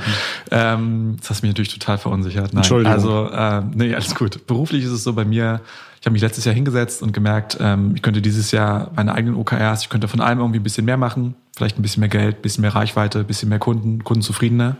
Ähm, 0.51 1.17
das 1.19 1.29
hast 1.29 1.41
mich 1.41 1.51
natürlich 1.51 1.73
total 1.73 1.97
verunsichert. 1.97 2.53
Nein, 2.53 2.57
Entschuldigung. 2.57 2.93
Also, 2.93 3.29
äh, 3.29 3.61
nee, 3.73 3.93
alles 3.93 4.13
gut. 4.15 4.45
Beruflich 4.45 4.83
ist 4.83 4.91
es 4.91 5.03
so 5.03 5.13
bei 5.13 5.25
mir, 5.25 5.61
habe 6.07 6.13
mich 6.13 6.21
letztes 6.21 6.45
Jahr 6.45 6.55
hingesetzt 6.55 7.03
und 7.03 7.11
gemerkt, 7.11 7.57
ähm, 7.59 7.91
ich 7.93 8.01
könnte 8.01 8.21
dieses 8.21 8.51
Jahr 8.51 8.91
meine 8.95 9.13
eigenen 9.13 9.35
OKRs, 9.35 9.81
ich 9.81 9.89
könnte 9.89 10.07
von 10.07 10.21
allem 10.21 10.39
irgendwie 10.39 10.59
ein 10.59 10.63
bisschen 10.63 10.85
mehr 10.85 10.95
machen, 10.95 11.35
vielleicht 11.53 11.77
ein 11.77 11.81
bisschen 11.81 11.99
mehr 11.99 12.09
Geld, 12.09 12.37
ein 12.37 12.41
bisschen 12.41 12.61
mehr 12.61 12.73
Reichweite, 12.73 13.19
ein 13.19 13.25
bisschen 13.25 13.49
mehr 13.49 13.59
Kunden, 13.59 14.03
Kunden 14.05 14.21
zufriedener. 14.21 14.77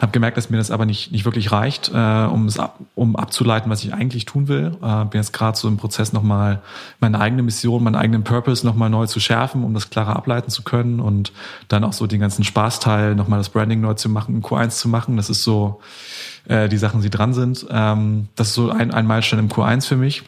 Habe 0.00 0.12
gemerkt, 0.12 0.38
dass 0.38 0.48
mir 0.48 0.56
das 0.56 0.70
aber 0.70 0.86
nicht, 0.86 1.12
nicht 1.12 1.26
wirklich 1.26 1.52
reicht, 1.52 1.90
äh, 1.94 2.24
um 2.24 2.46
es 2.46 2.58
ab, 2.58 2.78
um 2.94 3.16
abzuleiten, 3.16 3.70
was 3.70 3.84
ich 3.84 3.92
eigentlich 3.92 4.24
tun 4.24 4.48
will. 4.48 4.76
Äh, 4.82 5.04
bin 5.04 5.20
jetzt 5.20 5.34
gerade 5.34 5.58
so 5.58 5.68
im 5.68 5.76
Prozess 5.76 6.14
nochmal 6.14 6.62
meine 7.00 7.20
eigene 7.20 7.42
Mission, 7.42 7.84
meinen 7.84 7.96
eigenen 7.96 8.24
Purpose 8.24 8.66
nochmal 8.66 8.88
neu 8.88 9.06
zu 9.06 9.20
schärfen, 9.20 9.64
um 9.64 9.74
das 9.74 9.90
klarer 9.90 10.16
ableiten 10.16 10.50
zu 10.50 10.62
können 10.62 11.00
und 11.00 11.32
dann 11.68 11.84
auch 11.84 11.92
so 11.92 12.06
den 12.06 12.20
ganzen 12.20 12.44
Spaßteil, 12.44 13.14
nochmal 13.14 13.38
das 13.38 13.50
Branding 13.50 13.82
neu 13.82 13.94
zu 13.94 14.08
machen, 14.08 14.42
Q1 14.42 14.70
zu 14.70 14.88
machen. 14.88 15.18
Das 15.18 15.28
ist 15.28 15.44
so 15.44 15.80
äh, 16.48 16.70
die 16.70 16.78
Sachen, 16.78 17.02
die 17.02 17.10
dran 17.10 17.34
sind. 17.34 17.66
Ähm, 17.70 18.28
das 18.36 18.48
ist 18.48 18.54
so 18.54 18.70
ein, 18.70 18.90
ein 18.90 19.06
Meilenstein 19.06 19.38
im 19.38 19.48
Q1 19.50 19.86
für 19.86 19.96
mich. 19.96 20.22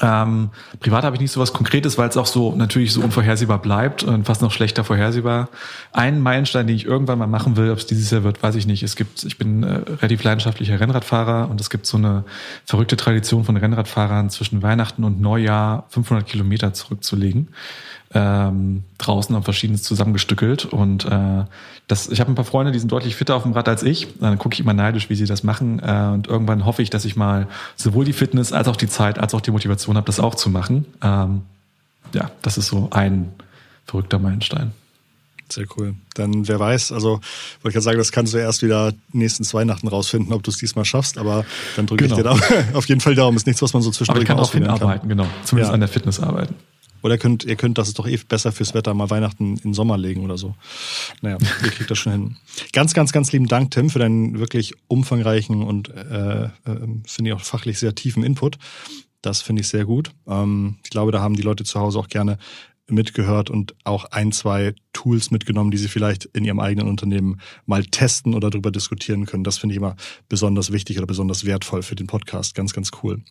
Ähm, 0.00 0.50
privat 0.80 1.04
habe 1.04 1.16
ich 1.16 1.20
nicht 1.20 1.32
so 1.32 1.40
was 1.40 1.52
Konkretes, 1.52 1.98
weil 1.98 2.08
es 2.08 2.16
auch 2.16 2.26
so 2.26 2.54
natürlich 2.54 2.92
so 2.92 3.00
unvorhersehbar 3.00 3.60
bleibt 3.60 4.02
und 4.02 4.24
fast 4.24 4.42
noch 4.42 4.52
schlechter 4.52 4.84
vorhersehbar. 4.84 5.48
Ein 5.92 6.20
Meilenstein, 6.20 6.66
den 6.66 6.76
ich 6.76 6.86
irgendwann 6.86 7.18
mal 7.18 7.26
machen 7.26 7.56
will, 7.56 7.70
ob 7.70 7.78
es 7.78 7.86
dieses 7.86 8.10
Jahr 8.10 8.22
wird, 8.22 8.42
weiß 8.42 8.54
ich 8.54 8.66
nicht. 8.66 8.82
Es 8.82 8.96
gibt, 8.96 9.24
ich 9.24 9.38
bin 9.38 9.62
äh, 9.62 9.80
relativ 10.00 10.22
leidenschaftlicher 10.22 10.78
Rennradfahrer 10.78 11.50
und 11.50 11.60
es 11.60 11.70
gibt 11.70 11.86
so 11.86 11.96
eine 11.96 12.24
verrückte 12.64 12.96
Tradition 12.96 13.44
von 13.44 13.56
Rennradfahrern 13.56 14.30
zwischen 14.30 14.62
Weihnachten 14.62 15.04
und 15.04 15.20
Neujahr 15.20 15.86
500 15.88 16.26
Kilometer 16.26 16.72
zurückzulegen 16.72 17.48
ähm, 18.14 18.84
draußen 18.98 19.34
und 19.34 19.42
verschiedenes 19.42 19.82
zusammengestückelt. 19.82 20.64
Und 20.64 21.04
äh, 21.04 21.44
das, 21.86 22.08
ich 22.08 22.20
habe 22.20 22.32
ein 22.32 22.34
paar 22.34 22.44
Freunde, 22.44 22.72
die 22.72 22.78
sind 22.78 22.90
deutlich 22.90 23.16
fitter 23.16 23.34
auf 23.34 23.42
dem 23.42 23.52
Rad 23.52 23.68
als 23.68 23.82
ich. 23.82 24.08
Dann 24.20 24.38
gucke 24.38 24.54
ich 24.54 24.60
immer 24.60 24.72
neidisch, 24.72 25.10
wie 25.10 25.14
sie 25.14 25.26
das 25.26 25.42
machen. 25.42 25.80
Äh, 25.80 26.10
und 26.12 26.26
irgendwann 26.26 26.64
hoffe 26.64 26.82
ich, 26.82 26.90
dass 26.90 27.04
ich 27.04 27.16
mal 27.16 27.48
sowohl 27.76 28.04
die 28.04 28.12
Fitness 28.12 28.52
als 28.52 28.68
auch 28.68 28.76
die 28.76 28.88
Zeit, 28.88 29.18
als 29.18 29.34
auch 29.34 29.40
die 29.40 29.50
Motivation 29.50 29.96
habe, 29.96 30.06
das 30.06 30.20
auch 30.20 30.34
zu 30.34 30.50
machen. 30.50 30.86
Ähm, 31.02 31.42
ja, 32.14 32.30
das 32.42 32.58
ist 32.58 32.68
so 32.68 32.88
ein 32.90 33.32
verrückter 33.84 34.18
Meilenstein. 34.18 34.72
Sehr 35.50 35.64
cool. 35.76 35.94
Dann 36.14 36.46
wer 36.46 36.60
weiß, 36.60 36.92
also 36.92 37.20
wollte 37.62 37.70
ich 37.70 37.74
ja 37.74 37.80
sagen, 37.80 37.96
das 37.96 38.12
kannst 38.12 38.34
du 38.34 38.38
erst 38.38 38.62
wieder 38.62 38.92
nächsten 39.12 39.50
Weihnachten 39.54 39.88
rausfinden, 39.88 40.34
ob 40.34 40.42
du 40.42 40.50
es 40.50 40.58
diesmal 40.58 40.84
schaffst, 40.84 41.16
aber 41.16 41.46
dann 41.76 41.86
drücke 41.86 42.06
genau. 42.06 42.34
ich 42.34 42.40
dir 42.40 42.58
da 42.70 42.72
auf 42.76 42.86
jeden 42.86 43.00
Fall 43.00 43.14
Daumen. 43.14 43.36
Ist 43.36 43.46
nichts, 43.46 43.62
was 43.62 43.72
man 43.72 43.82
so 43.82 43.90
zwischendurch 43.90 44.16
Aber 44.16 44.22
ich 44.22 44.28
kann 44.28 44.38
auch 44.38 44.52
hinarbeiten, 44.52 45.08
kann. 45.08 45.08
genau. 45.08 45.26
Zumindest 45.44 45.70
ja. 45.70 45.74
an 45.74 45.80
der 45.80 45.88
Fitness 45.88 46.20
arbeiten. 46.20 46.54
Oder 47.02 47.14
ihr 47.14 47.18
könnt, 47.18 47.44
ihr 47.44 47.56
könnt, 47.56 47.78
das 47.78 47.88
ist 47.88 47.98
doch 47.98 48.06
eh 48.06 48.16
besser 48.16 48.52
fürs 48.52 48.74
Wetter, 48.74 48.94
mal 48.94 49.10
Weihnachten 49.10 49.56
in 49.56 49.62
den 49.62 49.74
Sommer 49.74 49.96
legen 49.96 50.24
oder 50.24 50.38
so. 50.38 50.54
Naja, 51.20 51.38
ihr 51.62 51.70
kriegt 51.70 51.90
das 51.90 51.98
schon 51.98 52.12
hin. 52.12 52.36
Ganz, 52.72 52.94
ganz, 52.94 53.12
ganz 53.12 53.32
lieben 53.32 53.46
Dank, 53.46 53.70
Tim, 53.70 53.90
für 53.90 53.98
deinen 53.98 54.38
wirklich 54.38 54.74
umfangreichen 54.88 55.62
und 55.62 55.90
äh, 55.90 56.44
äh, 56.44 56.50
finde 57.06 57.30
ich 57.30 57.32
auch 57.32 57.40
fachlich 57.40 57.78
sehr 57.78 57.94
tiefen 57.94 58.22
Input. 58.22 58.58
Das 59.22 59.42
finde 59.42 59.62
ich 59.62 59.68
sehr 59.68 59.84
gut. 59.84 60.12
Ähm, 60.26 60.76
ich 60.84 60.90
glaube, 60.90 61.12
da 61.12 61.20
haben 61.20 61.36
die 61.36 61.42
Leute 61.42 61.64
zu 61.64 61.80
Hause 61.80 61.98
auch 61.98 62.08
gerne 62.08 62.38
mitgehört 62.88 63.50
und 63.50 63.74
auch 63.84 64.06
ein, 64.06 64.32
zwei 64.32 64.74
Tools 64.92 65.30
mitgenommen, 65.30 65.70
die 65.70 65.76
sie 65.76 65.88
vielleicht 65.88 66.24
in 66.26 66.44
ihrem 66.44 66.60
eigenen 66.60 66.88
Unternehmen 66.88 67.40
mal 67.66 67.84
testen 67.84 68.34
oder 68.34 68.50
darüber 68.50 68.70
diskutieren 68.70 69.26
können. 69.26 69.44
Das 69.44 69.58
finde 69.58 69.74
ich 69.74 69.76
immer 69.76 69.96
besonders 70.28 70.72
wichtig 70.72 70.98
oder 70.98 71.06
besonders 71.06 71.44
wertvoll 71.44 71.82
für 71.82 71.94
den 71.94 72.06
Podcast. 72.06 72.54
Ganz, 72.54 72.72
ganz 72.72 72.90
cool. 73.02 73.22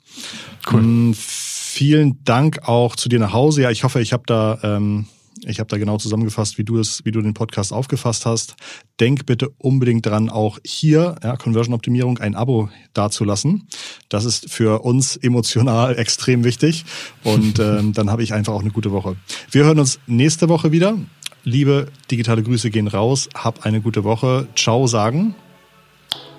Cool. 0.71 0.81
Mm, 0.81 1.13
vielen 1.15 2.23
Dank 2.23 2.67
auch 2.67 2.95
zu 2.95 3.09
dir 3.09 3.19
nach 3.19 3.33
Hause. 3.33 3.63
Ja, 3.63 3.71
ich 3.71 3.83
hoffe, 3.83 3.99
ich 4.01 4.13
habe 4.13 4.23
da 4.25 4.59
ähm, 4.63 5.07
ich 5.45 5.59
habe 5.59 5.67
da 5.67 5.77
genau 5.77 5.97
zusammengefasst, 5.97 6.57
wie 6.57 6.63
du 6.63 6.79
es, 6.79 7.05
wie 7.05 7.11
du 7.11 7.21
den 7.21 7.33
Podcast 7.33 7.73
aufgefasst 7.73 8.25
hast. 8.25 8.55
Denk 8.99 9.25
bitte 9.25 9.49
unbedingt 9.57 10.05
dran, 10.05 10.29
auch 10.29 10.59
hier 10.65 11.15
ja, 11.23 11.35
Conversion 11.35 11.73
Optimierung 11.73 12.17
ein 12.17 12.35
Abo 12.35 12.69
dazulassen. 12.93 13.67
Das 14.09 14.25
ist 14.25 14.51
für 14.51 14.83
uns 14.83 15.17
emotional 15.17 15.95
extrem 15.97 16.43
wichtig. 16.43 16.85
Und 17.23 17.59
ähm, 17.59 17.93
dann 17.93 18.09
habe 18.09 18.23
ich 18.23 18.33
einfach 18.33 18.53
auch 18.53 18.61
eine 18.61 18.71
gute 18.71 18.91
Woche. 18.91 19.15
Wir 19.51 19.65
hören 19.65 19.79
uns 19.79 19.99
nächste 20.07 20.49
Woche 20.49 20.71
wieder. 20.71 20.97
Liebe 21.43 21.87
digitale 22.11 22.43
Grüße 22.43 22.69
gehen 22.69 22.87
raus. 22.87 23.29
Hab 23.33 23.65
eine 23.65 23.81
gute 23.81 24.03
Woche. 24.03 24.47
Ciao 24.55 24.87
sagen. 24.87 25.35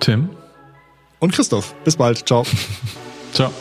Tim. 0.00 0.30
Und 1.18 1.32
Christoph. 1.32 1.74
Bis 1.84 1.96
bald. 1.96 2.26
Ciao. 2.26 2.44
Ciao. 3.32 3.52